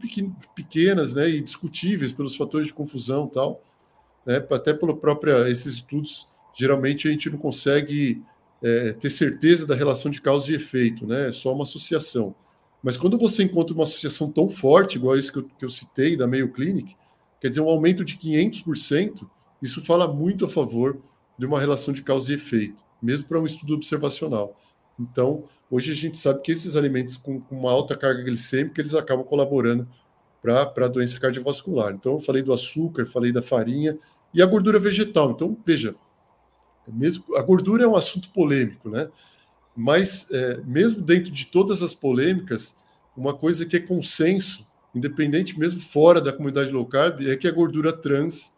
pequenas 0.55 1.15
né, 1.15 1.29
e 1.29 1.41
discutíveis 1.41 2.11
pelos 2.11 2.35
fatores 2.35 2.67
de 2.67 2.73
confusão 2.73 3.27
tal. 3.27 3.63
Né, 4.25 4.45
até 4.51 4.73
pelo 4.73 4.97
próprio 4.97 5.47
esses 5.47 5.75
estudos, 5.75 6.27
geralmente 6.53 7.07
a 7.07 7.11
gente 7.11 7.29
não 7.29 7.37
consegue 7.37 8.21
é, 8.63 8.93
ter 8.93 9.09
certeza 9.09 9.67
da 9.67 9.75
relação 9.75 10.09
de 10.09 10.21
causa 10.21 10.49
e 10.49 10.55
efeito, 10.55 11.05
né? 11.05 11.27
É 11.27 11.31
só 11.33 11.53
uma 11.53 11.63
associação. 11.63 12.33
Mas 12.81 12.95
quando 12.95 13.17
você 13.17 13.43
encontra 13.43 13.73
uma 13.73 13.83
associação 13.83 14.31
tão 14.31 14.47
forte, 14.47 14.97
igual 14.97 15.17
esse 15.17 15.31
que 15.31 15.39
eu, 15.39 15.43
que 15.43 15.65
eu 15.65 15.69
citei, 15.69 16.15
da 16.15 16.25
Mayo 16.25 16.51
Clinic, 16.51 16.95
quer 17.41 17.49
dizer, 17.49 17.61
um 17.61 17.69
aumento 17.69 18.05
de 18.05 18.15
500%, 18.15 19.27
isso 19.61 19.83
fala 19.83 20.07
muito 20.07 20.45
a 20.45 20.49
favor 20.49 20.97
de 21.37 21.45
uma 21.45 21.59
relação 21.59 21.93
de 21.93 22.01
causa 22.01 22.31
e 22.31 22.35
efeito, 22.35 22.83
mesmo 23.01 23.27
para 23.27 23.39
um 23.39 23.45
estudo 23.45 23.73
observacional. 23.73 24.57
Então, 24.99 25.43
hoje 25.69 25.91
a 25.91 25.95
gente 25.95 26.17
sabe 26.17 26.41
que 26.41 26.51
esses 26.51 26.75
alimentos 26.75 27.17
com, 27.17 27.41
com 27.41 27.57
uma 27.57 27.71
alta 27.71 27.97
carga 27.97 28.23
glicêmica, 28.23 28.79
eles 28.79 28.93
acabam 28.93 29.25
colaborando 29.25 29.87
para 30.41 30.85
a 30.85 30.87
doença 30.87 31.19
cardiovascular. 31.19 31.93
Então, 31.93 32.13
eu 32.13 32.19
falei 32.19 32.41
do 32.41 32.53
açúcar, 32.53 33.05
falei 33.05 33.31
da 33.31 33.41
farinha 33.41 33.97
e 34.33 34.41
a 34.41 34.45
gordura 34.45 34.79
vegetal. 34.79 35.31
Então, 35.31 35.57
veja, 35.65 35.95
mesmo 36.87 37.35
a 37.35 37.41
gordura 37.41 37.83
é 37.83 37.87
um 37.87 37.95
assunto 37.95 38.29
polêmico, 38.29 38.89
né? 38.89 39.09
Mas, 39.75 40.29
é, 40.31 40.57
mesmo 40.65 41.01
dentro 41.01 41.31
de 41.31 41.45
todas 41.45 41.81
as 41.81 41.93
polêmicas, 41.93 42.75
uma 43.15 43.33
coisa 43.33 43.65
que 43.65 43.75
é 43.75 43.79
consenso, 43.79 44.65
independente 44.93 45.57
mesmo 45.57 45.79
fora 45.79 46.21
da 46.21 46.31
comunidade 46.31 46.71
low 46.71 46.85
carb, 46.85 47.21
é 47.21 47.35
que 47.35 47.47
a 47.47 47.51
gordura 47.51 47.91
trans 47.91 48.53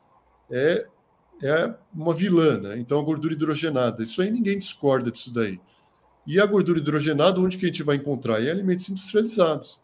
é, 0.51 0.85
é 1.41 1.73
uma 1.93 2.13
vilã, 2.13 2.59
né? 2.59 2.77
Então, 2.77 2.99
a 2.99 3.03
gordura 3.03 3.33
hidrogenada, 3.33 4.03
isso 4.03 4.21
aí 4.21 4.29
ninguém 4.29 4.59
discorda 4.59 5.11
disso 5.11 5.33
daí. 5.33 5.59
E 6.27 6.39
a 6.39 6.45
gordura 6.45 6.79
hidrogenada, 6.79 7.39
onde 7.39 7.57
que 7.57 7.65
a 7.65 7.67
gente 7.69 7.83
vai 7.83 7.97
encontrar? 7.97 8.41
Em 8.41 8.49
alimentos 8.49 8.89
industrializados. 8.89 9.79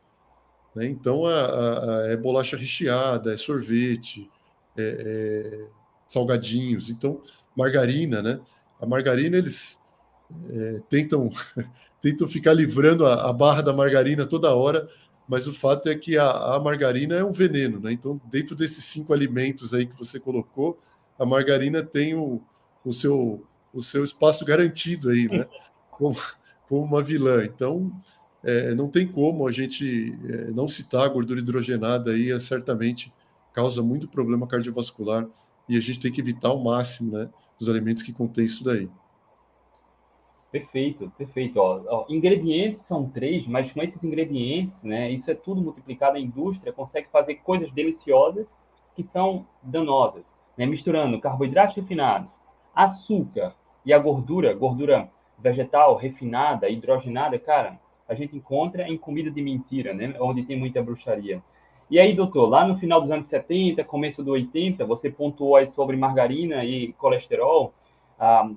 Né? 0.76 0.88
Então, 0.88 1.26
a, 1.26 1.34
a, 1.34 1.98
a, 1.98 2.12
é 2.12 2.18
bolacha 2.18 2.58
recheada, 2.58 3.34
é 3.34 3.38
sorvete, 3.38 4.30
é, 4.76 4.84
é 4.84 5.66
salgadinhos. 6.08 6.90
Então, 6.90 7.22
margarina, 7.56 8.22
né? 8.22 8.40
A 8.80 8.86
margarina, 8.86 9.38
eles 9.38 9.80
é, 10.50 10.82
tentam, 10.90 11.30
tentam 12.02 12.28
ficar 12.28 12.54
livrando 12.54 13.06
a, 13.06 13.30
a, 13.30 13.34
barra 13.34 13.62
da 13.62 13.74
margarina 13.74 14.26
toda 14.26 14.56
hora, 14.56 14.88
mas 15.28 15.48
o 15.48 15.54
fato 15.54 15.90
é 15.90 15.96
que 15.96 16.18
a, 16.18 16.30
a, 16.30 16.60
margarina 16.60 17.16
é 17.16 17.24
um 17.24 17.32
veneno, 17.32 17.80
né? 17.80 17.92
Então, 17.92 18.20
dentro 18.30 18.56
desses 18.56 18.84
cinco 18.86 19.14
alimentos 19.14 19.74
aí 19.74 19.86
que 19.86 19.98
você 19.98 20.20
colocou, 20.20 20.80
a 21.18 21.26
margarina 21.26 21.84
tem 21.84 22.16
o, 22.16 22.42
o, 22.84 22.92
seu, 22.92 23.46
o 23.74 23.82
seu 23.82 24.04
espaço 24.04 24.44
garantido 24.46 25.10
aí, 25.10 25.28
né? 25.28 25.46
Como, 25.92 26.18
como 26.68 26.84
uma 26.84 27.04
vilã. 27.04 27.46
Então, 27.46 27.92
é, 28.44 28.74
não 28.74 28.90
tem 28.90 29.08
como 29.08 29.48
a 29.48 29.52
gente 29.52 30.18
é, 30.28 30.52
não 30.52 30.68
citar 30.68 31.06
a 31.06 31.08
gordura 31.08 31.40
hidrogenada 31.40 32.12
aí, 32.12 32.32
é, 32.32 32.40
certamente 32.40 33.14
causa 33.54 33.84
muito 33.84 34.08
problema 34.08 34.48
cardiovascular 34.48 35.28
e 35.70 35.78
a 35.78 35.80
gente 35.80 36.00
tem 36.00 36.12
que 36.12 36.22
evitar 36.22 36.50
ao 36.50 36.64
máximo, 36.64 37.18
né, 37.18 37.30
os 37.62 37.70
alimentos 37.70 38.04
que 38.04 38.12
contêm 38.12 38.46
isso 38.46 38.64
daí. 38.64 38.90
Perfeito, 40.52 41.10
perfeito. 41.18 41.58
Ó, 41.58 41.82
ó, 41.88 42.06
ingredientes 42.10 42.82
são 42.86 43.08
três, 43.10 43.48
mas 43.48 43.72
com 43.72 43.82
esses 43.82 44.04
ingredientes, 44.04 44.82
né, 44.84 45.10
isso 45.10 45.32
é 45.32 45.36
tudo 45.36 45.62
multiplicado. 45.62 46.18
A 46.18 46.20
indústria 46.20 46.74
consegue 46.74 47.08
fazer 47.10 47.36
coisas 47.36 47.72
deliciosas 47.72 48.46
que 48.96 49.04
são 49.14 49.46
danosas, 49.64 50.24
né, 50.58 50.66
misturando 50.66 51.22
carboidratos 51.22 51.76
refinados, 51.76 52.34
açúcar 52.76 53.56
e 53.86 53.94
a 53.94 54.00
gordura, 54.00 54.54
gordura 54.54 55.10
vegetal 55.40 55.96
refinada, 55.96 56.70
hidrogenada, 56.70 57.40
cara, 57.40 57.80
a 58.08 58.14
gente 58.14 58.36
encontra 58.36 58.88
em 58.88 58.98
comida 58.98 59.32
de 59.32 59.42
mentira, 59.42 59.94
né, 59.94 60.14
onde 60.20 60.44
tem 60.44 60.60
muita 60.60 60.84
bruxaria. 60.84 61.42
E 61.92 62.00
aí, 62.00 62.16
doutor, 62.16 62.48
lá 62.48 62.66
no 62.66 62.78
final 62.78 63.02
dos 63.02 63.12
anos 63.12 63.28
70, 63.28 63.84
começo 63.84 64.24
do 64.24 64.32
80, 64.32 64.86
você 64.86 65.10
pontuou 65.10 65.58
aí 65.58 65.70
sobre 65.74 65.98
margarina 65.98 66.64
e 66.64 66.94
colesterol. 66.94 67.74
Ah, 68.18 68.50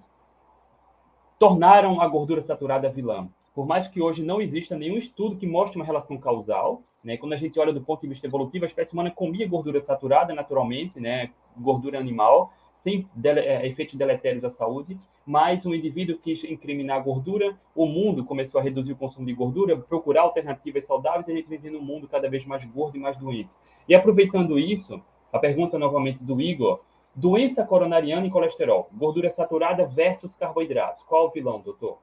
tornaram 1.36 2.00
a 2.00 2.06
gordura 2.06 2.44
saturada 2.44 2.88
vilã. 2.88 3.28
Por 3.52 3.66
mais 3.66 3.88
que 3.88 4.00
hoje 4.00 4.22
não 4.22 4.40
exista 4.40 4.78
nenhum 4.78 4.96
estudo 4.96 5.34
que 5.34 5.48
mostre 5.48 5.74
uma 5.74 5.84
relação 5.84 6.16
causal, 6.16 6.80
né? 7.02 7.16
Quando 7.16 7.32
a 7.32 7.36
gente 7.36 7.58
olha 7.58 7.72
do 7.72 7.80
ponto 7.80 8.02
de 8.02 8.06
vista 8.06 8.24
evolutivo, 8.24 8.66
a 8.66 8.68
espécie 8.68 8.92
humana 8.92 9.10
comia 9.10 9.48
gordura 9.48 9.80
saturada 9.80 10.32
naturalmente, 10.32 11.00
né? 11.00 11.32
Gordura 11.56 11.98
animal, 11.98 12.52
sem 12.84 13.08
dele, 13.14 13.40
é, 13.40 13.66
efeitos 13.66 13.96
deletérios 13.96 14.44
à 14.44 14.50
saúde, 14.50 14.96
mas 15.26 15.66
um 15.66 15.74
indivíduo 15.74 16.18
quis 16.22 16.44
incriminar 16.44 17.02
gordura, 17.02 17.56
o 17.74 17.86
mundo 17.86 18.24
começou 18.24 18.60
a 18.60 18.62
reduzir 18.62 18.92
o 18.92 18.96
consumo 18.96 19.26
de 19.26 19.32
gordura, 19.32 19.76
procurar 19.76 20.20
alternativas 20.20 20.86
saudáveis, 20.86 21.26
e 21.26 21.32
a 21.32 21.34
gente 21.34 21.48
vive 21.48 21.70
num 21.70 21.82
mundo 21.82 22.06
cada 22.06 22.28
vez 22.28 22.44
mais 22.44 22.64
gordo 22.66 22.96
e 22.96 23.00
mais 23.00 23.16
doente. 23.16 23.50
E 23.88 23.94
aproveitando 23.94 24.58
isso, 24.58 25.02
a 25.32 25.38
pergunta 25.38 25.78
novamente 25.78 26.22
do 26.22 26.40
Igor, 26.40 26.80
Doença 27.16 27.62
coronariana 27.62 28.26
e 28.26 28.30
colesterol. 28.30 28.90
Gordura 28.92 29.32
saturada 29.32 29.86
versus 29.86 30.34
carboidratos. 30.34 31.04
Qual 31.06 31.28
o 31.28 31.30
vilão, 31.30 31.60
doutor? 31.60 31.98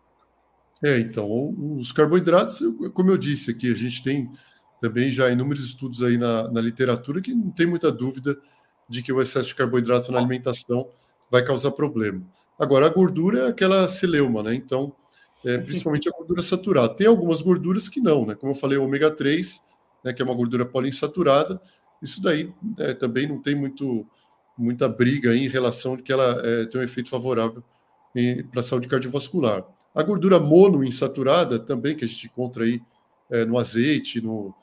É, 0.84 1.00
então, 1.00 1.28
os 1.76 1.92
carboidratos, 1.92 2.60
como 2.94 3.12
eu 3.12 3.18
disse 3.18 3.52
aqui, 3.52 3.70
a 3.70 3.76
gente 3.76 4.02
tem 4.02 4.30
também 4.80 5.12
já 5.12 5.30
inúmeros 5.30 5.64
estudos 5.66 6.02
aí 6.02 6.18
na, 6.18 6.50
na 6.50 6.62
literatura 6.62 7.22
que 7.22 7.34
não 7.34 7.52
tem 7.52 7.68
muita 7.68 7.92
dúvida 7.92 8.38
de 8.92 9.02
que 9.02 9.14
o 9.14 9.22
excesso 9.22 9.48
de 9.48 9.56
carboidrato 9.56 10.12
na 10.12 10.20
alimentação 10.20 10.90
vai 11.32 11.44
causar 11.44 11.72
problema. 11.72 12.22
Agora, 12.60 12.86
a 12.86 12.90
gordura 12.90 13.46
é 13.46 13.48
aquela 13.48 13.88
celeuma, 13.88 14.44
né? 14.44 14.54
Então, 14.54 14.94
é, 15.46 15.58
principalmente 15.58 16.10
a 16.10 16.12
gordura 16.12 16.42
saturada. 16.44 16.94
Tem 16.94 17.08
algumas 17.08 17.42
gorduras 17.42 17.90
que 17.90 18.00
não, 18.00 18.26
né? 18.26 18.36
Como 18.36 18.52
eu 18.52 18.56
falei, 18.56 18.78
o 18.78 18.84
ômega 18.84 19.10
3, 19.10 19.64
né, 20.04 20.14
que 20.14 20.22
é 20.22 20.26
uma 20.26 20.36
gordura 20.36 20.66
poliinsaturada, 20.66 21.60
isso 22.02 22.22
daí 22.22 22.54
é, 22.78 22.94
também 22.94 23.28
não 23.28 23.42
tem 23.42 23.56
muito, 23.56 24.06
muita 24.58 24.88
briga 24.90 25.36
em 25.36 25.48
relação 25.48 25.96
de 25.96 26.04
que 26.04 26.12
ela 26.12 26.40
é, 26.44 26.66
tem 26.66 26.82
um 26.82 26.84
efeito 26.84 27.10
favorável 27.10 27.64
para 28.52 28.60
a 28.60 28.64
saúde 28.64 28.88
cardiovascular. 28.88 29.64
A 29.96 30.04
gordura 30.04 30.40
monoinsaturada 30.40 31.58
também, 31.58 31.96
que 31.96 32.04
a 32.04 32.08
gente 32.08 32.28
encontra 32.28 32.66
aí 32.66 32.82
é, 33.30 33.46
no 33.46 33.58
azeite, 33.58 34.22
no, 34.22 34.54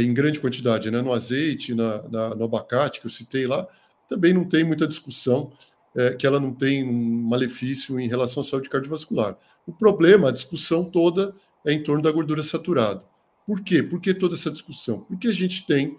em 0.00 0.14
grande 0.14 0.40
quantidade, 0.40 0.90
né? 0.90 1.02
no 1.02 1.12
azeite, 1.12 1.74
na, 1.74 2.08
na, 2.08 2.34
no 2.34 2.44
abacate, 2.44 3.00
que 3.00 3.06
eu 3.06 3.10
citei 3.10 3.46
lá, 3.46 3.66
também 4.08 4.32
não 4.32 4.44
tem 4.44 4.64
muita 4.64 4.86
discussão 4.86 5.52
é, 5.94 6.14
que 6.14 6.26
ela 6.26 6.40
não 6.40 6.52
tem 6.54 6.88
um 6.88 7.22
malefício 7.28 8.00
em 8.00 8.08
relação 8.08 8.42
à 8.42 8.46
saúde 8.46 8.68
cardiovascular. 8.68 9.36
O 9.66 9.72
problema, 9.72 10.28
a 10.28 10.32
discussão 10.32 10.84
toda 10.84 11.34
é 11.64 11.72
em 11.72 11.82
torno 11.82 12.02
da 12.02 12.10
gordura 12.10 12.42
saturada. 12.42 13.04
Por 13.46 13.62
quê? 13.62 13.82
Por 13.82 14.00
que 14.00 14.14
toda 14.14 14.34
essa 14.34 14.50
discussão? 14.50 15.00
Porque 15.00 15.28
a 15.28 15.32
gente 15.32 15.66
tem, 15.66 15.96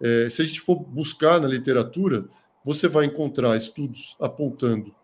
é, 0.00 0.28
se 0.30 0.42
a 0.42 0.44
gente 0.44 0.60
for 0.60 0.76
buscar 0.76 1.40
na 1.40 1.48
literatura, 1.48 2.28
você 2.64 2.88
vai 2.88 3.06
encontrar 3.06 3.56
estudos 3.56 4.16
apontando 4.20 4.94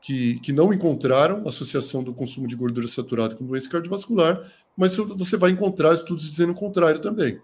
que, 0.00 0.40
que 0.40 0.52
não 0.52 0.72
encontraram 0.72 1.46
associação 1.46 2.02
do 2.02 2.12
consumo 2.12 2.46
de 2.46 2.56
gordura 2.56 2.88
saturada 2.88 3.34
com 3.34 3.46
doença 3.46 3.68
cardiovascular, 3.68 4.42
mas 4.76 4.96
você 4.96 5.36
vai 5.36 5.50
encontrar 5.50 5.94
estudos 5.94 6.28
dizendo 6.28 6.52
o 6.52 6.56
contrário 6.56 7.00
também. 7.00 7.40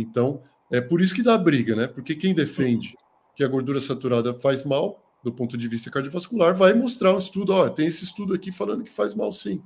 Então, 0.00 0.40
é 0.70 0.80
por 0.80 1.00
isso 1.00 1.14
que 1.14 1.22
dá 1.22 1.36
briga, 1.36 1.74
né? 1.74 1.86
Porque 1.86 2.14
quem 2.14 2.34
defende 2.34 2.96
que 3.34 3.42
a 3.42 3.48
gordura 3.48 3.80
saturada 3.80 4.34
faz 4.34 4.64
mal, 4.64 5.02
do 5.22 5.32
ponto 5.32 5.56
de 5.56 5.68
vista 5.68 5.90
cardiovascular, 5.90 6.56
vai 6.56 6.72
mostrar 6.72 7.14
um 7.14 7.18
estudo, 7.18 7.52
ó, 7.52 7.68
tem 7.68 7.86
esse 7.86 8.04
estudo 8.04 8.34
aqui 8.34 8.52
falando 8.52 8.84
que 8.84 8.90
faz 8.90 9.14
mal 9.14 9.32
sim. 9.32 9.62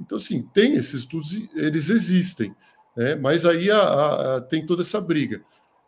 Então, 0.00 0.18
sim, 0.18 0.42
tem 0.52 0.74
esses 0.74 1.00
estudos, 1.00 1.32
eles 1.54 1.90
existem, 1.90 2.54
né? 2.96 3.14
mas 3.14 3.46
aí 3.46 3.70
a, 3.70 4.36
a, 4.36 4.40
tem 4.40 4.66
toda 4.66 4.82
essa 4.82 5.00
briga. 5.00 5.42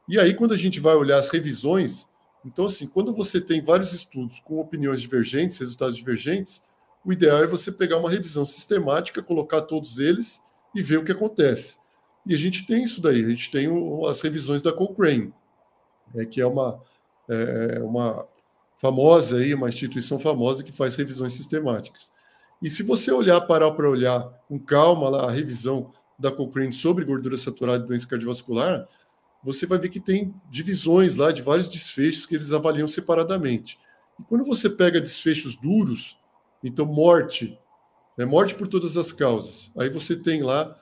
E 0.09 0.19
aí, 0.19 0.35
quando 0.35 0.53
a 0.53 0.57
gente 0.57 0.79
vai 0.81 0.95
olhar 0.95 1.19
as 1.19 1.29
revisões, 1.29 2.09
então, 2.45 2.67
assim, 2.67 2.87
quando 2.87 3.13
você 3.13 3.41
tem 3.41 3.63
vários 3.63 3.93
estudos 3.93 4.41
com 4.41 4.61
opiniões 4.61 5.01
divergentes, 5.01 5.59
resultados 5.59 5.97
divergentes, 5.97 6.63
o 7.05 7.13
ideal 7.13 7.43
é 7.43 7.47
você 7.47 7.73
pegar 7.73 7.99
uma 7.99 8.11
revisão 8.11 8.45
sistemática, 8.45 9.23
colocar 9.23 9.63
todos 9.63 9.99
eles 9.99 10.41
e 10.75 10.83
ver 10.83 10.99
o 10.99 11.05
que 11.05 11.13
acontece. 11.13 11.77
E 12.27 12.35
a 12.35 12.39
gente 12.39 12.65
tem 12.67 12.83
isso 12.83 13.01
daí, 13.01 13.25
a 13.25 13.29
gente 13.29 13.51
tem 13.51 13.69
o, 13.69 14.07
as 14.07 14.21
revisões 14.21 14.63
da 14.63 14.73
Cochrane, 14.73 15.33
é, 16.15 16.25
que 16.25 16.41
é 16.41 16.47
uma, 16.47 16.81
é, 17.29 17.77
é, 17.79 17.83
uma 17.83 18.27
famosa 18.79 19.39
aí, 19.39 19.55
uma 19.55 19.69
instituição 19.69 20.19
famosa 20.19 20.63
que 20.63 20.73
faz 20.73 20.95
revisões 20.95 21.33
sistemáticas. 21.33 22.11
E 22.61 22.71
se 22.71 22.83
você 22.83 23.11
olhar, 23.11 23.41
parar 23.43 23.73
para 23.73 23.91
olhar 23.91 24.23
com 24.49 24.59
calma 24.59 25.09
lá 25.09 25.27
a 25.27 25.31
revisão 25.31 25.93
da 26.19 26.31
Cochrane 26.31 26.73
sobre 26.73 27.05
gordura 27.05 27.37
saturada 27.37 27.85
e 27.85 27.89
doença 27.89 28.07
cardiovascular, 28.07 28.87
você 29.43 29.67
vai 29.67 29.79
ver 29.79 29.89
que 29.89 29.99
tem 29.99 30.33
divisões 30.49 31.17
lá 31.17 31.33
de 31.33 31.43
vários 31.43 31.67
desfechos 31.67 32.25
que 32.25 32.37
eles 32.37 32.53
avaliam 32.53 32.87
separadamente. 32.87 33.79
E 34.21 34.23
quando 34.23 34.45
você 34.45 34.71
pega 34.71 35.01
desfechos 35.01 35.57
duros, 35.57 36.17
então 36.63 36.87
morte, 36.87 37.59
né, 38.17 38.25
morte 38.25 38.55
por 38.55 38.69
todas 38.69 38.97
as 38.97 39.11
causas, 39.11 39.73
aí 39.77 39.91
você 39.91 40.15
tem 40.15 40.43
lá 40.43 40.79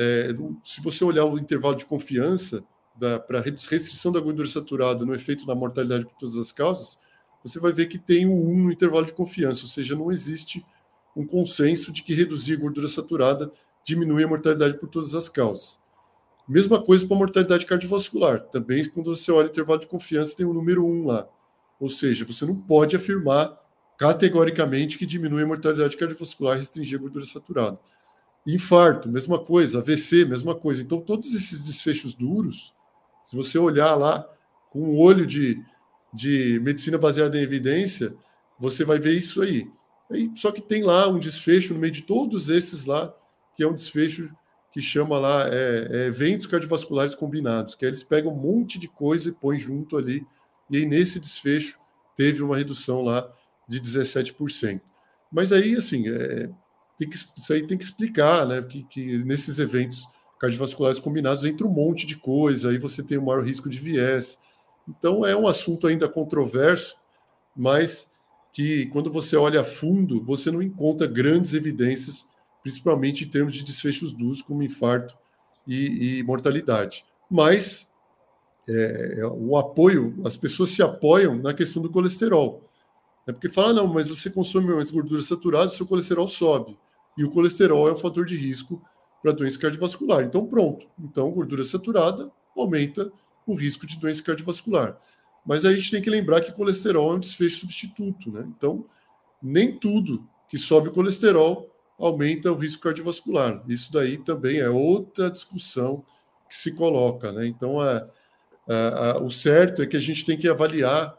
é, 0.00 0.34
se 0.64 0.80
você 0.80 1.04
olhar 1.04 1.26
o 1.26 1.38
intervalo 1.38 1.76
de 1.76 1.84
confiança 1.84 2.64
para 3.26 3.40
restrição 3.40 4.10
da 4.10 4.18
gordura 4.18 4.48
saturada 4.48 5.04
no 5.04 5.14
efeito 5.14 5.44
da 5.44 5.54
mortalidade 5.54 6.06
por 6.06 6.14
todas 6.14 6.38
as 6.38 6.50
causas, 6.50 6.98
você 7.44 7.58
vai 7.58 7.70
ver 7.70 7.86
que 7.86 7.98
tem 7.98 8.26
um 8.26 8.50
1 8.50 8.64
no 8.64 8.72
intervalo 8.72 9.04
de 9.04 9.12
confiança, 9.12 9.62
ou 9.62 9.68
seja, 9.68 9.94
não 9.94 10.10
existe 10.10 10.64
um 11.14 11.26
consenso 11.26 11.92
de 11.92 12.02
que 12.02 12.14
reduzir 12.14 12.54
a 12.54 12.60
gordura 12.60 12.88
saturada 12.88 13.52
diminui 13.84 14.24
a 14.24 14.28
mortalidade 14.28 14.78
por 14.78 14.88
todas 14.88 15.14
as 15.14 15.28
causas. 15.28 15.78
Mesma 16.48 16.82
coisa 16.82 17.06
para 17.06 17.16
a 17.16 17.18
mortalidade 17.18 17.66
cardiovascular. 17.66 18.40
Também, 18.46 18.88
quando 18.88 19.14
você 19.14 19.30
olha 19.30 19.48
o 19.48 19.50
intervalo 19.50 19.80
de 19.80 19.86
confiança, 19.86 20.36
tem 20.36 20.46
o 20.46 20.54
número 20.54 20.86
1 20.86 21.06
lá. 21.06 21.28
Ou 21.78 21.88
seja, 21.88 22.24
você 22.24 22.46
não 22.46 22.56
pode 22.56 22.96
afirmar 22.96 23.54
categoricamente 23.98 24.96
que 24.96 25.04
diminui 25.04 25.42
a 25.42 25.46
mortalidade 25.46 25.96
cardiovascular 25.96 26.56
restringir 26.56 26.98
a 26.98 27.02
gordura 27.02 27.24
saturada. 27.26 27.78
Infarto, 28.46 29.08
mesma 29.08 29.38
coisa. 29.38 29.78
AVC, 29.78 30.24
mesma 30.24 30.54
coisa. 30.54 30.82
Então, 30.82 31.00
todos 31.00 31.34
esses 31.34 31.64
desfechos 31.64 32.14
duros, 32.14 32.74
se 33.24 33.36
você 33.36 33.58
olhar 33.58 33.94
lá 33.94 34.26
com 34.70 34.80
um 34.80 34.98
olho 34.98 35.26
de, 35.26 35.62
de 36.12 36.60
medicina 36.62 36.96
baseada 36.96 37.38
em 37.38 37.42
evidência, 37.42 38.14
você 38.58 38.84
vai 38.84 38.98
ver 38.98 39.16
isso 39.16 39.42
aí. 39.42 39.68
aí. 40.10 40.30
Só 40.34 40.52
que 40.52 40.60
tem 40.60 40.82
lá 40.82 41.08
um 41.08 41.18
desfecho 41.18 41.74
no 41.74 41.80
meio 41.80 41.92
de 41.92 42.02
todos 42.02 42.48
esses 42.48 42.84
lá, 42.84 43.14
que 43.56 43.62
é 43.62 43.68
um 43.68 43.74
desfecho 43.74 44.30
que 44.72 44.80
chama 44.80 45.18
lá 45.18 45.48
é, 45.48 45.88
é, 45.90 46.06
eventos 46.06 46.46
cardiovasculares 46.46 47.14
combinados, 47.14 47.74
que 47.74 47.84
eles 47.84 48.04
pegam 48.04 48.32
um 48.32 48.36
monte 48.36 48.78
de 48.78 48.86
coisa 48.86 49.28
e 49.28 49.32
põem 49.32 49.58
junto 49.58 49.96
ali, 49.96 50.24
e 50.70 50.76
aí 50.76 50.86
nesse 50.86 51.18
desfecho 51.18 51.78
teve 52.16 52.42
uma 52.42 52.56
redução 52.56 53.02
lá 53.02 53.28
de 53.68 53.80
17%. 53.80 54.80
Mas 55.32 55.52
aí, 55.52 55.76
assim, 55.76 56.08
é, 56.08 56.48
tem 57.00 57.08
que, 57.08 57.16
isso 57.16 57.52
aí 57.52 57.66
tem 57.66 57.78
que 57.78 57.84
explicar, 57.84 58.46
né? 58.46 58.60
Que, 58.60 58.82
que 58.84 59.24
nesses 59.24 59.58
eventos 59.58 60.06
cardiovasculares 60.38 60.98
combinados 60.98 61.44
entra 61.44 61.66
um 61.66 61.70
monte 61.70 62.06
de 62.06 62.14
coisa, 62.14 62.70
aí 62.70 62.78
você 62.78 63.02
tem 63.02 63.16
o 63.16 63.22
um 63.22 63.24
maior 63.24 63.42
risco 63.42 63.70
de 63.70 63.78
viés. 63.78 64.38
Então 64.86 65.24
é 65.24 65.34
um 65.34 65.48
assunto 65.48 65.86
ainda 65.86 66.08
controverso, 66.08 66.96
mas 67.56 68.10
que 68.52 68.86
quando 68.86 69.10
você 69.10 69.34
olha 69.34 69.62
a 69.62 69.64
fundo, 69.64 70.22
você 70.22 70.50
não 70.50 70.60
encontra 70.60 71.06
grandes 71.06 71.54
evidências, 71.54 72.28
principalmente 72.62 73.24
em 73.24 73.28
termos 73.28 73.54
de 73.54 73.64
desfechos 73.64 74.12
duros, 74.12 74.42
como 74.42 74.62
infarto 74.62 75.16
e, 75.66 76.18
e 76.18 76.22
mortalidade. 76.22 77.06
Mas 77.30 77.90
é, 78.68 79.22
o 79.24 79.56
apoio, 79.56 80.20
as 80.22 80.36
pessoas 80.36 80.70
se 80.70 80.82
apoiam 80.82 81.36
na 81.36 81.54
questão 81.54 81.82
do 81.82 81.88
colesterol. 81.88 82.62
É 83.26 83.32
porque 83.32 83.48
fala, 83.48 83.72
não, 83.72 83.86
mas 83.86 84.08
você 84.08 84.28
consome 84.28 84.74
mais 84.74 84.90
gordura 84.90 85.22
saturada, 85.22 85.70
seu 85.70 85.86
colesterol 85.86 86.28
sobe 86.28 86.76
e 87.20 87.24
o 87.24 87.30
colesterol 87.30 87.86
é 87.86 87.92
um 87.92 87.98
fator 87.98 88.24
de 88.24 88.34
risco 88.34 88.82
para 89.22 89.32
doença 89.32 89.58
cardiovascular. 89.58 90.24
Então, 90.24 90.46
pronto. 90.46 90.86
Então, 90.98 91.30
gordura 91.30 91.62
saturada 91.62 92.32
aumenta 92.56 93.12
o 93.46 93.54
risco 93.54 93.86
de 93.86 93.98
doença 93.98 94.22
cardiovascular. 94.22 94.98
Mas 95.44 95.66
a 95.66 95.74
gente 95.74 95.90
tem 95.90 96.00
que 96.00 96.08
lembrar 96.08 96.40
que 96.40 96.50
colesterol 96.50 97.12
é 97.12 97.16
um 97.16 97.20
desfecho 97.20 97.58
substituto, 97.58 98.32
né? 98.32 98.46
Então, 98.56 98.86
nem 99.42 99.78
tudo 99.78 100.26
que 100.48 100.56
sobe 100.56 100.88
o 100.88 100.92
colesterol 100.92 101.68
aumenta 101.98 102.50
o 102.50 102.56
risco 102.56 102.82
cardiovascular. 102.84 103.62
Isso 103.68 103.92
daí 103.92 104.16
também 104.16 104.60
é 104.60 104.70
outra 104.70 105.30
discussão 105.30 106.02
que 106.48 106.56
se 106.56 106.72
coloca, 106.72 107.32
né? 107.32 107.46
Então, 107.46 107.86
é, 107.86 108.08
é, 108.66 109.16
é, 109.18 109.22
o 109.22 109.30
certo 109.30 109.82
é 109.82 109.86
que 109.86 109.96
a 109.98 110.00
gente 110.00 110.24
tem 110.24 110.38
que 110.38 110.48
avaliar. 110.48 111.14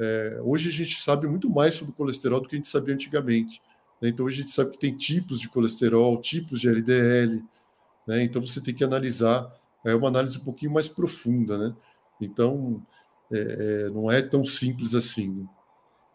É, 0.00 0.40
hoje 0.42 0.68
a 0.68 0.72
gente 0.72 1.00
sabe 1.00 1.28
muito 1.28 1.48
mais 1.48 1.74
sobre 1.74 1.92
o 1.92 1.96
colesterol 1.96 2.40
do 2.40 2.48
que 2.48 2.56
a 2.56 2.58
gente 2.58 2.66
sabia 2.66 2.92
antigamente. 2.92 3.62
Né? 4.04 4.10
Então, 4.10 4.26
hoje 4.26 4.36
a 4.36 4.40
gente 4.40 4.50
sabe 4.50 4.72
que 4.72 4.78
tem 4.78 4.94
tipos 4.94 5.40
de 5.40 5.48
colesterol, 5.48 6.20
tipos 6.20 6.60
de 6.60 6.68
LDL, 6.68 7.42
né? 8.06 8.22
então 8.22 8.42
você 8.42 8.62
tem 8.62 8.74
que 8.74 8.84
analisar, 8.84 9.50
é 9.82 9.94
uma 9.94 10.08
análise 10.08 10.38
um 10.38 10.44
pouquinho 10.44 10.72
mais 10.72 10.90
profunda, 10.90 11.56
né? 11.56 11.74
Então, 12.20 12.82
é, 13.32 13.86
é 13.86 13.90
não 13.90 14.10
é 14.10 14.20
tão 14.20 14.44
simples 14.44 14.94
assim. 14.94 15.30
Né? 15.30 15.46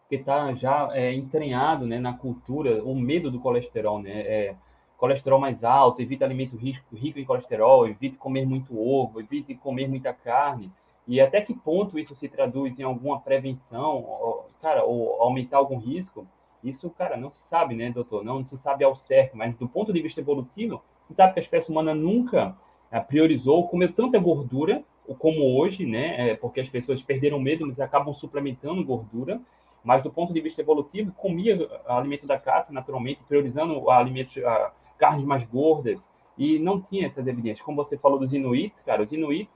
Porque 0.02 0.16
está 0.16 0.54
já 0.54 0.88
é, 0.92 1.12
entranhado 1.12 1.84
né, 1.84 1.98
na 1.98 2.12
cultura 2.12 2.82
o 2.84 2.94
medo 2.94 3.28
do 3.28 3.40
colesterol, 3.40 4.00
né? 4.00 4.20
É, 4.20 4.56
colesterol 4.96 5.40
mais 5.40 5.64
alto, 5.64 6.00
evite 6.00 6.22
alimento 6.22 6.56
rico, 6.56 6.94
rico 6.94 7.18
em 7.18 7.24
colesterol, 7.24 7.88
evite 7.88 8.16
comer 8.16 8.46
muito 8.46 8.78
ovo, 8.78 9.20
evite 9.20 9.54
comer 9.56 9.88
muita 9.88 10.12
carne. 10.12 10.70
E 11.08 11.20
até 11.20 11.40
que 11.40 11.54
ponto 11.54 11.98
isso 11.98 12.14
se 12.14 12.28
traduz 12.28 12.78
em 12.78 12.82
alguma 12.82 13.18
prevenção, 13.20 14.44
cara, 14.60 14.84
ou 14.84 15.20
aumentar 15.22 15.56
algum 15.56 15.78
risco? 15.78 16.26
Isso, 16.62 16.90
cara, 16.90 17.16
não 17.16 17.30
se 17.30 17.40
sabe, 17.48 17.74
né, 17.74 17.90
doutor? 17.90 18.24
Não 18.24 18.44
se 18.46 18.56
sabe 18.58 18.84
ao 18.84 18.94
certo, 18.94 19.36
mas 19.36 19.54
do 19.56 19.68
ponto 19.68 19.92
de 19.92 20.02
vista 20.02 20.20
evolutivo, 20.20 20.82
se 21.08 21.14
sabe 21.14 21.32
que 21.32 21.40
a 21.40 21.42
espécie 21.42 21.70
humana 21.70 21.94
nunca 21.94 22.56
é, 22.90 23.00
priorizou 23.00 23.68
comer 23.68 23.92
tanta 23.92 24.18
gordura 24.18 24.82
como 25.18 25.58
hoje, 25.58 25.86
né? 25.86 26.30
É, 26.30 26.34
porque 26.36 26.60
as 26.60 26.68
pessoas 26.68 27.02
perderam 27.02 27.40
medo, 27.40 27.66
mas 27.66 27.80
acabam 27.80 28.14
suplementando 28.14 28.84
gordura. 28.84 29.40
Mas 29.82 30.02
do 30.02 30.10
ponto 30.10 30.32
de 30.32 30.40
vista 30.40 30.60
evolutivo, 30.60 31.10
comia 31.12 31.68
alimento 31.86 32.26
da 32.26 32.38
caça 32.38 32.72
naturalmente, 32.72 33.22
priorizando 33.26 33.90
alimentos, 33.90 34.34
carnes 34.98 35.24
mais 35.24 35.42
gordas, 35.44 35.98
e 36.36 36.58
não 36.58 36.80
tinha 36.80 37.06
essas 37.06 37.26
evidências. 37.26 37.64
Como 37.64 37.76
você 37.76 37.96
falou 37.96 38.18
dos 38.18 38.32
inuits, 38.32 38.78
cara, 38.84 39.02
os 39.02 39.10
inuits, 39.10 39.52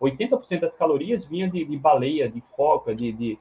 80% 0.00 0.60
das 0.60 0.74
calorias 0.74 1.24
vinham 1.24 1.48
de, 1.48 1.64
de 1.64 1.76
baleia, 1.76 2.28
de 2.28 2.42
foca, 2.56 2.94
de, 2.94 3.12
de 3.12 3.38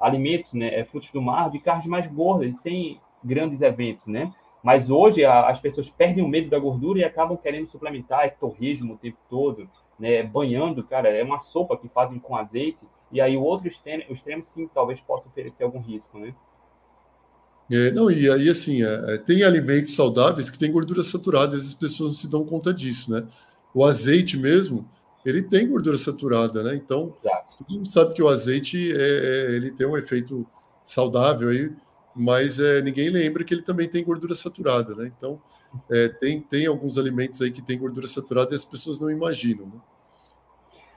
alimentos, 0.00 0.52
né, 0.52 0.74
é, 0.74 0.84
frutos 0.84 1.10
do 1.10 1.20
mar, 1.20 1.50
de 1.50 1.58
carnes 1.58 1.86
mais 1.86 2.06
gordas, 2.10 2.54
sem 2.62 3.00
grandes 3.22 3.60
eventos, 3.60 4.06
né? 4.06 4.32
Mas 4.62 4.90
hoje 4.90 5.24
a, 5.24 5.48
as 5.48 5.58
pessoas 5.60 5.88
perdem 5.90 6.24
o 6.24 6.28
medo 6.28 6.50
da 6.50 6.58
gordura 6.58 6.98
e 6.98 7.04
acabam 7.04 7.36
querendo 7.36 7.70
suplementar, 7.70 8.24
é 8.24 8.28
torresmo 8.28 8.94
o 8.94 8.98
tempo 8.98 9.18
todo, 9.28 9.68
né? 9.98 10.22
Banhando, 10.22 10.82
cara, 10.84 11.08
é 11.08 11.22
uma 11.22 11.38
sopa 11.38 11.76
que 11.76 11.88
fazem 11.88 12.18
com 12.18 12.36
azeite, 12.36 12.78
e 13.12 13.20
aí 13.20 13.36
o 13.36 13.42
outro 13.42 13.68
extremo, 13.68 14.04
o 14.08 14.14
extremo 14.14 14.44
sim, 14.54 14.68
talvez 14.72 15.00
possa 15.00 15.28
oferecer 15.28 15.64
algum 15.64 15.80
risco, 15.80 16.18
né? 16.18 16.34
É, 17.70 17.92
não, 17.92 18.10
e 18.10 18.28
aí 18.28 18.48
assim, 18.48 18.82
é, 18.82 19.14
é 19.14 19.18
tem 19.18 19.44
alimentos 19.44 19.94
saudáveis 19.94 20.50
que 20.50 20.58
têm 20.58 20.72
gordura 20.72 21.04
saturada, 21.04 21.56
as 21.56 21.72
pessoas 21.72 22.08
não 22.08 22.14
se 22.14 22.28
dão 22.28 22.44
conta 22.44 22.74
disso, 22.74 23.10
né? 23.10 23.26
O 23.72 23.84
azeite 23.84 24.36
mesmo, 24.36 24.88
ele 25.24 25.42
tem 25.42 25.68
gordura 25.68 25.98
saturada, 25.98 26.62
né? 26.62 26.74
Então, 26.74 27.14
Exato. 27.22 27.58
todo 27.58 27.76
mundo 27.76 27.88
sabe 27.88 28.14
que 28.14 28.22
o 28.22 28.28
azeite 28.28 28.92
é, 28.92 28.96
é, 28.96 29.56
ele 29.56 29.70
tem 29.70 29.86
um 29.86 29.96
efeito 29.96 30.46
saudável 30.84 31.50
aí, 31.50 31.70
mas 32.14 32.58
é, 32.58 32.80
ninguém 32.80 33.10
lembra 33.10 33.44
que 33.44 33.54
ele 33.54 33.62
também 33.62 33.88
tem 33.88 34.04
gordura 34.04 34.34
saturada, 34.34 34.94
né? 34.94 35.12
Então, 35.16 35.40
é, 35.90 36.08
tem, 36.08 36.40
tem 36.40 36.66
alguns 36.66 36.98
alimentos 36.98 37.40
aí 37.40 37.50
que 37.50 37.62
tem 37.62 37.78
gordura 37.78 38.06
saturada 38.06 38.52
e 38.52 38.56
as 38.56 38.64
pessoas 38.64 38.98
não 38.98 39.10
imaginam, 39.10 39.66
né? 39.66 39.80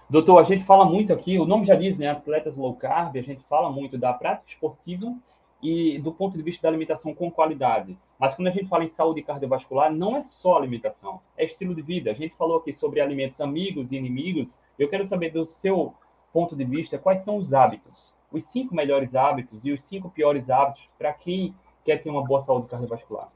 Doutor, 0.09 0.37
a 0.39 0.43
gente 0.43 0.63
fala 0.65 0.85
muito 0.85 1.11
aqui, 1.11 1.39
o 1.39 1.45
nome 1.45 1.65
já 1.65 1.75
diz, 1.75 1.97
né? 1.97 2.09
Atletas 2.09 2.55
low 2.55 2.75
carb, 2.75 3.17
a 3.17 3.21
gente 3.21 3.43
fala 3.49 3.71
muito 3.71 3.97
da 3.97 4.13
prática 4.13 4.51
esportiva 4.51 5.13
e 5.61 5.97
do 5.99 6.11
ponto 6.11 6.37
de 6.37 6.43
vista 6.43 6.61
da 6.63 6.69
alimentação 6.69 7.13
com 7.13 7.31
qualidade. 7.31 7.97
Mas 8.23 8.35
quando 8.35 8.47
a 8.47 8.51
gente 8.51 8.69
fala 8.69 8.85
em 8.85 8.91
saúde 8.95 9.21
cardiovascular, 9.21 9.93
não 9.93 10.15
é 10.17 10.25
só 10.41 10.57
alimentação, 10.57 11.19
é 11.37 11.45
estilo 11.45 11.75
de 11.75 11.81
vida. 11.81 12.11
A 12.11 12.13
gente 12.13 12.35
falou 12.35 12.57
aqui 12.57 12.73
sobre 12.79 13.01
alimentos 13.01 13.41
amigos 13.41 13.91
e 13.91 13.95
inimigos. 13.95 14.55
Eu 14.79 14.87
quero 14.87 15.05
saber 15.07 15.31
do 15.31 15.45
seu 15.61 15.93
ponto 16.31 16.55
de 16.55 16.63
vista 16.63 16.97
quais 16.97 17.23
são 17.25 17.37
os 17.37 17.53
hábitos 17.53 18.13
os 18.33 18.43
cinco 18.51 18.73
melhores 18.75 19.13
hábitos 19.13 19.59
e 19.63 19.71
os 19.71 19.79
cinco 19.87 20.09
piores 20.09 20.49
hábitos 20.49 20.81
para 20.97 21.13
quem 21.13 21.53
quer 21.85 22.01
ter 22.01 22.09
uma 22.09 22.25
boa 22.25 22.43
saúde 22.43 22.67
cardiovascular? 22.67 23.29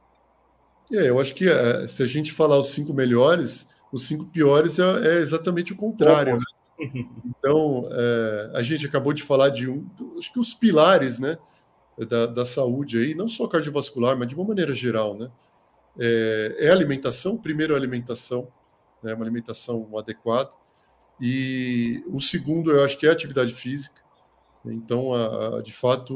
É, 0.92 1.10
eu 1.10 1.20
acho 1.20 1.36
que 1.36 1.48
é, 1.48 1.88
se 1.88 2.02
a 2.02 2.08
gente 2.08 2.34
falar 2.34 2.58
os 2.58 2.70
cinco 2.70 2.94
melhores, 2.94 3.70
os 3.92 4.08
cinco 4.08 4.26
piores 4.26 4.80
é, 4.80 4.84
é 4.84 5.18
exatamente 5.20 5.72
o 5.72 5.76
contrário. 5.76 6.38
Né? 6.38 6.44
Então, 7.26 7.84
é, 7.92 8.52
a 8.56 8.64
gente 8.64 8.86
acabou 8.86 9.14
de 9.14 9.22
falar 9.22 9.50
de 9.50 9.70
um, 9.70 9.86
acho 10.18 10.32
que 10.32 10.40
os 10.40 10.54
pilares, 10.54 11.20
né, 11.20 11.38
da, 12.06 12.26
da, 12.26 12.46
saúde 12.46 12.98
aí, 12.98 13.16
não 13.16 13.28
só 13.28 13.48
cardiovascular, 13.48 14.18
mas 14.18 14.28
de 14.28 14.36
uma 14.36 14.46
maneira 14.46 14.74
geral, 14.74 15.16
né? 15.18 15.32
É, 16.00 16.58
é 16.60 16.70
alimentação, 16.70 17.38
primeiro 17.38 17.76
alimentação, 17.76 18.48
né, 19.02 19.14
uma 19.14 19.24
alimentação 19.24 19.98
adequada, 19.98 20.52
e 21.20 22.04
o 22.08 22.22
segundo 22.22 22.70
eu 22.70 22.84
acho 22.84 22.98
que 22.98 23.08
é 23.08 23.10
atividade 23.10 23.54
física, 23.54 24.00
então, 24.66 25.14
a, 25.14 25.58
a, 25.58 25.62
de 25.62 25.72
fato, 25.72 26.16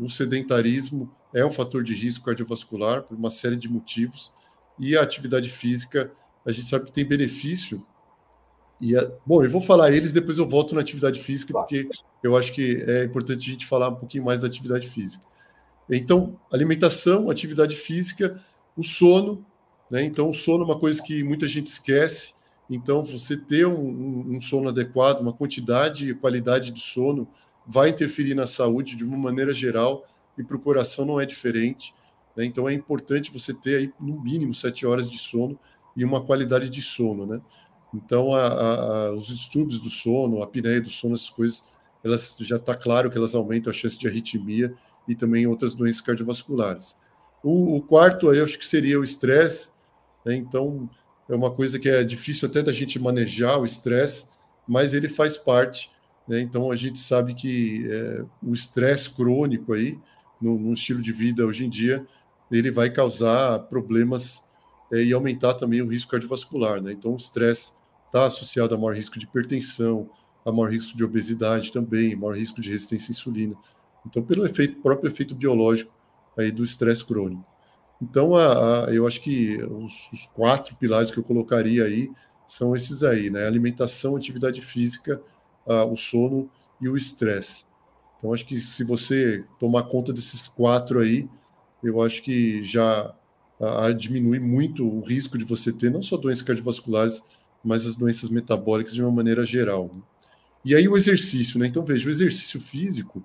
o 0.00 0.08
sedentarismo 0.08 1.10
é 1.34 1.44
um 1.44 1.50
fator 1.50 1.82
de 1.82 1.94
risco 1.94 2.24
cardiovascular 2.24 3.02
por 3.02 3.16
uma 3.16 3.30
série 3.30 3.56
de 3.56 3.68
motivos, 3.68 4.32
e 4.78 4.96
a 4.96 5.02
atividade 5.02 5.48
física, 5.48 6.12
a 6.44 6.52
gente 6.52 6.68
sabe 6.68 6.86
que 6.86 6.92
tem 6.92 7.04
benefício. 7.04 7.84
E 8.80 8.96
a, 8.96 9.10
bom, 9.24 9.42
eu 9.42 9.50
vou 9.50 9.60
falar 9.60 9.92
eles, 9.92 10.12
depois 10.12 10.38
eu 10.38 10.48
volto 10.48 10.74
na 10.74 10.80
atividade 10.80 11.20
física, 11.20 11.52
porque 11.52 11.88
eu 12.22 12.36
acho 12.36 12.52
que 12.52 12.82
é 12.86 13.04
importante 13.04 13.48
a 13.48 13.52
gente 13.52 13.66
falar 13.66 13.88
um 13.88 13.96
pouquinho 13.96 14.24
mais 14.24 14.40
da 14.40 14.46
atividade 14.46 14.88
física. 14.88 15.24
Então, 15.90 16.38
alimentação, 16.52 17.30
atividade 17.30 17.76
física, 17.76 18.40
o 18.76 18.82
sono, 18.82 19.44
né? 19.90 20.02
Então, 20.02 20.28
o 20.28 20.34
sono 20.34 20.64
é 20.64 20.66
uma 20.66 20.78
coisa 20.78 21.02
que 21.02 21.22
muita 21.22 21.46
gente 21.46 21.68
esquece. 21.68 22.34
Então, 22.68 23.02
você 23.02 23.36
ter 23.36 23.66
um, 23.66 23.78
um, 23.78 24.36
um 24.36 24.40
sono 24.40 24.68
adequado, 24.68 25.20
uma 25.20 25.32
quantidade 25.32 26.10
e 26.10 26.14
qualidade 26.14 26.72
de 26.72 26.80
sono 26.80 27.28
vai 27.66 27.88
interferir 27.88 28.34
na 28.34 28.46
saúde 28.46 28.96
de 28.96 29.04
uma 29.04 29.16
maneira 29.16 29.52
geral 29.52 30.06
e 30.38 30.44
para 30.44 30.56
o 30.56 30.60
coração 30.60 31.04
não 31.04 31.20
é 31.20 31.26
diferente. 31.26 31.92
Né? 32.36 32.44
Então 32.44 32.68
é 32.68 32.72
importante 32.72 33.32
você 33.32 33.52
ter 33.52 33.76
aí 33.76 33.92
no 33.98 34.20
mínimo 34.20 34.54
sete 34.54 34.86
horas 34.86 35.10
de 35.10 35.18
sono 35.18 35.58
e 35.96 36.04
uma 36.04 36.22
qualidade 36.22 36.68
de 36.68 36.82
sono, 36.82 37.26
né? 37.26 37.40
Então 37.96 38.34
a, 38.34 38.46
a, 38.46 39.12
os 39.12 39.30
estudos 39.30 39.80
do 39.80 39.90
sono, 39.90 40.40
a 40.40 40.44
apneia 40.44 40.80
do 40.80 40.90
sono, 40.90 41.14
essas 41.14 41.30
coisas, 41.30 41.64
elas 42.04 42.36
já 42.40 42.56
está 42.56 42.74
claro 42.74 43.10
que 43.10 43.16
elas 43.16 43.34
aumentam 43.34 43.70
a 43.70 43.74
chance 43.74 43.98
de 43.98 44.06
arritmia 44.06 44.74
e 45.08 45.14
também 45.14 45.46
outras 45.46 45.74
doenças 45.74 46.00
cardiovasculares. 46.00 46.96
O, 47.42 47.76
o 47.76 47.82
quarto 47.82 48.30
aí 48.30 48.38
eu 48.38 48.44
acho 48.44 48.58
que 48.58 48.66
seria 48.66 49.00
o 49.00 49.04
estresse, 49.04 49.70
né? 50.24 50.34
Então 50.36 50.88
é 51.28 51.34
uma 51.34 51.50
coisa 51.50 51.78
que 51.78 51.88
é 51.88 52.04
difícil 52.04 52.48
até 52.48 52.62
da 52.62 52.72
gente 52.72 52.98
manejar 52.98 53.58
o 53.58 53.64
estresse, 53.64 54.26
mas 54.68 54.94
ele 54.94 55.08
faz 55.08 55.36
parte 55.36 55.90
né? 56.26 56.40
Então, 56.40 56.70
a 56.70 56.76
gente 56.76 56.98
sabe 56.98 57.34
que 57.34 57.86
é, 57.88 58.24
o 58.42 58.52
estresse 58.52 59.10
crônico 59.10 59.72
aí, 59.72 59.98
no, 60.40 60.58
no, 60.58 60.72
estilo 60.72 61.00
de 61.00 61.12
vida 61.12 61.46
hoje 61.46 61.64
em 61.64 61.70
dia, 61.70 62.04
ele 62.50 62.70
vai 62.70 62.90
causar 62.90 63.60
problemas 63.60 64.44
é, 64.92 65.02
e 65.02 65.12
aumentar 65.12 65.54
também 65.54 65.80
o 65.80 65.88
risco 65.88 66.10
cardiovascular. 66.10 66.82
Né? 66.82 66.92
Então, 66.92 67.12
o 67.12 67.16
estresse 67.16 67.72
está 68.06 68.26
associado 68.26 68.74
a 68.74 68.78
maior 68.78 68.94
risco 68.94 69.18
de 69.18 69.26
hipertensão, 69.26 70.08
a 70.44 70.52
maior 70.52 70.70
risco 70.70 70.96
de 70.96 71.04
obesidade 71.04 71.72
também, 71.72 72.14
maior 72.14 72.36
risco 72.36 72.60
de 72.60 72.70
resistência 72.70 73.10
à 73.10 73.12
insulina. 73.12 73.56
Então, 74.06 74.22
pelo 74.22 74.46
efeito, 74.46 74.80
próprio 74.80 75.10
efeito 75.10 75.34
biológico 75.34 75.92
aí 76.36 76.50
do 76.50 76.62
estresse 76.62 77.04
crônico. 77.04 77.44
Então, 78.00 78.36
a, 78.36 78.86
a, 78.86 78.94
eu 78.94 79.06
acho 79.06 79.20
que 79.20 79.56
os, 79.62 80.12
os, 80.12 80.26
quatro 80.26 80.76
pilares 80.76 81.10
que 81.10 81.18
eu 81.18 81.24
colocaria 81.24 81.84
aí 81.84 82.10
são 82.46 82.76
esses 82.76 83.02
aí, 83.02 83.30
né? 83.30 83.46
Alimentação, 83.46 84.14
atividade 84.14 84.60
física, 84.60 85.20
uh, 85.66 85.90
o 85.90 85.96
sono 85.96 86.48
e 86.80 86.88
o 86.88 86.96
estresse. 86.96 87.64
Então, 88.18 88.32
acho 88.32 88.46
que 88.46 88.56
se 88.58 88.84
você 88.84 89.44
tomar 89.58 89.84
conta 89.84 90.12
desses 90.12 90.46
quatro 90.46 91.00
aí, 91.00 91.28
eu 91.82 92.00
acho 92.02 92.22
que 92.22 92.64
já 92.64 93.14
diminui 93.96 94.38
muito 94.38 94.86
o 94.86 95.00
risco 95.00 95.38
de 95.38 95.44
você 95.44 95.72
ter 95.72 95.90
não 95.90 96.02
só 96.02 96.16
doenças 96.16 96.42
cardiovasculares, 96.42 97.22
mas 97.66 97.84
as 97.86 97.96
doenças 97.96 98.30
metabólicas 98.30 98.94
de 98.94 99.02
uma 99.02 99.10
maneira 99.10 99.44
geral. 99.44 99.90
Né? 99.92 100.00
E 100.64 100.74
aí 100.74 100.88
o 100.88 100.96
exercício, 100.96 101.58
né? 101.58 101.66
Então, 101.66 101.84
veja, 101.84 102.08
o 102.08 102.10
exercício 102.10 102.60
físico, 102.60 103.24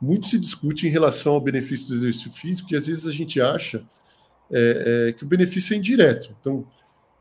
muito 0.00 0.26
se 0.26 0.38
discute 0.38 0.86
em 0.86 0.90
relação 0.90 1.34
ao 1.34 1.40
benefício 1.40 1.88
do 1.88 1.94
exercício 1.94 2.32
físico, 2.32 2.72
e 2.72 2.76
às 2.76 2.86
vezes 2.86 3.06
a 3.06 3.12
gente 3.12 3.40
acha 3.40 3.84
é, 4.50 5.08
é, 5.08 5.12
que 5.12 5.24
o 5.24 5.26
benefício 5.26 5.74
é 5.74 5.76
indireto. 5.76 6.34
Então, 6.40 6.66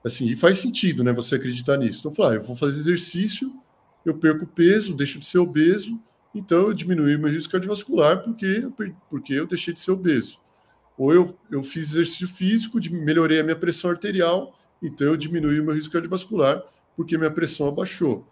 assim, 0.04 0.26
e 0.26 0.36
faz 0.36 0.60
sentido, 0.60 1.04
né? 1.04 1.12
Você 1.14 1.36
acreditar 1.36 1.78
nisso. 1.78 2.00
Então, 2.00 2.14
falar, 2.14 2.32
ah, 2.32 2.36
eu 2.36 2.44
vou 2.44 2.56
fazer 2.56 2.80
exercício, 2.80 3.54
eu 4.06 4.18
perco 4.18 4.48
peso, 4.48 4.96
deixo 4.96 5.20
de 5.20 5.26
ser 5.26 5.40
obeso, 5.40 6.00
então 6.34 6.68
eu 6.68 6.74
diminui 6.74 7.18
meu 7.18 7.30
risco 7.30 7.52
cardiovascular 7.52 8.22
porque, 8.22 8.68
porque 9.10 9.34
eu 9.34 9.48
deixei 9.48 9.74
de 9.74 9.80
ser 9.80 9.92
obeso. 9.92 10.40
Ou 10.98 11.14
eu, 11.14 11.38
eu 11.52 11.64
fiz 11.64 11.92
exercício 11.92 12.28
físico, 12.28 12.80
melhorei 12.92 13.40
a 13.40 13.44
minha 13.44 13.56
pressão 13.56 13.90
arterial, 13.90 14.59
então 14.82 15.08
eu 15.08 15.18
diminui 15.18 15.60
o 15.60 15.64
meu 15.64 15.74
risco 15.74 15.94
cardiovascular 15.94 16.64
porque 16.96 17.18
minha 17.18 17.32
pressão 17.32 17.68
abaixou. 17.68 18.28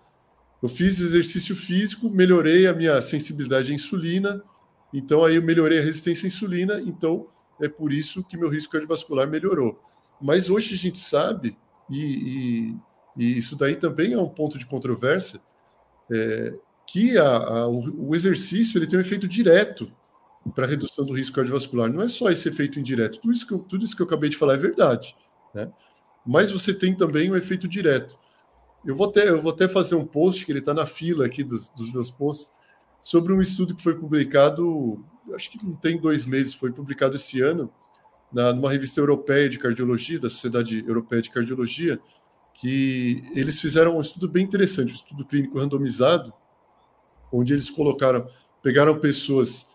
Eu 0.62 0.68
fiz 0.68 1.00
exercício 1.00 1.56
físico, 1.56 2.10
melhorei 2.10 2.68
a 2.68 2.74
minha 2.74 3.02
sensibilidade 3.02 3.72
à 3.72 3.76
insulina, 3.76 4.44
então 4.94 5.24
aí 5.24 5.36
eu 5.36 5.42
melhorei 5.42 5.80
a 5.80 5.82
resistência 5.82 6.26
à 6.26 6.28
insulina, 6.28 6.82
então 6.82 7.28
é 7.62 7.70
por 7.70 7.94
isso 7.94 8.24
que 8.24 8.36
meu 8.36 8.50
risco 8.50 8.74
cardiovascular 8.74 9.28
melhorou. 9.28 9.82
Mas 10.22 10.50
hoje 10.50 10.74
a 10.74 10.78
gente 10.78 11.00
sabe, 11.00 11.58
e, 11.90 12.02
e, 12.02 12.78
e 13.16 13.38
isso 13.38 13.56
daí 13.56 13.76
também 13.76 14.14
é 14.14 14.20
um 14.20 14.30
ponto 14.30 14.58
de 14.58 14.66
controvérsia, 14.66 15.40
é, 16.12 16.54
que 16.88 17.18
a, 17.18 17.38
a, 17.38 17.68
o, 17.68 18.16
exercício 18.16 18.78
ele 18.78 18.88
tem 18.88 18.98
um 18.98 19.02
efeito 19.02 19.28
direto 19.28 19.92
para 20.56 20.66
redução 20.66 21.06
do 21.06 21.14
risco 21.14 21.36
cardiovascular. 21.36 21.92
Não 21.92 22.02
é 22.02 22.08
só 22.08 22.30
esse 22.32 22.48
efeito 22.48 22.80
indireto. 22.80 23.20
Tudo 23.20 23.34
isso 23.34 23.46
que 23.46 23.54
eu, 23.54 23.60
tudo 23.60 23.84
isso 23.84 23.96
que 23.96 24.02
eu 24.02 24.06
acabei 24.06 24.30
de 24.30 24.38
falar 24.38 24.54
é 24.54 24.58
verdade. 24.58 25.16
Né? 25.54 25.70
Mas 26.28 26.52
você 26.52 26.74
tem 26.74 26.94
também 26.94 27.32
um 27.32 27.36
efeito 27.36 27.70
direto. 27.70 28.20
Eu 28.86 28.96
vou 28.96 29.08
até, 29.08 29.30
eu 29.30 29.40
vou 29.40 29.54
até 29.54 29.68
fazer 29.68 29.96
um 29.96 30.06
post, 30.06 30.46
que 30.46 30.52
ele 30.52 30.60
está 30.60 30.74
na 30.74 30.86
fila 30.86 31.26
aqui 31.26 31.42
dos, 31.42 31.70
dos 31.70 31.92
meus 31.92 32.12
posts, 32.12 32.52
sobre 33.02 33.32
um 33.32 33.42
estudo 33.42 33.74
que 33.74 33.82
foi 33.82 33.96
publicado, 33.96 35.04
acho 35.34 35.50
que 35.50 35.64
não 35.64 35.74
tem 35.74 35.98
dois 35.98 36.26
meses, 36.26 36.54
foi 36.54 36.72
publicado 36.72 37.16
esse 37.16 37.42
ano, 37.42 37.72
na, 38.32 38.54
numa 38.54 38.70
revista 38.70 39.00
europeia 39.00 39.50
de 39.50 39.58
cardiologia, 39.58 40.20
da 40.20 40.30
Sociedade 40.30 40.84
Europeia 40.86 41.22
de 41.22 41.30
Cardiologia, 41.30 41.98
que 42.56 43.24
eles 43.34 43.62
fizeram 43.62 43.98
um 43.98 44.02
estudo 44.02 44.28
bem 44.28 44.44
interessante, 44.44 44.92
um 44.92 44.96
estudo 44.96 45.26
clínico 45.26 45.60
randomizado, 45.60 46.34
onde 47.32 47.54
eles 47.54 47.70
colocaram, 47.70 48.28
pegaram 48.62 49.00
pessoas 49.00 49.70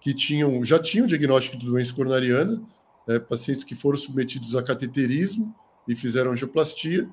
que 0.00 0.14
tinham, 0.14 0.62
já 0.62 0.78
tinham 0.78 1.06
diagnóstico 1.06 1.56
de 1.56 1.66
doença 1.66 1.92
coronariana, 1.92 2.62
né, 3.08 3.18
pacientes 3.18 3.64
que 3.64 3.74
foram 3.74 3.96
submetidos 3.96 4.54
a 4.54 4.62
cateterismo 4.62 5.52
e 5.86 5.94
fizeram 5.94 6.32
angioplastia, 6.32 7.08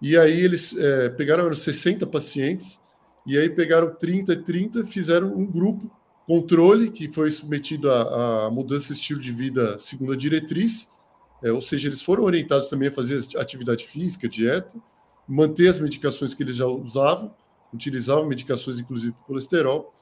e 0.00 0.16
aí 0.16 0.40
eles 0.40 0.76
é, 0.76 1.08
pegaram 1.10 1.54
60 1.54 2.06
pacientes, 2.06 2.80
e 3.26 3.38
aí 3.38 3.48
pegaram 3.48 3.94
30 3.94 4.32
e 4.32 4.36
30, 4.36 4.86
fizeram 4.86 5.28
um 5.28 5.46
grupo 5.46 5.90
controle 6.26 6.90
que 6.90 7.12
foi 7.12 7.30
submetido 7.30 7.90
a, 7.90 8.46
a 8.46 8.50
mudança 8.50 8.88
de 8.88 9.00
estilo 9.00 9.20
de 9.20 9.32
vida 9.32 9.78
segundo 9.80 10.12
a 10.12 10.16
diretriz, 10.16 10.88
é, 11.42 11.52
ou 11.52 11.60
seja, 11.60 11.88
eles 11.88 12.02
foram 12.02 12.24
orientados 12.24 12.68
também 12.68 12.88
a 12.88 12.92
fazer 12.92 13.24
atividade 13.36 13.86
física, 13.86 14.28
dieta, 14.28 14.74
manter 15.26 15.68
as 15.68 15.80
medicações 15.80 16.34
que 16.34 16.42
eles 16.42 16.56
já 16.56 16.66
usavam, 16.66 17.34
utilizavam 17.72 18.26
medicações 18.26 18.78
inclusive 18.78 19.12
para 19.12 19.24
colesterol, 19.24 19.94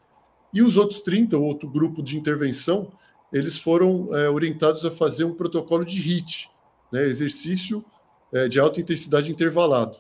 e 0.53 0.63
os 0.63 0.77
outros 0.77 1.01
30, 1.01 1.39
o 1.39 1.45
outro 1.45 1.69
grupo 1.69 2.03
de 2.03 2.17
intervenção, 2.17 2.91
eles 3.33 3.59
foram 3.59 4.15
é, 4.15 4.29
orientados 4.29 4.85
a 4.85 4.91
fazer 4.91 5.25
um 5.25 5.35
protocolo 5.35 5.85
de 5.85 6.01
HIT, 6.01 6.51
né, 6.93 7.05
exercício 7.07 7.85
é, 8.33 8.49
de 8.49 8.61
alta 8.61 8.81
intensidade 8.81 9.31
intervalado. 9.31 9.97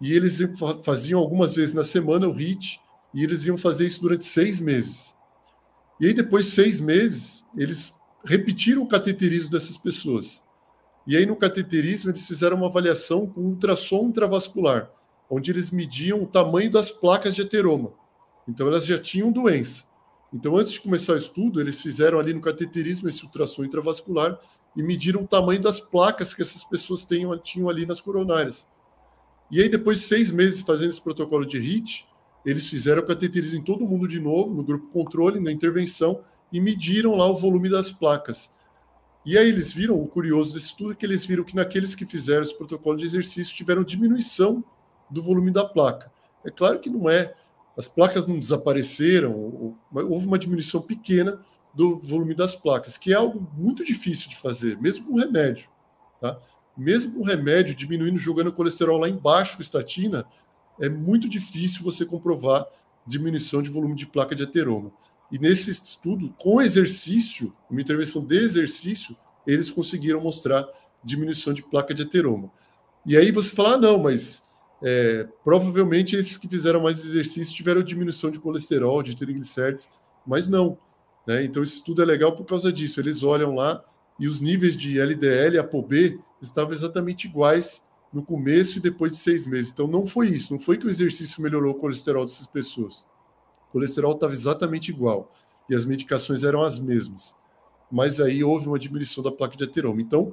E 0.00 0.12
eles 0.12 0.38
faziam 0.82 1.20
algumas 1.20 1.54
vezes 1.54 1.74
na 1.74 1.84
semana 1.84 2.26
o 2.26 2.32
HIT, 2.32 2.80
e 3.12 3.22
eles 3.22 3.44
iam 3.44 3.56
fazer 3.56 3.86
isso 3.86 4.00
durante 4.00 4.24
seis 4.24 4.60
meses. 4.60 5.14
E 6.00 6.06
aí, 6.06 6.14
depois 6.14 6.46
de 6.46 6.52
seis 6.52 6.80
meses, 6.80 7.44
eles 7.56 7.94
repetiram 8.24 8.82
o 8.82 8.88
cateterismo 8.88 9.50
dessas 9.50 9.76
pessoas. 9.76 10.42
E 11.06 11.16
aí, 11.16 11.26
no 11.26 11.36
cateterismo, 11.36 12.10
eles 12.10 12.26
fizeram 12.26 12.56
uma 12.56 12.68
avaliação 12.68 13.26
com 13.26 13.40
ultrassom 13.40 14.06
intravascular, 14.08 14.90
onde 15.28 15.50
eles 15.50 15.70
mediam 15.70 16.22
o 16.22 16.26
tamanho 16.26 16.70
das 16.70 16.88
placas 16.88 17.34
de 17.34 17.42
ateroma. 17.42 17.92
Então, 18.48 18.66
elas 18.66 18.86
já 18.86 18.98
tinham 18.98 19.30
doença. 19.30 19.84
Então, 20.32 20.56
antes 20.56 20.72
de 20.72 20.80
começar 20.80 21.14
o 21.14 21.18
estudo, 21.18 21.60
eles 21.60 21.82
fizeram 21.82 22.18
ali 22.18 22.32
no 22.32 22.40
cateterismo 22.40 23.08
esse 23.08 23.24
ultrassom 23.24 23.64
intravascular 23.64 24.38
e 24.76 24.82
mediram 24.82 25.22
o 25.22 25.26
tamanho 25.26 25.60
das 25.60 25.80
placas 25.80 26.34
que 26.34 26.42
essas 26.42 26.62
pessoas 26.64 27.04
tinham, 27.04 27.36
tinham 27.38 27.68
ali 27.68 27.84
nas 27.86 28.00
coronárias. 28.00 28.68
E 29.50 29.60
aí, 29.60 29.68
depois 29.68 30.00
de 30.00 30.04
seis 30.04 30.30
meses 30.30 30.60
fazendo 30.60 30.90
esse 30.90 31.00
protocolo 31.00 31.44
de 31.44 31.58
HIT, 31.58 32.06
eles 32.46 32.68
fizeram 32.68 33.04
cateterismo 33.04 33.58
em 33.58 33.64
todo 33.64 33.86
mundo 33.86 34.06
de 34.06 34.20
novo, 34.20 34.54
no 34.54 34.62
grupo 34.62 34.86
controle, 34.92 35.40
na 35.40 35.50
intervenção, 35.50 36.22
e 36.52 36.60
mediram 36.60 37.16
lá 37.16 37.26
o 37.26 37.36
volume 37.36 37.68
das 37.68 37.90
placas. 37.90 38.50
E 39.24 39.36
aí 39.36 39.48
eles 39.48 39.72
viram, 39.72 40.00
o 40.00 40.06
curioso 40.06 40.54
desse 40.54 40.68
estudo 40.68 40.92
é 40.92 40.94
que 40.94 41.04
eles 41.04 41.26
viram 41.26 41.44
que 41.44 41.54
naqueles 41.54 41.94
que 41.94 42.06
fizeram 42.06 42.42
esse 42.42 42.56
protocolo 42.56 42.96
de 42.96 43.04
exercício 43.04 43.54
tiveram 43.54 43.84
diminuição 43.84 44.64
do 45.10 45.22
volume 45.22 45.50
da 45.50 45.64
placa. 45.64 46.10
É 46.44 46.50
claro 46.50 46.78
que 46.78 46.88
não 46.88 47.10
é, 47.10 47.34
as 47.76 47.86
placas 47.86 48.26
não 48.26 48.38
desapareceram, 48.38 49.76
houve 49.92 50.26
uma 50.26 50.38
diminuição 50.38 50.80
pequena 50.80 51.44
do 51.74 51.98
volume 51.98 52.34
das 52.34 52.54
placas, 52.54 52.96
que 52.96 53.12
é 53.12 53.16
algo 53.16 53.48
muito 53.56 53.84
difícil 53.84 54.28
de 54.28 54.36
fazer, 54.36 54.78
mesmo 54.80 55.06
com 55.06 55.16
remédio. 55.16 55.68
Tá? 56.20 56.38
Mesmo 56.76 57.14
com 57.18 57.22
remédio 57.22 57.74
diminuindo, 57.74 58.18
jogando 58.18 58.48
o 58.48 58.52
colesterol 58.52 58.98
lá 58.98 59.08
embaixo 59.08 59.56
com 59.56 59.62
estatina, 59.62 60.24
é 60.80 60.88
muito 60.88 61.28
difícil 61.28 61.82
você 61.82 62.04
comprovar 62.04 62.66
diminuição 63.06 63.62
de 63.62 63.70
volume 63.70 63.94
de 63.94 64.06
placa 64.06 64.34
de 64.34 64.42
ateroma. 64.44 64.92
E 65.30 65.38
nesse 65.38 65.70
estudo, 65.70 66.34
com 66.38 66.60
exercício, 66.60 67.54
uma 67.70 67.80
intervenção 67.80 68.24
de 68.24 68.36
exercício, 68.36 69.16
eles 69.46 69.70
conseguiram 69.70 70.20
mostrar 70.20 70.66
diminuição 71.04 71.52
de 71.52 71.62
placa 71.62 71.94
de 71.94 72.02
ateroma. 72.02 72.50
E 73.06 73.16
aí 73.16 73.30
você 73.30 73.54
fala, 73.54 73.74
ah, 73.74 73.78
não, 73.78 73.98
mas 73.98 74.42
é, 74.82 75.28
provavelmente 75.44 76.16
esses 76.16 76.36
que 76.36 76.48
fizeram 76.48 76.82
mais 76.82 77.04
exercício 77.04 77.54
tiveram 77.54 77.82
diminuição 77.82 78.30
de 78.30 78.38
colesterol, 78.38 79.02
de 79.02 79.16
triglicérides, 79.16 79.88
mas 80.26 80.48
não. 80.48 80.78
Né? 81.26 81.44
Então 81.44 81.62
esse 81.62 81.74
estudo 81.74 82.02
é 82.02 82.04
legal 82.04 82.34
por 82.34 82.44
causa 82.44 82.72
disso. 82.72 83.00
Eles 83.00 83.22
olham 83.22 83.54
lá 83.54 83.82
e 84.18 84.26
os 84.26 84.40
níveis 84.40 84.76
de 84.76 85.00
LDL 85.00 85.54
e 85.54 85.58
ApoB 85.58 86.20
estavam 86.42 86.72
exatamente 86.72 87.26
iguais 87.26 87.84
no 88.12 88.22
começo 88.22 88.78
e 88.78 88.80
depois 88.80 89.12
de 89.12 89.18
seis 89.18 89.46
meses. 89.46 89.72
Então 89.72 89.86
não 89.86 90.06
foi 90.06 90.28
isso, 90.28 90.52
não 90.52 90.60
foi 90.60 90.76
que 90.76 90.86
o 90.86 90.90
exercício 90.90 91.42
melhorou 91.42 91.72
o 91.72 91.78
colesterol 91.78 92.24
dessas 92.24 92.46
pessoas. 92.46 93.06
O 93.68 93.72
colesterol 93.72 94.12
estava 94.12 94.32
exatamente 94.32 94.90
igual 94.90 95.32
e 95.68 95.74
as 95.74 95.84
medicações 95.84 96.42
eram 96.42 96.62
as 96.62 96.78
mesmas. 96.78 97.36
Mas 97.90 98.20
aí 98.20 98.42
houve 98.42 98.68
uma 98.68 98.78
diminuição 98.78 99.22
da 99.22 99.32
placa 99.32 99.56
de 99.56 99.64
ateroma. 99.64 100.00
Então, 100.00 100.32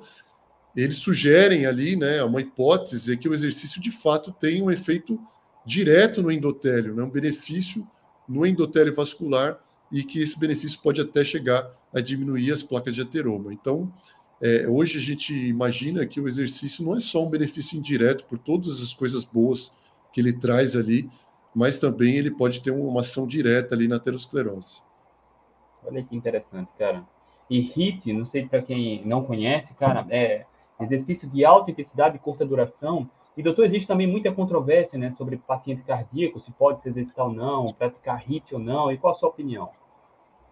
eles 0.75 0.97
sugerem 0.97 1.65
ali, 1.65 1.95
né, 1.95 2.23
uma 2.23 2.41
hipótese 2.41 3.11
é 3.11 3.15
que 3.15 3.27
o 3.27 3.33
exercício 3.33 3.81
de 3.81 3.89
fato 3.89 4.31
tem 4.31 4.61
um 4.61 4.69
efeito 4.69 5.19
direto 5.65 6.21
no 6.21 6.31
endotélio, 6.31 6.93
né, 6.93 7.03
um 7.03 7.09
benefício 7.09 7.87
no 8.27 8.45
endotélio 8.45 8.93
vascular 8.93 9.59
e 9.91 10.03
que 10.03 10.21
esse 10.21 10.37
benefício 10.39 10.79
pode 10.81 10.99
até 10.99 11.23
chegar 11.23 11.71
a 11.93 12.01
diminuir 12.01 12.51
as 12.51 12.61
placas 12.61 12.93
de 12.93 13.01
ateroma. 13.01 13.53
Então, 13.53 13.91
é, 14.41 14.67
hoje 14.67 14.97
a 14.97 15.01
gente 15.01 15.33
imagina 15.33 16.05
que 16.05 16.21
o 16.21 16.27
exercício 16.27 16.85
não 16.85 16.95
é 16.95 16.99
só 16.99 17.25
um 17.25 17.29
benefício 17.29 17.77
indireto 17.77 18.25
por 18.25 18.37
todas 18.37 18.81
as 18.83 18.93
coisas 18.93 19.25
boas 19.25 19.75
que 20.11 20.21
ele 20.21 20.33
traz 20.33 20.75
ali, 20.75 21.09
mas 21.55 21.79
também 21.79 22.15
ele 22.15 22.31
pode 22.31 22.61
ter 22.61 22.71
uma 22.71 23.01
ação 23.01 23.25
direta 23.25 23.73
ali 23.73 23.87
na 23.87 23.95
aterosclerose. 23.95 24.81
Olha 25.83 26.03
que 26.03 26.15
interessante, 26.15 26.69
cara. 26.77 27.03
E 27.49 27.61
HIT, 27.61 28.11
não 28.13 28.25
sei 28.25 28.45
para 28.47 28.61
quem 28.61 29.05
não 29.05 29.23
conhece, 29.23 29.73
cara, 29.75 30.05
é 30.09 30.45
exercício 30.79 31.27
de 31.29 31.45
alta 31.45 31.71
intensidade 31.71 32.17
e 32.17 32.19
curta 32.19 32.45
duração. 32.45 33.09
E, 33.37 33.43
doutor, 33.43 33.65
existe 33.65 33.85
também 33.85 34.07
muita 34.07 34.31
controvérsia 34.31 34.97
né, 34.97 35.11
sobre 35.11 35.37
paciente 35.37 35.83
cardíaco, 35.83 36.39
se 36.39 36.51
pode 36.51 36.81
se 36.81 36.89
exercitar 36.89 37.27
ou 37.27 37.31
não, 37.31 37.67
praticar 37.67 38.19
HIT 38.27 38.55
ou 38.55 38.59
não. 38.59 38.91
E 38.91 38.97
qual 38.97 39.13
a 39.13 39.17
sua 39.17 39.29
opinião? 39.29 39.69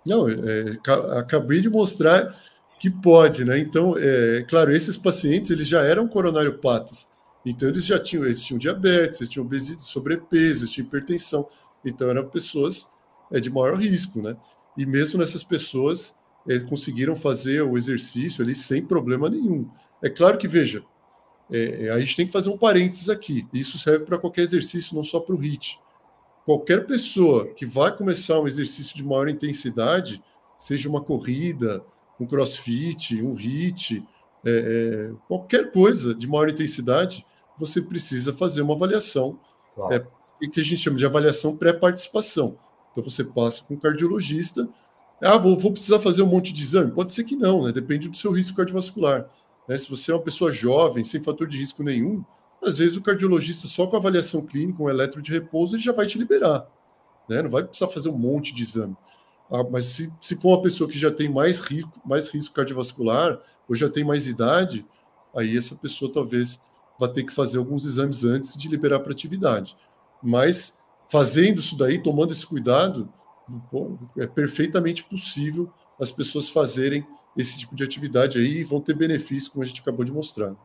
Não, 0.05 0.29
é, 0.29 0.77
acabei 1.17 1.61
de 1.61 1.69
mostrar 1.69 2.36
que 2.79 2.91
pode, 2.91 3.43
né? 3.43 3.57
Então, 3.57 3.95
é 3.97 4.45
claro, 4.47 4.71
esses 4.71 4.95
pacientes 4.97 5.49
eles 5.49 5.67
já 5.67 5.81
eram 5.81 6.07
coronariopatas, 6.07 7.09
então 7.43 7.69
eles 7.69 7.86
já 7.86 7.97
tinham, 7.97 8.23
eles 8.23 8.43
tinham 8.43 8.59
diabetes, 8.59 9.19
eles 9.19 9.33
tinham 9.33 9.45
obesidade, 9.45 9.83
sobrepeso, 9.83 10.61
eles 10.61 10.69
tinham 10.69 10.86
hipertensão, 10.86 11.47
então 11.83 12.07
eram 12.07 12.27
pessoas 12.27 12.88
é, 13.31 13.39
de 13.39 13.49
maior 13.49 13.79
risco, 13.79 14.21
né? 14.21 14.38
E 14.77 14.86
mesmo 14.86 15.19
nessas 15.19 15.43
pessoas, 15.43 16.15
é, 16.47 16.59
conseguiram 16.59 17.15
fazer 17.15 17.63
o 17.63 17.77
exercício 17.77 18.43
ali 18.43 18.53
sem 18.53 18.86
problema 18.86 19.29
nenhum. 19.29 19.67
É 20.03 20.09
claro 20.09 20.38
que, 20.38 20.47
veja, 20.47 20.83
é, 21.51 21.89
a 21.89 21.99
gente 21.99 22.15
tem 22.15 22.25
que 22.25 22.31
fazer 22.31 22.49
um 22.49 22.57
parênteses 22.57 23.09
aqui. 23.09 23.47
Isso 23.53 23.77
serve 23.77 24.05
para 24.05 24.17
qualquer 24.17 24.41
exercício, 24.41 24.95
não 24.95 25.03
só 25.03 25.19
para 25.19 25.35
o 25.35 25.37
HIT. 25.37 25.79
Qualquer 26.45 26.85
pessoa 26.85 27.47
que 27.47 27.65
vai 27.65 27.95
começar 27.95 28.39
um 28.39 28.47
exercício 28.47 28.95
de 28.95 29.03
maior 29.03 29.27
intensidade, 29.27 30.21
seja 30.57 30.87
uma 30.89 31.01
corrida, 31.01 31.83
um 32.19 32.25
crossfit, 32.25 33.21
um 33.21 33.33
HIT, 33.33 34.03
é, 34.45 34.51
é, 34.51 35.13
qualquer 35.27 35.71
coisa 35.71 36.13
de 36.13 36.27
maior 36.27 36.49
intensidade, 36.49 37.25
você 37.57 37.81
precisa 37.81 38.33
fazer 38.33 38.61
uma 38.61 38.75
avaliação, 38.75 39.39
claro. 39.73 39.93
é, 40.41 40.47
que 40.47 40.59
a 40.59 40.63
gente 40.63 40.81
chama 40.81 40.97
de 40.97 41.05
avaliação 41.05 41.57
pré-participação. 41.57 42.57
Então 42.91 43.03
você 43.03 43.23
passa 43.23 43.63
com 43.63 43.73
um 43.73 43.79
cardiologista, 43.79 44.69
ah, 45.21 45.37
vou, 45.37 45.57
vou, 45.57 45.71
precisar 45.71 45.99
fazer 45.99 46.21
um 46.21 46.27
monte 46.27 46.53
de 46.53 46.61
exame? 46.61 46.91
Pode 46.91 47.13
ser 47.13 47.23
que 47.23 47.35
não, 47.35 47.63
né? 47.63 47.71
depende 47.71 48.07
do 48.09 48.15
seu 48.15 48.31
risco 48.31 48.57
cardiovascular. 48.57 49.29
Né? 49.68 49.78
Se 49.78 49.89
você 49.89 50.11
é 50.11 50.16
uma 50.16 50.22
pessoa 50.22 50.51
jovem, 50.51 51.03
sem 51.03 51.22
fator 51.22 51.47
de 51.47 51.57
risco 51.57 51.84
nenhum, 51.84 52.24
às 52.61 52.78
vezes 52.78 52.97
o 52.97 53.01
cardiologista, 53.01 53.68
só 53.68 53.86
com 53.88 53.95
avaliação 53.95 54.41
clínica, 54.41 54.82
um 54.82 54.89
eletro 54.89 55.22
de 55.22 55.32
repouso, 55.32 55.76
ele 55.76 55.84
já 55.84 55.91
vai 55.91 56.07
te 56.07 56.18
liberar. 56.18 56.68
Né? 57.30 57.41
Não 57.41 57.49
vai 57.49 57.63
precisar 57.63 57.88
fazer 57.88 58.09
um 58.09 58.18
monte 58.18 58.53
de 58.53 58.63
exame. 58.63 58.95
Ah, 59.51 59.63
mas 59.63 59.86
se, 59.86 60.11
se 60.20 60.36
for 60.36 60.49
uma 60.49 60.61
pessoa 60.61 60.89
que 60.89 60.97
já 60.97 61.11
tem 61.11 61.30
mais 61.30 61.61
mais 62.03 62.30
risco 62.30 62.55
cardiovascular 62.55 63.39
ou 63.70 63.76
já 63.76 63.89
tem 63.89 64.03
mais 64.03 64.28
idade, 64.28 64.86
aí 65.36 65.55
essa 65.55 65.76
pessoa 65.76 66.11
talvez 66.11 66.59
vá 66.99 67.07
ter 67.07 67.24
que 67.24 67.34
fazer 67.34 67.57
alguns 67.57 67.86
exames 67.86 68.24
antes 68.24 68.57
de 68.57 68.68
liberar 68.68 69.01
para 69.01 69.11
atividade. 69.11 69.76
Mas 70.22 70.80
fazendo 71.09 71.59
isso 71.59 71.78
daí, 71.78 72.01
tomando 72.01 72.32
esse 72.32 72.45
cuidado, 72.45 73.07
é 74.18 74.26
perfeitamente 74.26 75.03
possível 75.03 75.72
as 75.99 76.11
pessoas 76.11 76.49
fazerem 76.49 77.05
esse 77.38 77.57
tipo 77.57 77.75
de 77.75 77.83
atividade 77.83 78.38
aí 78.38 78.59
e 78.59 78.63
vão 78.63 78.79
ter 78.79 78.95
benefícios, 78.95 79.47
como 79.47 79.63
a 79.63 79.67
gente 79.67 79.81
acabou 79.81 80.05
de 80.05 80.11
mostrar. 80.11 80.55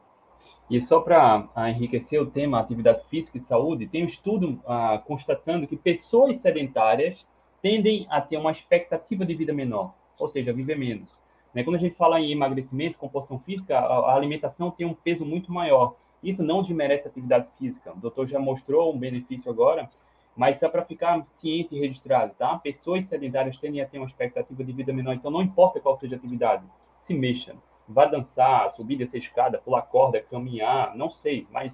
E 0.70 0.80
só 0.82 1.00
para 1.00 1.48
enriquecer 1.68 2.22
o 2.22 2.26
tema 2.26 2.60
atividade 2.60 3.02
física 3.10 3.36
e 3.36 3.40
saúde, 3.40 3.88
tem 3.88 4.04
um 4.04 4.06
estudo 4.06 4.60
ah, 4.66 5.02
constatando 5.04 5.66
que 5.66 5.76
pessoas 5.76 6.40
sedentárias 6.40 7.18
tendem 7.60 8.06
a 8.08 8.20
ter 8.20 8.36
uma 8.36 8.52
expectativa 8.52 9.26
de 9.26 9.34
vida 9.34 9.52
menor, 9.52 9.92
ou 10.18 10.28
seja, 10.28 10.52
viver 10.52 10.78
menos. 10.78 11.10
Né? 11.54 11.64
Quando 11.64 11.76
a 11.76 11.80
gente 11.80 11.96
fala 11.96 12.20
em 12.20 12.30
emagrecimento, 12.30 12.98
composição 12.98 13.38
física, 13.40 13.78
a, 13.78 14.14
alimentação 14.14 14.70
tem 14.70 14.86
um 14.86 14.94
peso 14.94 15.24
muito 15.24 15.52
maior. 15.52 15.96
Isso 16.22 16.42
não 16.42 16.62
desmerece 16.62 17.08
a 17.08 17.10
atividade 17.10 17.48
física. 17.58 17.92
O 17.92 17.98
doutor 17.98 18.28
já 18.28 18.38
mostrou 18.38 18.94
um 18.94 18.98
benefício 18.98 19.50
agora, 19.50 19.88
mas 20.36 20.58
só 20.58 20.68
para 20.68 20.84
ficar 20.84 21.26
ciente 21.40 21.74
e 21.74 21.80
registrado, 21.80 22.34
tá? 22.38 22.58
Pessoas 22.58 23.06
sedentárias 23.08 23.58
tendem 23.58 23.80
a 23.80 23.86
ter 23.86 23.98
uma 23.98 24.06
expectativa 24.06 24.64
de 24.64 24.72
vida 24.72 24.92
menor, 24.92 25.14
então 25.14 25.30
não 25.30 25.42
importa 25.42 25.80
qual 25.80 25.96
seja 25.98 26.14
a 26.14 26.18
atividade, 26.18 26.64
se 27.04 27.14
mexa. 27.14 27.54
Vá 27.88 28.06
dançar, 28.06 28.72
subir 28.76 28.96
dessa 28.96 29.18
escada, 29.18 29.58
pular 29.58 29.82
corda, 29.82 30.22
caminhar, 30.22 30.96
não 30.96 31.10
sei, 31.10 31.46
mas 31.50 31.72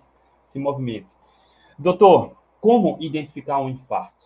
se 0.51 0.59
movimente. 0.59 1.09
Doutor, 1.79 2.35
como 2.61 2.97
identificar 3.01 3.61
um 3.61 3.69
infarto? 3.69 4.17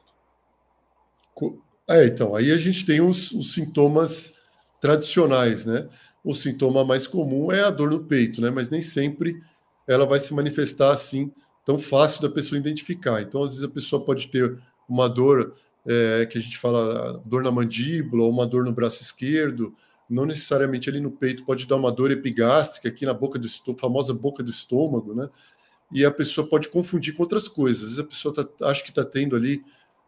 É, 1.88 2.06
então, 2.06 2.36
aí 2.36 2.52
a 2.52 2.58
gente 2.58 2.86
tem 2.86 3.00
os, 3.00 3.32
os, 3.32 3.52
sintomas 3.52 4.40
tradicionais, 4.80 5.66
né? 5.66 5.88
O 6.22 6.34
sintoma 6.34 6.84
mais 6.84 7.06
comum 7.06 7.50
é 7.50 7.62
a 7.62 7.70
dor 7.70 7.90
no 7.90 8.04
peito, 8.04 8.40
né? 8.40 8.50
Mas 8.50 8.70
nem 8.70 8.80
sempre 8.80 9.42
ela 9.88 10.06
vai 10.06 10.20
se 10.20 10.32
manifestar 10.32 10.92
assim 10.92 11.32
tão 11.64 11.78
fácil 11.78 12.22
da 12.22 12.30
pessoa 12.30 12.58
identificar. 12.58 13.22
Então, 13.22 13.42
às 13.42 13.50
vezes 13.50 13.64
a 13.64 13.68
pessoa 13.68 14.04
pode 14.04 14.28
ter 14.28 14.58
uma 14.88 15.08
dor 15.08 15.54
é, 15.86 16.26
que 16.26 16.38
a 16.38 16.40
gente 16.40 16.58
fala 16.58 17.22
dor 17.24 17.42
na 17.42 17.50
mandíbula 17.50 18.24
ou 18.24 18.30
uma 18.30 18.46
dor 18.46 18.64
no 18.64 18.72
braço 18.72 19.02
esquerdo, 19.02 19.74
não 20.08 20.26
necessariamente 20.26 20.90
ali 20.90 21.00
no 21.00 21.10
peito, 21.10 21.44
pode 21.44 21.66
dar 21.66 21.76
uma 21.76 21.92
dor 21.92 22.10
epigástrica 22.10 22.88
aqui 22.88 23.06
na 23.06 23.14
boca 23.14 23.38
do 23.38 23.46
estômago, 23.46 23.80
famosa 23.80 24.12
boca 24.12 24.42
do 24.42 24.50
estômago, 24.50 25.14
né? 25.14 25.28
E 25.92 26.04
a 26.04 26.10
pessoa 26.10 26.46
pode 26.46 26.68
confundir 26.68 27.14
com 27.14 27.22
outras 27.22 27.48
coisas. 27.48 27.82
Às 27.82 27.88
vezes 27.88 27.98
a 27.98 28.04
pessoa 28.04 28.34
tá, 28.34 28.46
acha 28.68 28.82
que 28.82 28.90
está 28.90 29.04
tendo 29.04 29.36
ali 29.36 29.62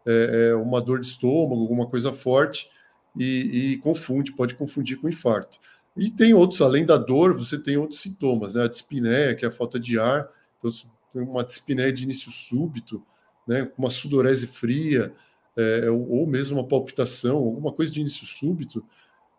é, 0.07 0.51
é, 0.51 0.55
uma 0.55 0.81
dor 0.81 1.01
de 1.01 1.07
estômago, 1.07 1.61
alguma 1.61 1.87
coisa 1.87 2.13
forte, 2.13 2.69
e, 3.17 3.73
e 3.73 3.77
confunde, 3.79 4.33
pode 4.33 4.55
confundir 4.55 5.01
com 5.01 5.09
infarto. 5.09 5.59
E 5.97 6.11
tem 6.11 6.35
outros, 6.35 6.61
além 6.63 6.87
da 6.87 6.97
dor, 6.97 7.37
você 7.37 7.59
tem 7.59 7.77
outros 7.77 8.01
sintomas, 8.01 8.55
né? 8.55 8.65
A 8.65 8.69
dispneia, 8.69 9.35
que 9.35 9.45
é 9.45 9.49
a 9.49 9.53
falta 9.53 9.79
de 9.79 9.99
ar, 9.99 10.29
então, 10.59 10.71
uma 11.15 11.45
dispneia 11.45 11.93
de 11.93 12.05
início 12.05 12.31
súbito, 12.31 13.03
né? 13.47 13.71
Uma 13.77 13.91
sudorese 13.91 14.47
fria, 14.47 15.13
é, 15.57 15.91
ou 15.91 16.27
mesmo 16.27 16.59
uma 16.59 16.67
palpitação, 16.67 17.37
alguma 17.37 17.73
coisa 17.73 17.93
de 17.93 18.01
início 18.01 18.27
súbito, 18.27 18.85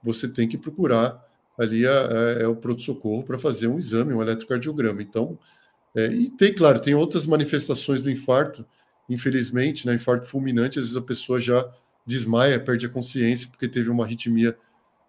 você 0.03 0.27
tem 0.27 0.47
que 0.47 0.57
procurar 0.57 1.23
ali 1.57 1.87
a, 1.87 1.91
a, 1.91 2.21
é 2.41 2.47
o 2.47 2.55
pronto-socorro 2.55 3.23
para 3.23 3.39
fazer 3.39 3.67
um 3.67 3.77
exame, 3.77 4.13
um 4.13 4.21
eletrocardiograma. 4.21 5.01
Então, 5.01 5.37
é, 5.95 6.07
e 6.07 6.29
tem, 6.29 6.53
claro, 6.53 6.79
tem 6.79 6.95
outras 6.95 7.25
manifestações 7.25 8.01
do 8.01 8.09
infarto, 8.09 8.65
infelizmente, 9.09 9.85
né? 9.85 9.95
Infarto 9.95 10.27
fulminante, 10.27 10.79
às 10.79 10.85
vezes 10.85 10.97
a 10.97 11.01
pessoa 11.01 11.39
já 11.39 11.69
desmaia, 12.05 12.59
perde 12.59 12.85
a 12.85 12.89
consciência 12.89 13.47
porque 13.49 13.67
teve 13.67 13.89
uma 13.89 14.03
arritmia, 14.03 14.57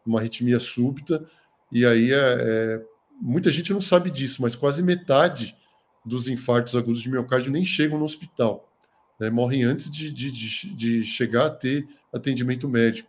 uma 0.07 0.21
arritmia 0.21 0.61
súbita, 0.61 1.25
e 1.73 1.85
aí 1.85 2.13
é, 2.13 2.17
é, 2.17 2.83
muita 3.21 3.51
gente 3.51 3.73
não 3.73 3.81
sabe 3.81 4.11
disso, 4.11 4.43
mas 4.43 4.55
quase 4.55 4.83
metade 4.83 5.57
dos 6.05 6.29
infartos 6.29 6.77
agudos 6.77 7.01
de 7.01 7.11
miocárdio 7.11 7.51
nem 7.51 7.65
chegam 7.65 7.99
no 7.99 8.05
hospital, 8.05 8.71
né? 9.19 9.31
morrem 9.31 9.65
antes 9.65 9.91
de, 9.91 10.11
de, 10.11 10.31
de, 10.31 11.05
chegar 11.05 11.47
a 11.47 11.51
ter 11.51 11.87
atendimento 12.13 12.69
médico. 12.69 13.09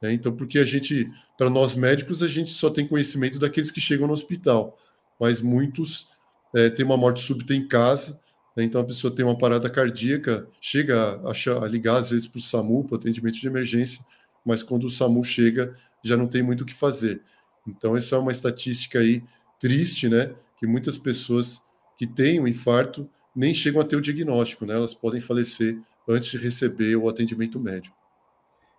Né? 0.00 0.12
Então, 0.14 0.34
porque 0.34 0.58
a 0.58 0.64
gente, 0.64 1.10
para 1.36 1.50
nós 1.50 1.74
médicos, 1.74 2.22
a 2.22 2.28
gente 2.28 2.50
só 2.50 2.70
tem 2.70 2.86
conhecimento 2.86 3.38
daqueles 3.38 3.70
que 3.70 3.80
chegam 3.80 4.06
no 4.06 4.12
hospital, 4.12 4.78
mas 5.20 5.40
muitos 5.40 6.08
é, 6.54 6.70
têm 6.70 6.84
uma 6.84 6.96
morte 6.96 7.20
súbita 7.20 7.54
em 7.54 7.66
casa, 7.66 8.20
né? 8.56 8.64
Então 8.64 8.80
a 8.80 8.84
pessoa 8.84 9.14
tem 9.14 9.24
uma 9.24 9.36
parada 9.36 9.68
cardíaca, 9.70 10.46
chega 10.60 11.20
a, 11.24 11.64
a 11.64 11.68
ligar 11.68 11.96
às 11.96 12.10
vezes 12.10 12.26
para 12.26 12.38
o 12.38 12.42
SAMU, 12.42 12.84
para 12.84 12.94
o 12.94 12.98
atendimento 12.98 13.40
de 13.40 13.46
emergência, 13.46 14.04
mas 14.44 14.62
quando 14.62 14.84
o 14.84 14.90
SAMU 14.90 15.22
chega, 15.24 15.74
já 16.04 16.16
não 16.16 16.26
tem 16.26 16.42
muito 16.42 16.62
o 16.62 16.66
que 16.66 16.74
fazer. 16.74 17.22
Então 17.66 17.96
essa 17.96 18.16
é 18.16 18.18
uma 18.18 18.32
estatística 18.32 18.98
aí 18.98 19.22
triste, 19.58 20.08
né? 20.08 20.32
Que 20.58 20.66
muitas 20.66 20.98
pessoas 20.98 21.62
que 22.02 22.06
têm 22.08 22.40
um 22.40 22.48
infarto 22.48 23.08
nem 23.32 23.54
chegam 23.54 23.80
a 23.80 23.84
ter 23.84 23.94
o 23.94 24.00
diagnóstico, 24.00 24.66
né? 24.66 24.74
Elas 24.74 24.92
podem 24.92 25.20
falecer 25.20 25.80
antes 26.08 26.32
de 26.32 26.36
receber 26.36 26.96
o 26.96 27.08
atendimento 27.08 27.60
médico. 27.60 27.96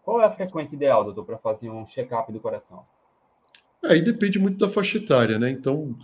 Qual 0.03 0.21
é 0.21 0.25
a 0.25 0.31
frequência 0.31 0.75
ideal, 0.75 1.05
doutor, 1.05 1.25
para 1.25 1.37
fazer 1.37 1.69
um 1.69 1.87
check-up 1.87 2.29
do 2.33 2.41
coração? 2.41 2.83
Aí 3.81 4.01
depende 4.01 4.37
muito 4.37 4.57
da 4.57 4.67
faixa 4.67 4.97
etária, 4.97 5.39
né? 5.39 5.49
Então, 5.49 5.97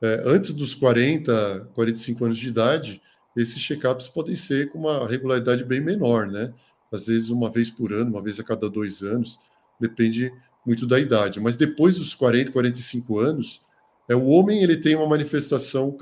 é, 0.00 0.22
antes 0.24 0.54
dos 0.54 0.74
40, 0.74 1.68
45 1.74 2.24
anos 2.24 2.38
de 2.38 2.48
idade, 2.48 3.02
esses 3.36 3.60
check-ups 3.60 4.08
podem 4.08 4.34
ser 4.34 4.70
com 4.70 4.78
uma 4.78 5.06
regularidade 5.06 5.66
bem 5.66 5.82
menor, 5.82 6.26
né? 6.26 6.54
Às 6.90 7.06
vezes 7.06 7.28
uma 7.28 7.50
vez 7.50 7.68
por 7.68 7.92
ano, 7.92 8.12
uma 8.12 8.22
vez 8.22 8.40
a 8.40 8.44
cada 8.44 8.66
dois 8.70 9.02
anos, 9.02 9.38
depende 9.78 10.32
muito 10.64 10.86
da 10.86 10.98
idade. 10.98 11.38
Mas 11.38 11.54
depois 11.54 11.98
dos 11.98 12.14
40, 12.14 12.50
45 12.50 13.18
anos, 13.18 13.60
é, 14.08 14.16
o 14.16 14.28
homem 14.28 14.62
ele 14.62 14.78
tem 14.78 14.96
uma 14.96 15.06
manifestação 15.06 15.94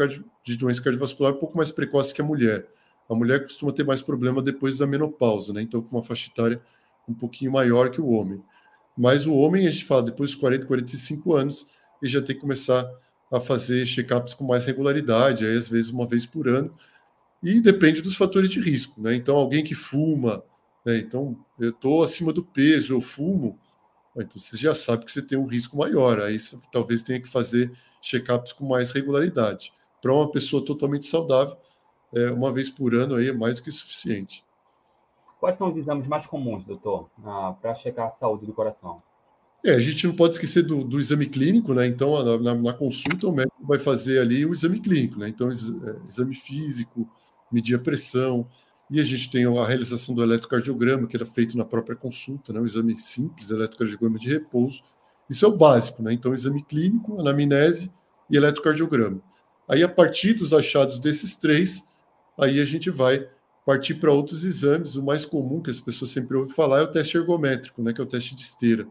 de 0.45 0.57
doença 0.57 0.83
cardiovascular 0.83 1.33
um 1.33 1.39
pouco 1.39 1.57
mais 1.57 1.71
precoce 1.71 2.15
que 2.15 2.21
a 2.21 2.25
mulher. 2.25 2.67
A 3.09 3.15
mulher 3.15 3.43
costuma 3.43 3.73
ter 3.73 3.85
mais 3.85 4.01
problema 4.01 4.41
depois 4.41 4.79
da 4.79 4.87
menopausa, 4.87 5.53
né? 5.53 5.63
Então, 5.63 5.83
com 5.83 5.97
uma 5.97 6.03
faixa 6.03 6.31
etária 6.31 6.63
um 7.09 7.15
pouquinho 7.15 7.51
maior 7.51 7.91
que 7.91 8.01
o 8.01 8.09
homem. 8.09 8.43
Mas 8.97 9.27
o 9.27 9.35
homem, 9.35 9.67
a 9.67 9.71
gente 9.71 9.85
fala, 9.85 10.05
depois 10.05 10.31
dos 10.31 10.39
40, 10.39 10.67
45 10.67 11.35
anos, 11.35 11.67
ele 12.03 12.11
já 12.11 12.23
tem 12.23 12.35
que 12.35 12.41
começar 12.41 12.89
a 13.33 13.41
fazer 13.41 13.87
check-ups 13.87 14.35
com 14.35 14.45
mais 14.45 14.65
regularidade, 14.65 15.45
aí 15.45 15.57
às 15.57 15.69
vezes 15.69 15.91
uma 15.91 16.07
vez 16.07 16.27
por 16.27 16.49
ano, 16.49 16.75
e 17.43 17.61
depende 17.61 18.03
dos 18.03 18.17
fatores 18.17 18.51
de 18.51 18.61
risco, 18.61 19.01
né? 19.01 19.15
Então, 19.15 19.37
alguém 19.37 19.65
que 19.65 19.75
fuma, 19.75 20.43
né? 20.85 20.99
Então, 20.99 21.37
eu 21.59 21.71
estou 21.71 22.03
acima 22.03 22.33
do 22.33 22.45
peso, 22.45 22.93
eu 22.93 23.01
fumo, 23.01 23.59
então 24.17 24.39
você 24.41 24.57
já 24.57 24.75
sabe 24.75 25.05
que 25.05 25.13
você 25.13 25.23
tem 25.23 25.39
um 25.39 25.47
risco 25.47 25.77
maior, 25.77 26.21
aí 26.21 26.39
você 26.39 26.59
talvez 26.73 27.03
tenha 27.03 27.21
que 27.21 27.29
fazer 27.29 27.73
check-ups 28.03 28.53
com 28.53 28.67
mais 28.67 28.91
regularidade. 28.93 29.73
Para 30.01 30.13
uma 30.13 30.31
pessoa 30.31 30.65
totalmente 30.65 31.07
saudável, 31.07 31.57
é, 32.15 32.31
uma 32.31 32.53
vez 32.53 32.69
por 32.69 32.95
ano 32.95 33.17
aí 33.17 33.29
é 33.29 33.33
mais 33.33 33.57
do 33.57 33.63
que 33.63 33.71
suficiente. 33.71 34.45
Quais 35.39 35.57
são 35.57 35.71
os 35.71 35.77
exames 35.77 36.07
mais 36.07 36.27
comuns, 36.27 36.65
doutor, 36.65 37.09
ah, 37.25 37.55
para 37.61 37.75
checar 37.77 38.09
a 38.09 38.11
saúde 38.11 38.45
do 38.45 38.53
coração? 38.53 39.03
É, 39.65 39.75
a 39.75 39.81
gente 39.81 40.07
não 40.07 40.15
pode 40.15 40.35
esquecer 40.35 40.63
do, 40.63 40.83
do 40.83 40.99
exame 40.99 41.27
clínico, 41.27 41.75
né? 41.75 41.87
Então, 41.87 42.23
na, 42.41 42.55
na, 42.55 42.73
consulta, 42.73 43.27
o 43.27 43.33
médico 43.33 43.57
vai 43.61 43.79
fazer 43.79 44.19
ali 44.19 44.45
o 44.47 44.53
exame 44.53 44.81
clínico, 44.81 45.19
né? 45.19 45.29
Então, 45.29 45.49
ex, 45.49 45.69
é, 45.69 45.97
exame 46.09 46.35
físico, 46.35 47.09
medir 47.53 47.75
a 47.75 47.79
pressão, 47.79 48.47
e 48.91 49.01
a 49.01 49.05
gente 49.05 49.31
tem 49.31 49.45
a 49.45 49.67
realização 49.67 50.15
do 50.15 50.23
eletrocardiograma, 50.23 51.07
que 51.07 51.17
era 51.17 51.27
feito 51.27 51.57
na 51.57 51.65
própria 51.65 51.95
consulta, 51.95 52.53
né? 52.53 52.61
O 52.61 52.67
exame 52.67 52.99
simples, 52.99 53.51
eletrocardiograma 53.51 54.19
de 54.19 54.29
repouso. 54.29 54.83
Isso 55.29 55.45
é 55.45 55.49
o 55.49 55.57
básico, 55.57 56.03
né? 56.03 56.13
Então, 56.13 56.35
exame 56.35 56.63
clínico, 56.63 57.21
anamnese 57.21 57.93
e 58.31 58.37
eletrocardiograma. 58.37 59.21
Aí, 59.71 59.83
a 59.83 59.89
partir 59.89 60.35
dos 60.35 60.53
achados 60.53 60.99
desses 60.99 61.35
três, 61.35 61.83
aí 62.39 62.61
a 62.61 62.65
gente 62.65 62.91
vai 62.91 63.27
partir 63.65 63.95
para 63.95 64.13
outros 64.13 64.45
exames. 64.45 64.97
O 64.97 65.05
mais 65.05 65.25
comum 65.25 65.63
que 65.63 65.71
as 65.71 65.79
pessoas 65.79 66.11
sempre 66.11 66.37
ouvem 66.37 66.53
falar 66.53 66.81
é 66.81 66.83
o 66.83 66.89
teste 66.89 67.17
ergométrico, 67.17 67.83
né? 67.83 67.93
Que 67.93 68.01
é 68.01 68.05
o 68.05 68.07
teste 68.07 68.35
de 68.35 68.43
esteira 68.43 68.87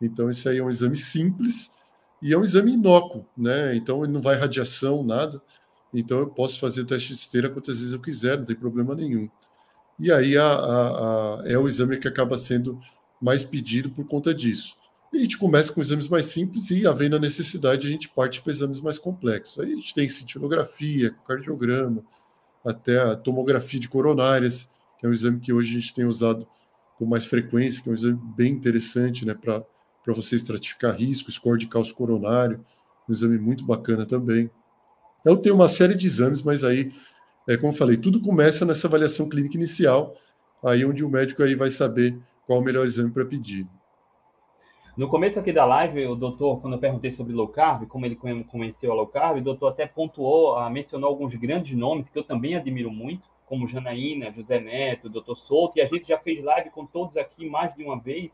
então, 0.00 0.30
esse 0.30 0.48
aí 0.48 0.58
é 0.58 0.62
um 0.62 0.70
exame 0.70 0.96
simples 0.96 1.72
e 2.22 2.32
é 2.32 2.38
um 2.38 2.42
exame 2.42 2.72
inócuo, 2.72 3.26
né? 3.36 3.74
Então, 3.76 4.04
ele 4.04 4.12
não 4.12 4.22
vai 4.22 4.36
radiação, 4.36 5.02
nada. 5.02 5.42
Então, 5.92 6.18
eu 6.18 6.28
posso 6.28 6.60
fazer 6.60 6.82
o 6.82 6.86
teste 6.86 7.08
de 7.08 7.14
esteira 7.14 7.50
quantas 7.50 7.78
vezes 7.78 7.92
eu 7.92 8.00
quiser, 8.00 8.38
não 8.38 8.44
tem 8.44 8.56
problema 8.56 8.94
nenhum. 8.94 9.28
E 9.98 10.12
aí 10.12 10.36
a, 10.36 10.46
a, 10.46 11.40
a, 11.40 11.48
é 11.48 11.58
o 11.58 11.66
exame 11.66 11.98
que 11.98 12.06
acaba 12.06 12.38
sendo 12.38 12.78
mais 13.20 13.42
pedido 13.42 13.90
por 13.90 14.06
conta 14.06 14.32
disso. 14.32 14.76
E 15.12 15.18
a 15.18 15.20
gente 15.20 15.38
começa 15.38 15.72
com 15.72 15.80
exames 15.80 16.08
mais 16.08 16.26
simples 16.26 16.70
e, 16.70 16.86
havendo 16.86 17.16
a 17.16 17.18
necessidade, 17.18 17.86
a 17.86 17.90
gente 17.90 18.08
parte 18.08 18.42
para 18.42 18.52
exames 18.52 18.80
mais 18.80 18.98
complexos. 18.98 19.58
Aí 19.58 19.72
a 19.72 19.76
gente 19.76 19.94
tem 19.94 20.08
cintilografia, 20.08 21.14
cardiograma, 21.26 22.04
até 22.64 23.00
a 23.00 23.16
tomografia 23.16 23.80
de 23.80 23.88
coronárias, 23.88 24.70
que 24.98 25.06
é 25.06 25.08
um 25.08 25.12
exame 25.12 25.40
que 25.40 25.52
hoje 25.52 25.70
a 25.70 25.80
gente 25.80 25.94
tem 25.94 26.04
usado 26.04 26.46
com 26.98 27.06
mais 27.06 27.24
frequência, 27.24 27.82
que 27.82 27.88
é 27.88 27.92
um 27.92 27.94
exame 27.94 28.20
bem 28.36 28.52
interessante 28.52 29.24
né, 29.24 29.34
para 29.34 29.64
você 30.08 30.36
estratificar 30.36 30.96
risco, 30.96 31.30
score 31.30 31.58
de 31.58 31.66
cálcio 31.66 31.94
coronário, 31.94 32.64
um 33.08 33.12
exame 33.12 33.38
muito 33.38 33.64
bacana 33.64 34.04
também. 34.04 34.50
Eu 35.24 35.36
tenho 35.36 35.54
uma 35.54 35.68
série 35.68 35.94
de 35.94 36.06
exames, 36.06 36.42
mas 36.42 36.64
aí, 36.64 36.92
é, 37.46 37.56
como 37.56 37.72
falei, 37.72 37.96
tudo 37.96 38.20
começa 38.20 38.64
nessa 38.64 38.86
avaliação 38.88 39.28
clínica 39.28 39.56
inicial, 39.56 40.14
aí 40.62 40.84
onde 40.84 41.04
o 41.04 41.08
médico 41.08 41.42
aí 41.42 41.54
vai 41.54 41.70
saber 41.70 42.18
qual 42.46 42.60
o 42.60 42.64
melhor 42.64 42.84
exame 42.84 43.10
para 43.10 43.24
pedir. 43.24 43.66
No 44.98 45.06
começo 45.06 45.38
aqui 45.38 45.52
da 45.52 45.64
live, 45.64 46.08
o 46.08 46.16
doutor, 46.16 46.60
quando 46.60 46.72
eu 46.72 46.80
perguntei 46.80 47.12
sobre 47.12 47.32
low 47.32 47.46
carb, 47.46 47.86
como 47.86 48.04
ele 48.04 48.16
conheceu 48.16 48.90
a 48.90 48.94
low 48.96 49.06
carb, 49.06 49.38
o 49.38 49.40
doutor 49.40 49.68
até 49.68 49.86
pontuou, 49.86 50.56
ah, 50.56 50.68
mencionou 50.68 51.08
alguns 51.08 51.32
grandes 51.36 51.78
nomes 51.78 52.08
que 52.08 52.18
eu 52.18 52.24
também 52.24 52.56
admiro 52.56 52.90
muito, 52.90 53.22
como 53.46 53.68
Janaína, 53.68 54.32
José 54.32 54.58
Neto, 54.58 55.08
doutor 55.08 55.36
Souto, 55.36 55.78
e 55.78 55.82
a 55.82 55.86
gente 55.86 56.08
já 56.08 56.18
fez 56.18 56.42
live 56.42 56.70
com 56.70 56.84
todos 56.84 57.16
aqui 57.16 57.48
mais 57.48 57.72
de 57.76 57.84
uma 57.84 57.96
vez, 57.96 58.32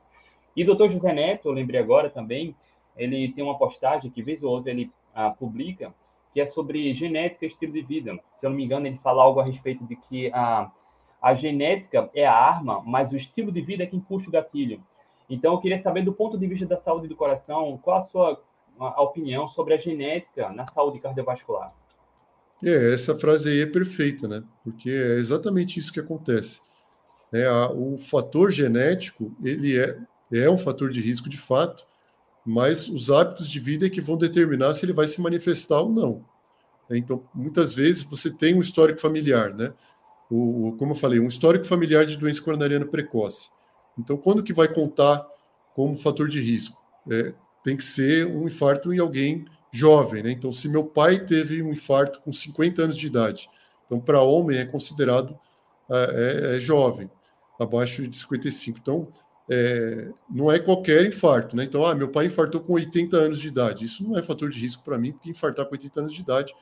e 0.56 0.64
doutor 0.64 0.90
José 0.90 1.12
Neto, 1.12 1.50
eu 1.50 1.52
lembrei 1.52 1.78
agora 1.78 2.08
também, 2.08 2.56
ele 2.96 3.30
tem 3.32 3.44
uma 3.44 3.58
postagem 3.58 4.10
que, 4.10 4.22
vez 4.22 4.42
ou 4.42 4.50
outra, 4.50 4.70
ele 4.70 4.90
ah, 5.14 5.32
publica, 5.32 5.94
que 6.32 6.40
é 6.40 6.46
sobre 6.46 6.94
genética 6.94 7.44
e 7.44 7.48
estilo 7.48 7.74
de 7.74 7.82
vida. 7.82 8.18
Se 8.38 8.46
eu 8.46 8.48
não 8.48 8.56
me 8.56 8.64
engano, 8.64 8.86
ele 8.86 8.98
fala 9.02 9.22
algo 9.22 9.38
a 9.38 9.44
respeito 9.44 9.84
de 9.84 9.96
que 9.96 10.30
a, 10.32 10.72
a 11.20 11.34
genética 11.34 12.08
é 12.14 12.24
a 12.24 12.34
arma, 12.34 12.82
mas 12.86 13.12
o 13.12 13.18
estilo 13.18 13.52
de 13.52 13.60
vida 13.60 13.82
é 13.82 13.86
quem 13.86 14.00
puxa 14.00 14.30
o 14.30 14.32
gatilho. 14.32 14.80
Então, 15.28 15.54
eu 15.54 15.60
queria 15.60 15.82
saber, 15.82 16.02
do 16.02 16.12
ponto 16.12 16.38
de 16.38 16.46
vista 16.46 16.66
da 16.66 16.80
saúde 16.80 17.08
do 17.08 17.16
coração, 17.16 17.78
qual 17.82 17.98
a 17.98 18.02
sua 18.08 18.42
a 18.78 19.02
opinião 19.02 19.46
sobre 19.48 19.74
a 19.74 19.78
genética 19.78 20.50
na 20.50 20.66
saúde 20.66 20.98
cardiovascular? 20.98 21.72
É, 22.62 22.92
essa 22.92 23.16
frase 23.16 23.48
aí 23.48 23.60
é 23.60 23.66
perfeita, 23.66 24.26
né? 24.26 24.42
Porque 24.64 24.90
é 24.90 25.14
exatamente 25.14 25.78
isso 25.78 25.92
que 25.92 26.00
acontece. 26.00 26.60
É, 27.32 27.46
a, 27.46 27.70
o 27.70 27.96
fator 27.98 28.50
genético, 28.50 29.32
ele 29.42 29.78
é 29.78 29.96
é 30.32 30.50
um 30.50 30.58
fator 30.58 30.90
de 30.90 31.00
risco 31.00 31.28
de 31.28 31.36
fato, 31.36 31.86
mas 32.44 32.88
os 32.88 33.10
hábitos 33.10 33.48
de 33.48 33.60
vida 33.60 33.86
é 33.86 33.90
que 33.90 34.00
vão 34.00 34.16
determinar 34.16 34.74
se 34.74 34.84
ele 34.84 34.92
vai 34.92 35.06
se 35.06 35.20
manifestar 35.20 35.80
ou 35.80 35.90
não. 35.90 36.24
Então, 36.90 37.24
muitas 37.34 37.74
vezes 37.74 38.02
você 38.02 38.30
tem 38.30 38.54
um 38.54 38.60
histórico 38.60 39.00
familiar, 39.00 39.54
né? 39.54 39.72
O, 40.30 40.74
como 40.78 40.92
eu 40.92 40.96
falei, 40.96 41.20
um 41.20 41.26
histórico 41.26 41.64
familiar 41.64 42.04
de 42.04 42.16
doença 42.16 42.42
coronariana 42.42 42.86
precoce. 42.86 43.50
Então, 43.98 44.16
quando 44.16 44.42
que 44.42 44.52
vai 44.52 44.68
contar 44.68 45.26
como 45.74 45.96
fator 45.96 46.28
de 46.28 46.40
risco? 46.40 46.80
É, 47.10 47.34
tem 47.62 47.76
que 47.76 47.84
ser 47.84 48.26
um 48.26 48.46
infarto 48.46 48.92
em 48.92 48.98
alguém 48.98 49.44
jovem, 49.72 50.22
né? 50.22 50.30
Então, 50.30 50.52
se 50.52 50.68
meu 50.68 50.84
pai 50.84 51.24
teve 51.24 51.62
um 51.62 51.72
infarto 51.72 52.20
com 52.20 52.32
50 52.32 52.82
anos 52.82 52.96
de 52.96 53.06
idade, 53.06 53.48
então 53.86 53.98
para 53.98 54.20
homem 54.20 54.58
é 54.58 54.64
considerado 54.64 55.38
é, 55.90 56.52
é, 56.52 56.56
é 56.56 56.60
jovem, 56.60 57.10
abaixo 57.58 58.06
de 58.06 58.16
55. 58.16 58.78
Então, 58.78 59.08
é, 59.50 60.10
não 60.30 60.50
é 60.50 60.58
qualquer 60.58 61.04
infarto, 61.04 61.56
né? 61.56 61.64
Então, 61.64 61.84
ah, 61.84 61.94
meu 61.94 62.08
pai 62.08 62.26
infartou 62.26 62.60
com 62.60 62.74
80 62.74 63.16
anos 63.16 63.40
de 63.40 63.48
idade. 63.48 63.84
Isso 63.84 64.02
não 64.02 64.16
é 64.16 64.22
fator 64.22 64.48
de 64.48 64.58
risco 64.58 64.82
para 64.82 64.98
mim, 64.98 65.12
porque 65.12 65.30
infartar 65.30 65.66
com 65.66 65.72
80 65.72 66.00
anos 66.00 66.14
de 66.14 66.22
idade 66.22 66.54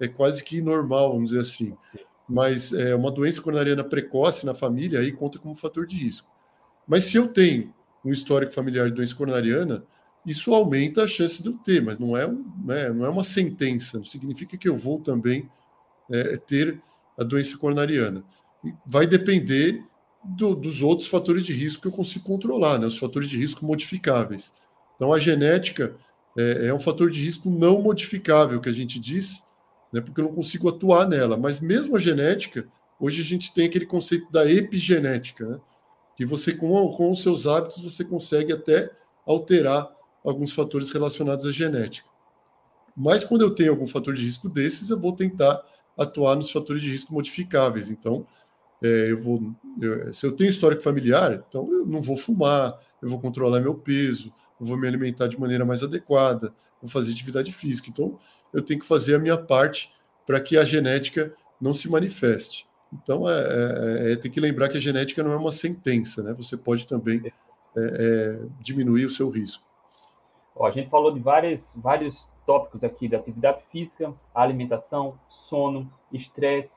é 0.00 0.08
quase 0.08 0.42
que 0.42 0.60
normal, 0.60 1.12
vamos 1.12 1.30
dizer 1.30 1.42
assim. 1.42 1.76
Mas 2.28 2.72
é 2.72 2.94
uma 2.94 3.10
doença 3.10 3.40
coronariana 3.40 3.84
precoce 3.84 4.46
na 4.46 4.54
família 4.54 5.00
aí 5.00 5.12
conta 5.12 5.38
como 5.38 5.54
fator 5.54 5.86
de 5.86 5.96
risco. 5.96 6.33
Mas 6.86 7.04
se 7.04 7.16
eu 7.16 7.28
tenho 7.28 7.72
um 8.04 8.10
histórico 8.10 8.52
familiar 8.52 8.88
de 8.88 8.94
doença 8.94 9.14
coronariana, 9.14 9.84
isso 10.26 10.54
aumenta 10.54 11.04
a 11.04 11.08
chance 11.08 11.42
de 11.42 11.48
eu 11.48 11.54
ter, 11.54 11.82
mas 11.82 11.98
não 11.98 12.16
é, 12.16 12.26
né, 12.64 12.90
não 12.90 13.04
é 13.04 13.08
uma 13.08 13.24
sentença, 13.24 13.98
não 13.98 14.04
significa 14.04 14.56
que 14.56 14.68
eu 14.68 14.76
vou 14.76 14.98
também 15.00 15.48
é, 16.10 16.36
ter 16.36 16.80
a 17.18 17.24
doença 17.24 17.56
coronariana. 17.58 18.24
Vai 18.86 19.06
depender 19.06 19.84
do, 20.24 20.54
dos 20.54 20.82
outros 20.82 21.08
fatores 21.08 21.44
de 21.44 21.52
risco 21.52 21.82
que 21.82 21.88
eu 21.88 21.92
consigo 21.92 22.24
controlar, 22.24 22.78
né, 22.78 22.86
os 22.86 22.98
fatores 22.98 23.28
de 23.28 23.38
risco 23.38 23.64
modificáveis. 23.64 24.52
Então, 24.96 25.12
a 25.12 25.18
genética 25.18 25.94
é, 26.36 26.68
é 26.68 26.74
um 26.74 26.80
fator 26.80 27.10
de 27.10 27.22
risco 27.22 27.50
não 27.50 27.82
modificável, 27.82 28.60
que 28.60 28.68
a 28.68 28.72
gente 28.72 28.98
diz, 28.98 29.42
né, 29.92 30.00
porque 30.00 30.20
eu 30.20 30.24
não 30.24 30.34
consigo 30.34 30.68
atuar 30.68 31.06
nela. 31.06 31.36
Mas 31.36 31.60
mesmo 31.60 31.96
a 31.96 31.98
genética, 31.98 32.66
hoje 32.98 33.20
a 33.20 33.24
gente 33.24 33.52
tem 33.52 33.66
aquele 33.66 33.86
conceito 33.86 34.30
da 34.32 34.50
epigenética, 34.50 35.46
né, 35.46 35.60
que 36.16 36.24
você, 36.24 36.52
com, 36.52 36.88
com 36.90 37.10
os 37.10 37.22
seus 37.22 37.46
hábitos, 37.46 37.82
você 37.82 38.04
consegue 38.04 38.52
até 38.52 38.90
alterar 39.26 39.90
alguns 40.24 40.52
fatores 40.52 40.90
relacionados 40.90 41.46
à 41.46 41.50
genética. 41.50 42.08
Mas 42.96 43.24
quando 43.24 43.42
eu 43.42 43.54
tenho 43.54 43.72
algum 43.72 43.86
fator 43.86 44.14
de 44.14 44.24
risco 44.24 44.48
desses, 44.48 44.90
eu 44.90 44.98
vou 44.98 45.12
tentar 45.12 45.60
atuar 45.96 46.36
nos 46.36 46.50
fatores 46.50 46.80
de 46.80 46.90
risco 46.90 47.12
modificáveis. 47.12 47.90
Então, 47.90 48.26
é, 48.82 49.10
eu 49.10 49.20
vou, 49.20 49.54
eu, 49.80 50.12
se 50.12 50.26
eu 50.26 50.32
tenho 50.32 50.50
histórico 50.50 50.82
familiar, 50.82 51.44
então 51.48 51.70
eu 51.72 51.86
não 51.86 52.00
vou 52.00 52.16
fumar, 52.16 52.78
eu 53.02 53.08
vou 53.08 53.20
controlar 53.20 53.60
meu 53.60 53.74
peso, 53.74 54.32
eu 54.60 54.66
vou 54.66 54.76
me 54.76 54.86
alimentar 54.86 55.26
de 55.26 55.38
maneira 55.38 55.64
mais 55.64 55.82
adequada, 55.82 56.54
vou 56.80 56.90
fazer 56.90 57.12
atividade 57.12 57.52
física. 57.52 57.88
Então, 57.90 58.18
eu 58.52 58.62
tenho 58.62 58.80
que 58.80 58.86
fazer 58.86 59.16
a 59.16 59.18
minha 59.18 59.36
parte 59.36 59.92
para 60.26 60.40
que 60.40 60.56
a 60.56 60.64
genética 60.64 61.34
não 61.60 61.74
se 61.74 61.88
manifeste. 61.88 62.66
Então, 63.02 63.28
é, 63.28 63.34
é, 63.34 64.12
é, 64.12 64.16
tem 64.16 64.30
que 64.30 64.40
lembrar 64.40 64.68
que 64.68 64.78
a 64.78 64.80
genética 64.80 65.22
não 65.22 65.32
é 65.32 65.36
uma 65.36 65.52
sentença, 65.52 66.22
né? 66.22 66.32
Você 66.34 66.56
pode 66.56 66.86
também 66.86 67.22
é, 67.26 67.32
é, 67.76 68.40
diminuir 68.60 69.06
o 69.06 69.10
seu 69.10 69.28
risco. 69.30 69.64
Ó, 70.54 70.66
a 70.66 70.70
gente 70.70 70.88
falou 70.88 71.12
de 71.12 71.18
várias, 71.18 71.60
vários 71.74 72.14
tópicos 72.46 72.84
aqui 72.84 73.08
da 73.08 73.18
atividade 73.18 73.62
física, 73.72 74.14
alimentação, 74.34 75.18
sono, 75.48 75.90
estresse, 76.12 76.70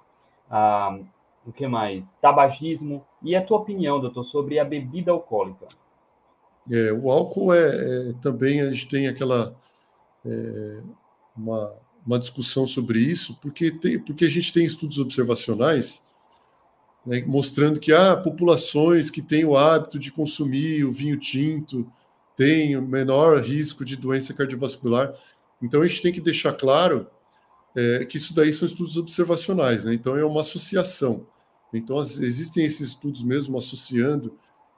ah, 0.49 0.97
o 1.45 1.51
que 1.51 1.67
mais? 1.67 2.03
Tabagismo. 2.21 3.05
E 3.21 3.35
a 3.35 3.41
tua 3.43 3.57
opinião, 3.57 3.99
doutor, 3.99 4.23
sobre 4.25 4.59
a 4.59 4.65
bebida 4.65 5.11
alcoólica? 5.11 5.67
É, 6.69 6.91
o 6.91 7.11
álcool 7.11 7.53
é, 7.53 7.59
é, 8.09 8.13
também 8.21 8.61
a 8.61 8.71
gente 8.71 8.87
tem 8.87 9.07
aquela 9.07 9.55
é, 10.25 10.81
uma, 11.35 11.73
uma 12.05 12.19
discussão 12.19 12.65
sobre 12.65 12.99
isso, 12.99 13.37
porque, 13.41 13.71
tem, 13.71 13.99
porque 13.99 14.25
a 14.25 14.29
gente 14.29 14.51
tem 14.51 14.65
estudos 14.65 14.99
observacionais 14.99 16.01
né, 17.07 17.23
mostrando 17.25 17.79
que 17.79 17.93
há 17.93 18.17
populações 18.17 19.09
que 19.09 19.21
têm 19.21 19.45
o 19.45 19.55
hábito 19.55 19.97
de 19.97 20.11
consumir 20.11 20.83
o 20.83 20.91
vinho 20.91 21.17
tinto 21.17 21.89
têm 22.35 22.75
o 22.75 22.81
menor 22.81 23.41
risco 23.41 23.85
de 23.85 23.95
doença 23.95 24.33
cardiovascular. 24.33 25.13
Então 25.61 25.81
a 25.81 25.87
gente 25.87 26.01
tem 26.01 26.11
que 26.11 26.19
deixar 26.19 26.51
claro 26.51 27.07
é, 27.73 28.03
que 28.03 28.17
isso 28.17 28.35
daí 28.35 28.51
são 28.51 28.67
estudos 28.67 28.97
observacionais, 28.97 29.85
né? 29.85 29.93
então 29.93 30.17
é 30.17 30.25
uma 30.25 30.41
associação. 30.41 31.25
Então 31.73 31.97
as, 31.97 32.19
existem 32.19 32.65
esses 32.65 32.89
estudos 32.89 33.23
mesmo 33.23 33.57
associando 33.57 34.37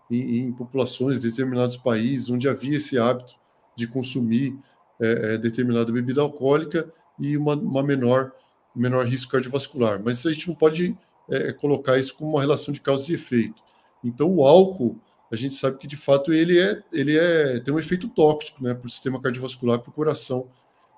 em, 0.09 0.37
em, 0.37 0.51
populações 0.51 1.19
de 1.19 1.29
determinados 1.29 1.77
países 1.77 2.29
onde 2.29 2.47
havia 2.47 2.77
esse 2.77 2.97
hábito 2.99 3.33
de 3.75 3.87
consumir 3.87 4.55
é, 5.01 5.33
é, 5.33 5.37
determinada 5.37 5.91
bebida 5.91 6.21
alcoólica 6.21 6.93
e 7.19 7.35
uma, 7.35 7.55
uma, 7.55 7.81
menor 7.81 8.31
menor 8.75 9.05
risco 9.05 9.31
cardiovascular. 9.31 9.99
Mas 10.03 10.25
a 10.25 10.31
gente 10.31 10.47
não 10.47 10.55
pode 10.55 10.95
é, 11.29 11.53
colocar 11.53 11.97
isso 11.97 12.15
como 12.15 12.31
uma 12.31 12.41
relação 12.41 12.73
de 12.73 12.81
causa 12.81 13.11
e 13.11 13.15
efeito. 13.15 13.61
Então 14.03 14.35
o 14.35 14.45
álcool 14.45 14.99
a 15.31 15.35
gente 15.35 15.53
sabe 15.53 15.77
que 15.77 15.87
de 15.87 15.95
fato 15.95 16.33
ele 16.33 16.59
é 16.59 16.81
ele 16.91 17.17
é 17.17 17.59
tem 17.59 17.73
um 17.73 17.79
efeito 17.79 18.07
tóxico, 18.09 18.63
né, 18.63 18.73
para 18.73 18.87
o 18.87 18.89
sistema 18.89 19.21
cardiovascular, 19.21 19.79
para 19.79 19.89
o 19.89 19.93
coração 19.93 20.47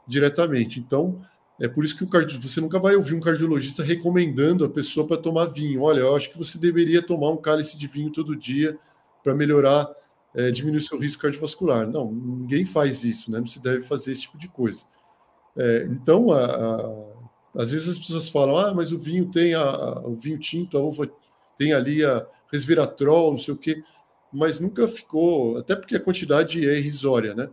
diretamente. 0.07 0.79
Então 0.79 1.19
é 1.59 1.67
por 1.67 1.85
isso 1.85 1.95
que 1.95 2.03
o 2.03 2.41
você 2.41 2.59
nunca 2.59 2.79
vai 2.79 2.95
ouvir 2.95 3.13
um 3.13 3.19
cardiologista 3.19 3.83
recomendando 3.83 4.65
a 4.65 4.69
pessoa 4.69 5.05
para 5.05 5.17
tomar 5.17 5.45
vinho. 5.45 5.83
Olha, 5.83 5.99
eu 5.99 6.15
acho 6.15 6.31
que 6.31 6.37
você 6.37 6.57
deveria 6.57 7.03
tomar 7.03 7.29
um 7.29 7.37
cálice 7.37 7.77
de 7.77 7.85
vinho 7.85 8.11
todo 8.11 8.35
dia 8.35 8.77
para 9.23 9.35
melhorar, 9.35 9.87
é, 10.33 10.49
diminuir 10.49 10.81
seu 10.81 10.97
risco 10.97 11.21
cardiovascular. 11.21 11.87
Não, 11.87 12.11
ninguém 12.11 12.65
faz 12.65 13.03
isso, 13.03 13.31
né? 13.31 13.39
Não 13.39 13.45
se 13.45 13.61
deve 13.61 13.83
fazer 13.83 14.11
esse 14.11 14.21
tipo 14.21 14.39
de 14.39 14.47
coisa. 14.47 14.85
É, 15.55 15.87
então, 15.91 16.31
a, 16.31 16.45
a, 16.45 17.10
às 17.55 17.71
vezes 17.71 17.89
as 17.89 17.97
pessoas 17.97 18.29
falam, 18.29 18.57
ah, 18.57 18.73
mas 18.73 18.91
o 18.91 18.99
vinho 18.99 19.29
tem 19.29 19.53
a, 19.53 19.61
a, 19.61 19.99
o 20.07 20.15
vinho 20.15 20.39
tinto, 20.39 20.77
a 20.77 20.81
uva 20.81 21.09
tem 21.57 21.73
ali 21.73 22.03
a 22.03 22.25
resveratrol, 22.51 23.31
não 23.31 23.37
sei 23.37 23.53
o 23.53 23.57
quê, 23.57 23.83
mas 24.31 24.59
nunca 24.59 24.87
ficou, 24.87 25.57
até 25.57 25.75
porque 25.75 25.95
a 25.95 25.99
quantidade 25.99 26.67
é 26.67 26.77
irrisória, 26.77 27.33
né? 27.33 27.49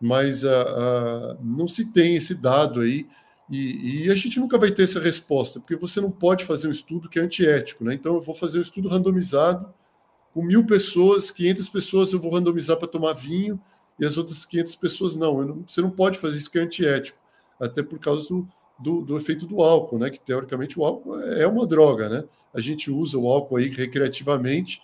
Mas 0.00 0.44
a, 0.44 1.36
não 1.40 1.66
se 1.68 1.92
tem 1.92 2.16
esse 2.16 2.34
dado 2.34 2.80
aí 2.80 3.06
e, 3.50 4.06
e, 4.06 4.10
a 4.10 4.14
gente 4.14 4.40
nunca 4.40 4.58
vai 4.58 4.72
ter 4.72 4.82
essa 4.82 4.98
resposta, 4.98 5.60
porque 5.60 5.76
você 5.76 6.00
não 6.00 6.10
pode 6.10 6.44
fazer 6.44 6.66
um 6.66 6.72
estudo 6.72 7.08
que 7.08 7.18
é 7.18 7.22
antiético, 7.22 7.84
né? 7.84 7.94
Então 7.94 8.14
eu 8.14 8.20
vou 8.20 8.34
fazer 8.34 8.58
um 8.58 8.62
estudo 8.62 8.88
randomizado 8.88 9.72
com 10.34 10.42
mil 10.42 10.66
pessoas, 10.66 11.30
500 11.30 11.68
pessoas 11.68 12.12
eu 12.12 12.20
vou 12.20 12.32
randomizar 12.32 12.76
para 12.76 12.88
tomar 12.88 13.12
vinho 13.12 13.58
e 13.98 14.04
as 14.04 14.18
outras 14.18 14.44
500 14.44 14.76
pessoas 14.76 15.16
não. 15.16 15.44
não. 15.44 15.64
Você 15.66 15.80
não 15.80 15.90
pode 15.90 16.18
fazer 16.18 16.38
isso 16.38 16.50
que 16.50 16.58
é 16.58 16.62
antiético, 16.62 17.18
até 17.60 17.82
por 17.82 18.00
causa 18.00 18.28
do, 18.28 18.48
do, 18.78 19.02
do, 19.02 19.16
efeito 19.16 19.46
do 19.46 19.62
álcool, 19.62 19.98
né? 19.98 20.10
Que 20.10 20.20
teoricamente 20.20 20.78
o 20.78 20.84
álcool 20.84 21.20
é 21.20 21.46
uma 21.46 21.66
droga, 21.66 22.08
né? 22.08 22.24
A 22.52 22.60
gente 22.60 22.90
usa 22.90 23.18
o 23.18 23.28
álcool 23.28 23.56
aí 23.56 23.68
recreativamente, 23.68 24.82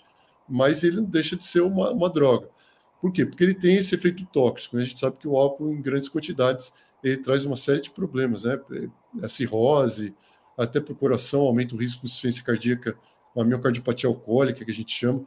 mas 0.49 0.83
ele 0.83 0.97
não 0.97 1.05
deixa 1.05 1.37
de 1.37 1.45
ser 1.45 1.61
uma, 1.63 1.91
uma 1.91 2.09
droga. 2.09 2.49
Por 3.01 3.13
quê? 3.13 3.27
Porque 3.27 3.43
ele 3.43 3.55
tem 3.55 3.77
esse 3.77 3.95
efeito 3.95 4.25
tóxico. 4.27 4.77
Né? 4.77 4.83
A 4.83 4.87
gente 4.87 4.99
sabe 4.99 5.19
que 5.19 5.27
o 5.27 5.37
álcool 5.37 5.73
em 5.73 5.83
grandes 5.83 6.09
quantidades 6.09 6.73
ele 7.03 7.17
traz 7.17 7.45
uma 7.45 7.57
série 7.57 7.81
de 7.81 7.91
problemas, 7.91 8.45
né? 8.45 8.61
A 9.23 9.29
cirrose, 9.29 10.15
até 10.57 10.81
para 10.81 10.93
o 10.93 10.97
coração, 10.97 11.41
aumenta 11.43 11.75
o 11.75 11.79
risco 11.79 12.01
de 12.01 12.07
insuficiência 12.07 12.45
cardíaca, 12.45 12.97
a 13.37 13.45
miocardiopatia 13.45 14.09
alcoólica, 14.09 14.65
que 14.65 14.71
a 14.71 14.75
gente 14.75 14.95
chama. 14.95 15.25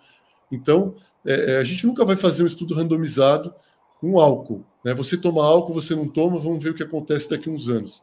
Então, 0.51 0.95
é, 1.25 1.53
é, 1.53 1.57
a 1.57 1.63
gente 1.63 1.85
nunca 1.85 2.05
vai 2.05 2.15
fazer 2.15 2.43
um 2.43 2.47
estudo 2.47 2.73
randomizado 2.73 3.53
com 3.99 4.19
álcool. 4.19 4.63
Né? 4.83 4.93
Você 4.93 5.17
toma 5.17 5.45
álcool, 5.45 5.73
você 5.73 5.95
não 5.95 6.07
toma, 6.07 6.39
vamos 6.39 6.63
ver 6.63 6.69
o 6.69 6.73
que 6.73 6.83
acontece 6.83 7.29
daqui 7.29 7.49
a 7.49 7.51
uns 7.51 7.69
anos. 7.69 8.01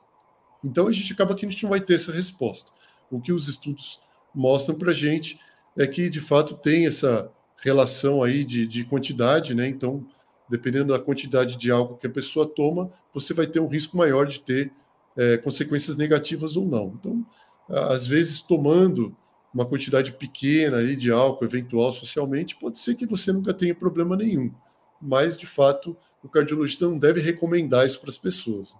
Então, 0.64 0.86
a 0.86 0.92
gente 0.92 1.12
acaba 1.12 1.34
que 1.34 1.44
a 1.44 1.50
gente 1.50 1.62
não 1.62 1.70
vai 1.70 1.80
ter 1.80 1.94
essa 1.94 2.12
resposta. 2.12 2.72
O 3.10 3.20
que 3.20 3.32
os 3.32 3.48
estudos 3.48 4.00
mostram 4.34 4.76
para 4.76 4.90
a 4.90 4.94
gente 4.94 5.38
é 5.76 5.86
que, 5.86 6.08
de 6.08 6.20
fato, 6.20 6.54
tem 6.54 6.86
essa 6.86 7.30
relação 7.62 8.22
aí 8.22 8.44
de, 8.44 8.66
de 8.66 8.84
quantidade, 8.84 9.54
né? 9.54 9.66
Então, 9.66 10.06
dependendo 10.48 10.92
da 10.92 10.98
quantidade 10.98 11.56
de 11.56 11.70
álcool 11.70 11.96
que 11.96 12.06
a 12.06 12.10
pessoa 12.10 12.46
toma, 12.46 12.90
você 13.14 13.32
vai 13.32 13.46
ter 13.46 13.60
um 13.60 13.68
risco 13.68 13.96
maior 13.96 14.26
de 14.26 14.40
ter 14.40 14.72
é, 15.16 15.36
consequências 15.38 15.96
negativas 15.96 16.56
ou 16.56 16.66
não. 16.66 16.94
Então, 16.98 17.24
às 17.68 18.06
vezes, 18.06 18.42
tomando 18.42 19.16
uma 19.52 19.66
quantidade 19.66 20.12
pequena 20.12 20.78
aí 20.78 20.96
de 20.96 21.12
álcool 21.12 21.44
eventual 21.44 21.92
socialmente, 21.92 22.56
pode 22.56 22.78
ser 22.78 22.94
que 22.94 23.06
você 23.06 23.32
nunca 23.32 23.52
tenha 23.52 23.74
problema 23.74 24.16
nenhum. 24.16 24.52
Mas, 25.00 25.36
de 25.36 25.46
fato, 25.46 25.96
o 26.22 26.28
cardiologista 26.28 26.86
não 26.86 26.98
deve 26.98 27.20
recomendar 27.20 27.86
isso 27.86 28.00
para 28.00 28.10
as 28.10 28.18
pessoas. 28.18 28.76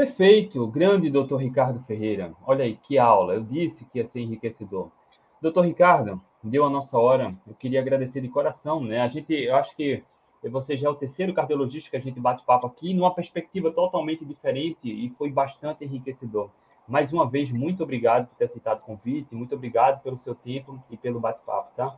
Perfeito, 0.00 0.66
grande 0.66 1.10
doutor 1.10 1.36
Ricardo 1.36 1.84
Ferreira. 1.84 2.32
Olha 2.46 2.64
aí, 2.64 2.74
que 2.74 2.96
aula. 2.96 3.34
Eu 3.34 3.42
disse 3.42 3.84
que 3.84 3.98
ia 3.98 4.08
ser 4.08 4.20
enriquecedor. 4.20 4.90
Doutor 5.42 5.66
Ricardo, 5.66 6.18
deu 6.42 6.64
a 6.64 6.70
nossa 6.70 6.96
hora. 6.96 7.36
Eu 7.46 7.52
queria 7.52 7.82
agradecer 7.82 8.22
de 8.22 8.28
coração, 8.28 8.82
né? 8.82 9.02
A 9.02 9.08
gente, 9.08 9.30
eu 9.34 9.54
acho 9.56 9.76
que 9.76 10.02
você 10.50 10.74
já 10.78 10.88
é 10.88 10.90
o 10.90 10.94
terceiro 10.94 11.34
cardiologista 11.34 11.90
que 11.90 11.98
a 11.98 12.00
gente 12.00 12.18
bate 12.18 12.42
papo 12.46 12.66
aqui, 12.66 12.94
numa 12.94 13.14
perspectiva 13.14 13.70
totalmente 13.72 14.24
diferente 14.24 14.78
e 14.84 15.12
foi 15.18 15.30
bastante 15.30 15.84
enriquecedor. 15.84 16.48
Mais 16.88 17.12
uma 17.12 17.28
vez, 17.28 17.52
muito 17.52 17.82
obrigado 17.82 18.26
por 18.26 18.36
ter 18.36 18.46
aceitado 18.46 18.78
o 18.78 18.84
convite, 18.84 19.34
muito 19.34 19.54
obrigado 19.54 20.02
pelo 20.02 20.16
seu 20.16 20.34
tempo 20.34 20.82
e 20.90 20.96
pelo 20.96 21.20
bate-papo, 21.20 21.76
tá? 21.76 21.94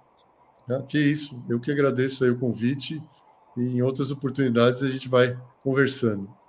Ah, 0.68 0.82
que 0.82 0.98
isso, 0.98 1.40
eu 1.48 1.60
que 1.60 1.70
agradeço 1.70 2.24
aí 2.24 2.30
o 2.30 2.38
convite 2.40 3.00
e 3.56 3.76
em 3.76 3.80
outras 3.80 4.10
oportunidades 4.10 4.82
a 4.82 4.90
gente 4.90 5.08
vai 5.08 5.38
conversando. 5.62 6.41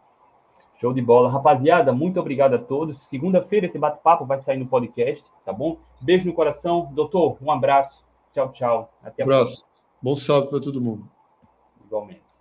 Show 0.83 0.91
de 0.91 1.01
bola. 1.01 1.29
Rapaziada, 1.29 1.93
muito 1.93 2.19
obrigado 2.19 2.55
a 2.55 2.59
todos. 2.59 2.97
Segunda-feira 3.09 3.67
esse 3.67 3.79
bate-papo 3.79 4.25
vai 4.25 4.41
sair 4.41 4.57
no 4.57 4.65
podcast, 4.65 5.23
tá 5.45 5.53
bom? 5.53 5.77
Beijo 6.01 6.25
no 6.25 6.33
coração. 6.33 6.91
Doutor, 6.91 7.37
um 7.41 7.49
abraço. 7.49 8.03
Tchau, 8.33 8.51
tchau. 8.51 8.93
Até 9.01 9.23
a 9.23 9.25
próxima. 9.25 9.65
Bom 10.01 10.13
sábado 10.13 10.49
para 10.49 10.59
todo 10.59 10.81
mundo. 10.81 11.09
Igualmente. 11.85 12.32